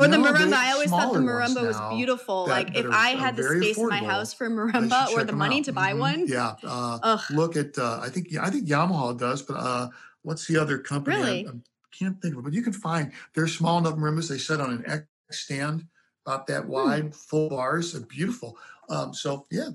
or 0.00 0.08
the 0.08 0.16
No, 0.16 0.24
they 0.24 0.30
marimba. 0.38 0.54
I 0.54 0.72
always 0.72 0.88
thought 0.90 1.12
the 1.12 1.18
marimba 1.18 1.66
was 1.66 1.78
beautiful. 1.94 2.46
Like 2.46 2.74
if 2.76 2.86
are- 2.86 2.92
I 2.92 3.10
had 3.10 3.36
the 3.36 3.42
space 3.42 3.76
in 3.78 3.88
my 3.88 3.98
house 3.98 4.32
for 4.32 4.48
marimba 4.48 5.10
or 5.12 5.24
the 5.24 5.32
money 5.34 5.58
out. 5.58 5.64
to 5.66 5.72
buy 5.72 5.92
Mhm. 5.92 5.98
one. 5.98 6.26
Yeah, 6.26 6.54
uh, 6.64 7.18
look 7.30 7.56
at 7.56 7.76
uh, 7.78 8.00
I 8.02 8.08
think 8.08 8.34
I 8.40 8.48
think 8.48 8.66
Yamaha 8.68 9.18
does, 9.18 9.42
but 9.42 9.54
uh, 9.58 9.88
what's 10.22 10.46
the 10.46 10.56
other 10.56 10.78
company? 10.78 11.16
I- 11.16 11.20
Really? 11.20 11.48
I, 11.48 11.50
can't 11.92 12.22
think 12.22 12.32
of 12.32 12.38
it, 12.40 12.42
but 12.44 12.52
you 12.54 12.62
can 12.62 12.72
find 12.72 13.12
they're 13.34 13.46
small 13.46 13.76
enough 13.76 13.96
marimbas. 13.96 14.30
They 14.30 14.38
set 14.38 14.62
on 14.62 14.70
an 14.72 14.82
X 14.86 15.04
stand 15.30 15.86
about 16.24 16.46
that 16.46 16.62
Hmm. 16.64 16.70
wide, 16.70 17.14
full 17.14 17.50
bars, 17.50 17.92
beautiful. 18.08 18.56
Um, 18.88 19.12
so 19.12 19.46
yeah, 19.50 19.68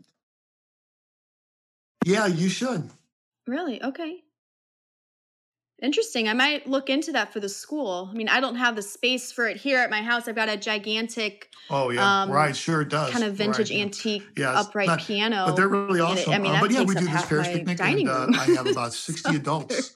yeah, 2.06 2.26
you 2.26 2.50
should. 2.50 2.90
really? 3.46 3.82
Okay. 3.84 4.24
Interesting. 5.82 6.28
I 6.28 6.34
might 6.34 6.66
look 6.68 6.90
into 6.90 7.12
that 7.12 7.32
for 7.32 7.40
the 7.40 7.50
school. 7.50 8.10
I 8.12 8.16
mean, 8.16 8.28
I 8.30 8.40
don't 8.40 8.56
have 8.56 8.76
the 8.76 8.82
space 8.82 9.32
for 9.32 9.46
it 9.48 9.58
here 9.58 9.78
at 9.78 9.92
my 9.92 10.02
house. 10.02 10.28
I've 10.28 10.36
got 10.36 10.50
a 10.50 10.58
gigantic 10.58 11.50
Oh 11.70 11.90
yeah, 11.92 12.22
Um, 12.24 12.32
right, 12.32 12.56
sure 12.56 12.82
it 12.82 12.90
does. 12.90 13.12
kind 13.12 13.24
of 13.24 13.36
vintage 13.36 13.70
right, 13.70 13.80
antique 13.82 14.24
Yeah, 14.38 14.60
upright 14.60 14.88
not- 14.88 15.00
piano. 15.02 15.46
But 15.48 15.56
they're 15.56 15.68
really 15.68 16.00
and 16.00 16.18
it- 16.18 16.22
awesome. 16.22 16.34
I 16.34 16.40
mean, 16.40 16.56
Uh, 16.56 16.62
but 16.62 16.72
yeah, 16.72 16.82
we 16.84 16.96
do 16.96 17.06
this 17.06 17.26
parish 17.26 17.48
picnic, 17.48 17.80
and 17.80 18.10
uh. 18.10 18.28
I 18.32 18.46
have 18.56 18.68
about 18.68 18.94
sixty 18.94 19.36
adults 19.42 19.96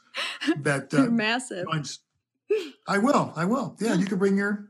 that 0.58 0.90
They're 0.92 1.08
uh, 1.08 1.10
massive. 1.10 1.66
joins. 1.72 2.00
I 2.88 2.98
will. 2.98 3.32
I 3.36 3.46
will. 3.46 3.76
Yeah, 3.80 3.94
you 4.02 4.06
can 4.06 4.18
bring 4.20 4.36
your 4.38 4.70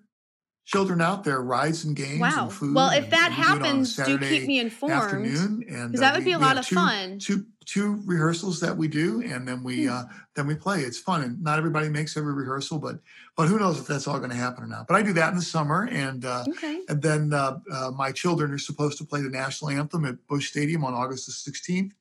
children 0.72 1.02
out 1.02 1.24
there, 1.24 1.42
rides 1.42 1.84
and 1.84 1.96
games 1.96 2.22
Wow. 2.22 2.44
and 2.46 2.54
food. 2.54 2.76
Well, 2.76 2.92
if 2.92 3.10
that 3.10 3.30
we 3.32 3.36
do 3.36 3.42
it 3.42 3.46
on 3.46 3.62
a 3.62 3.66
happens, 3.66 3.96
do 3.98 4.18
keep 4.20 4.48
me 4.48 4.60
informed. 4.60 4.94
afternoon, 4.96 5.66
and 5.70 5.92
Because 5.92 6.00
uh, 6.02 6.06
that 6.06 6.14
would 6.14 6.20
we- 6.24 6.32
be 6.32 6.32
a 6.32 6.40
lot 6.40 6.58
of 6.58 6.66
two, 6.66 6.76
fun. 6.76 7.20
Two 7.20 7.46
two 7.66 8.02
rehearsals 8.06 8.60
that 8.60 8.76
we 8.76 8.88
do, 8.88 9.22
and 9.22 9.48
then 9.48 9.64
we 9.64 9.86
Hmm. 9.86 9.92
uh, 9.94 10.04
then 10.36 10.48
we 10.48 10.56
play. 10.56 10.82
It's 10.82 10.98
fun, 10.98 11.22
and 11.22 11.42
not 11.44 11.58
everybody 11.60 11.90
makes 11.90 12.18
every 12.18 12.34
rehearsal, 12.34 12.80
but 12.80 13.00
but 13.38 13.48
who 13.48 13.60
knows 13.60 13.80
if 13.80 13.86
that's 13.88 14.08
all 14.08 14.18
going 14.18 14.32
to 14.32 14.36
happen 14.36 14.64
or 14.64 14.68
not. 14.68 14.88
But 14.88 14.96
I 14.96 15.04
do 15.04 15.14
that 15.14 15.30
in 15.30 15.36
the 15.36 15.42
summer, 15.44 15.88
and 15.92 16.24
uh, 16.26 16.44
Okay. 16.50 16.82
and 16.90 17.02
then 17.02 17.34
uh, 17.34 17.60
uh, 17.72 17.92
my 17.92 18.12
children 18.12 18.52
are 18.52 18.58
supposed 18.58 18.98
to 19.00 19.06
play 19.06 19.22
the 19.22 19.30
national 19.30 19.70
anthem 19.72 20.06
at 20.06 20.26
Busch 20.28 20.50
Stadium 20.50 20.84
on 20.84 20.94
August 20.94 21.28
the 21.28 21.52
16th. 21.52 21.92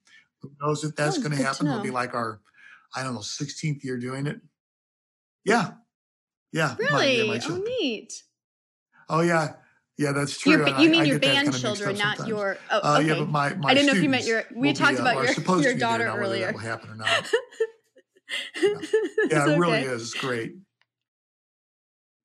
Who 0.42 0.50
knows 0.62 0.82
if 0.84 0.96
that's 0.96 1.18
Oh, 1.18 1.20
going 1.22 1.36
to 1.36 1.42
happen? 1.42 1.66
It'll 1.66 1.80
be 1.82 1.90
like 1.90 2.14
our, 2.14 2.40
I 2.96 3.02
don't 3.02 3.12
know, 3.14 3.20
16th 3.20 3.84
year 3.84 3.98
doing 3.98 4.26
it. 4.26 4.40
Yeah. 5.44 5.72
Yeah. 6.52 6.76
my- 6.80 7.04
yeah, 7.04 7.22
Really? 7.22 7.28
my 7.28 7.40
oh, 7.48 7.56
neat. 7.58 8.22
Oh, 9.10 9.20
yeah. 9.20 9.54
Yeah, 9.98 10.12
that's 10.12 10.38
true. 10.38 10.52
Your, 10.52 10.80
you 10.80 10.88
mean 10.88 11.02
I 11.02 11.04
your 11.04 11.18
get 11.18 11.34
that 11.34 11.44
band 11.44 11.56
children, 11.60 11.98
not 11.98 12.26
your. 12.26 12.56
Oh, 12.70 12.80
Uh, 12.82 12.98
okay. 12.98 13.08
Yeah, 13.08 13.18
but 13.18 13.28
my, 13.28 13.52
my 13.54 13.70
I 13.70 13.74
didn't 13.74 13.88
know 13.88 13.92
if 13.98 14.02
you 14.02 14.08
meant 14.08 14.24
your. 14.24 14.44
We 14.54 14.72
talked 14.72 14.92
be, 14.92 14.98
uh, 14.98 15.02
about 15.02 15.16
are 15.16 15.24
your 15.26 15.34
your 15.34 15.44
be 15.44 15.60
there 15.60 15.74
daughter 15.76 16.06
earlier. 16.06 16.46
That 16.46 16.54
will 16.54 16.60
happen 16.60 16.90
or 16.90 16.96
not. 16.96 17.30
It's 18.54 18.92
Yeah, 19.32 19.50
it 19.50 19.58
really 19.58 19.80
is. 19.80 20.02
It's 20.02 20.14
great. 20.14 20.54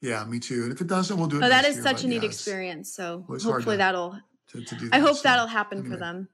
Yeah, 0.02 0.24
me 0.26 0.40
too. 0.40 0.64
And 0.64 0.72
if 0.72 0.80
it 0.80 0.86
doesn't, 0.86 1.18
we'll 1.18 1.28
do 1.28 1.38
it. 1.38 1.44
Oh, 1.44 1.50
that 1.50 1.66
is 1.66 1.78
year, 1.78 1.84
such 1.84 2.04
a 2.04 2.08
neat 2.08 2.22
yeah, 2.22 2.30
experience. 2.30 2.94
So 2.94 3.26
well, 3.28 3.40
hopefully 3.40 3.74
to- 3.74 3.78
that'll. 3.80 4.20
To, 4.50 4.64
to 4.64 4.76
do 4.76 4.90
I 4.94 5.00
hope 5.00 5.16
so, 5.16 5.24
that'll 5.24 5.48
happen 5.48 5.84
for 5.84 5.98
them. 5.98 6.30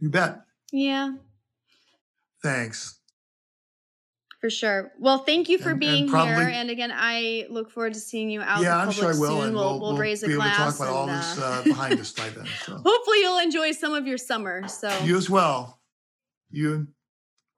You 0.00 0.08
bet. 0.08 0.40
Yeah, 0.72 1.12
Thanks. 2.42 2.98
For 4.42 4.50
sure. 4.50 4.92
Well, 4.98 5.18
thank 5.18 5.48
you 5.48 5.56
for 5.56 5.70
And- 5.70 5.80
and 5.84 6.08
being 6.08 6.08
here. 6.08 6.50
And 6.52 6.68
again, 6.68 6.90
I 6.92 7.46
look 7.48 7.70
forward 7.70 7.94
to 7.94 8.00
seeing 8.00 8.28
you 8.28 8.42
out 8.42 8.60
yeah, 8.60 8.74
in 8.74 8.80
I'm 8.80 8.86
public 8.88 8.96
sure 8.96 9.14
I 9.14 9.18
will, 9.18 9.36
soon. 9.38 9.46
and 9.46 9.54
we'll, 9.54 9.78
we'll, 9.78 9.92
we'll 9.92 9.96
raise 9.96 10.24
a 10.24 10.26
be 10.26 10.32
able 10.32 10.42
to 10.42 10.48
glass. 10.48 10.78
talk 10.78 10.88
about 10.88 10.94
all 10.94 11.08
and, 11.08 11.18
this 11.18 11.38
uh, 11.38 11.42
uh, 11.44 11.62
behind 11.62 12.00
us 12.00 12.12
by 12.12 12.28
then. 12.28 12.46
So 12.66 12.74
hopefully, 12.84 13.20
you'll 13.20 13.38
enjoy 13.38 13.70
some 13.70 13.94
of 13.94 14.06
your 14.06 14.18
summer. 14.18 14.66
So 14.66 14.90
you 15.04 15.16
as 15.16 15.30
well. 15.30 15.80
You. 16.50 16.88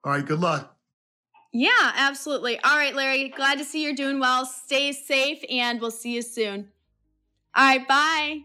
All 0.03 0.11
right. 0.13 0.23
Good 0.25 0.39
luck. 0.39 0.77
Yeah, 1.51 1.69
absolutely. 1.95 2.59
All 2.59 2.77
right, 2.77 2.93
Larry. 2.93 3.29
Glad 3.29 3.57
to 3.57 3.65
see 3.65 3.81
you're 3.83 3.95
doing 3.95 4.19
well. 4.19 4.45
Stay 4.45 4.91
safe, 4.91 5.43
and 5.49 5.81
we'll 5.81 5.89
see 5.89 6.13
you 6.13 6.21
soon. 6.21 6.67
All 7.55 7.65
right, 7.65 7.87
bye. 7.87 8.41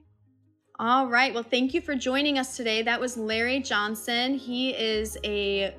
All 0.78 1.08
right. 1.08 1.34
Well, 1.34 1.42
thank 1.42 1.74
you 1.74 1.82
for 1.82 1.94
joining 1.94 2.38
us 2.38 2.56
today. 2.56 2.80
That 2.82 3.00
was 3.00 3.18
Larry 3.18 3.60
Johnson. 3.60 4.34
He 4.34 4.70
is 4.70 5.18
a 5.24 5.74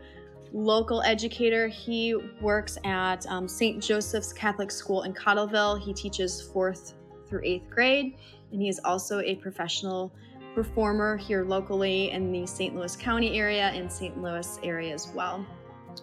local 0.53 1.01
educator. 1.03 1.67
He 1.67 2.15
works 2.41 2.77
at 2.83 3.25
um, 3.27 3.47
St. 3.47 3.81
Joseph's 3.81 4.33
Catholic 4.33 4.71
School 4.71 5.03
in 5.03 5.13
Cottleville. 5.13 5.79
He 5.79 5.93
teaches 5.93 6.41
fourth 6.41 6.93
through 7.27 7.41
eighth 7.43 7.69
grade, 7.69 8.17
and 8.51 8.61
he 8.61 8.67
is 8.67 8.79
also 8.83 9.19
a 9.21 9.35
professional 9.35 10.13
performer 10.53 11.15
here 11.15 11.45
locally 11.45 12.11
in 12.11 12.31
the 12.31 12.45
St. 12.45 12.75
Louis 12.75 12.95
County 12.95 13.37
area 13.37 13.69
and 13.69 13.91
St. 13.91 14.21
Louis 14.21 14.59
area 14.63 14.93
as 14.93 15.07
well. 15.15 15.45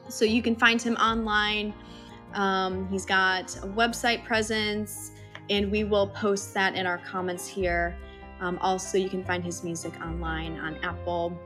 So 0.09 0.25
you 0.25 0.43
can 0.43 0.57
find 0.57 0.81
him 0.81 0.95
online. 0.97 1.75
Um, 2.35 2.89
he's 2.89 3.05
got 3.05 3.55
a 3.59 3.67
website 3.69 4.25
presence, 4.25 5.13
and 5.51 5.71
we 5.71 5.85
will 5.85 6.09
post 6.09 6.55
that 6.55 6.75
in 6.75 6.87
our 6.87 6.99
comments 6.99 7.47
here. 7.47 7.97
Um, 8.41 8.59
also, 8.61 8.99
you 8.99 9.09
can 9.09 9.25
find 9.25 9.45
his 9.45 9.65
music 9.65 9.93
online 10.01 10.59
on 10.59 10.77
Apple 10.83 11.39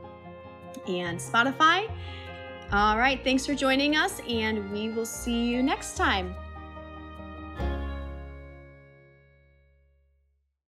and 0.87 1.17
Spotify. 1.17 1.89
All 2.73 2.97
right, 2.97 3.23
thanks 3.23 3.45
for 3.45 3.53
joining 3.53 3.95
us, 3.95 4.19
and 4.27 4.71
we 4.71 4.89
will 4.89 5.05
see 5.05 5.45
you 5.45 5.61
next 5.61 5.95
time. 5.95 6.33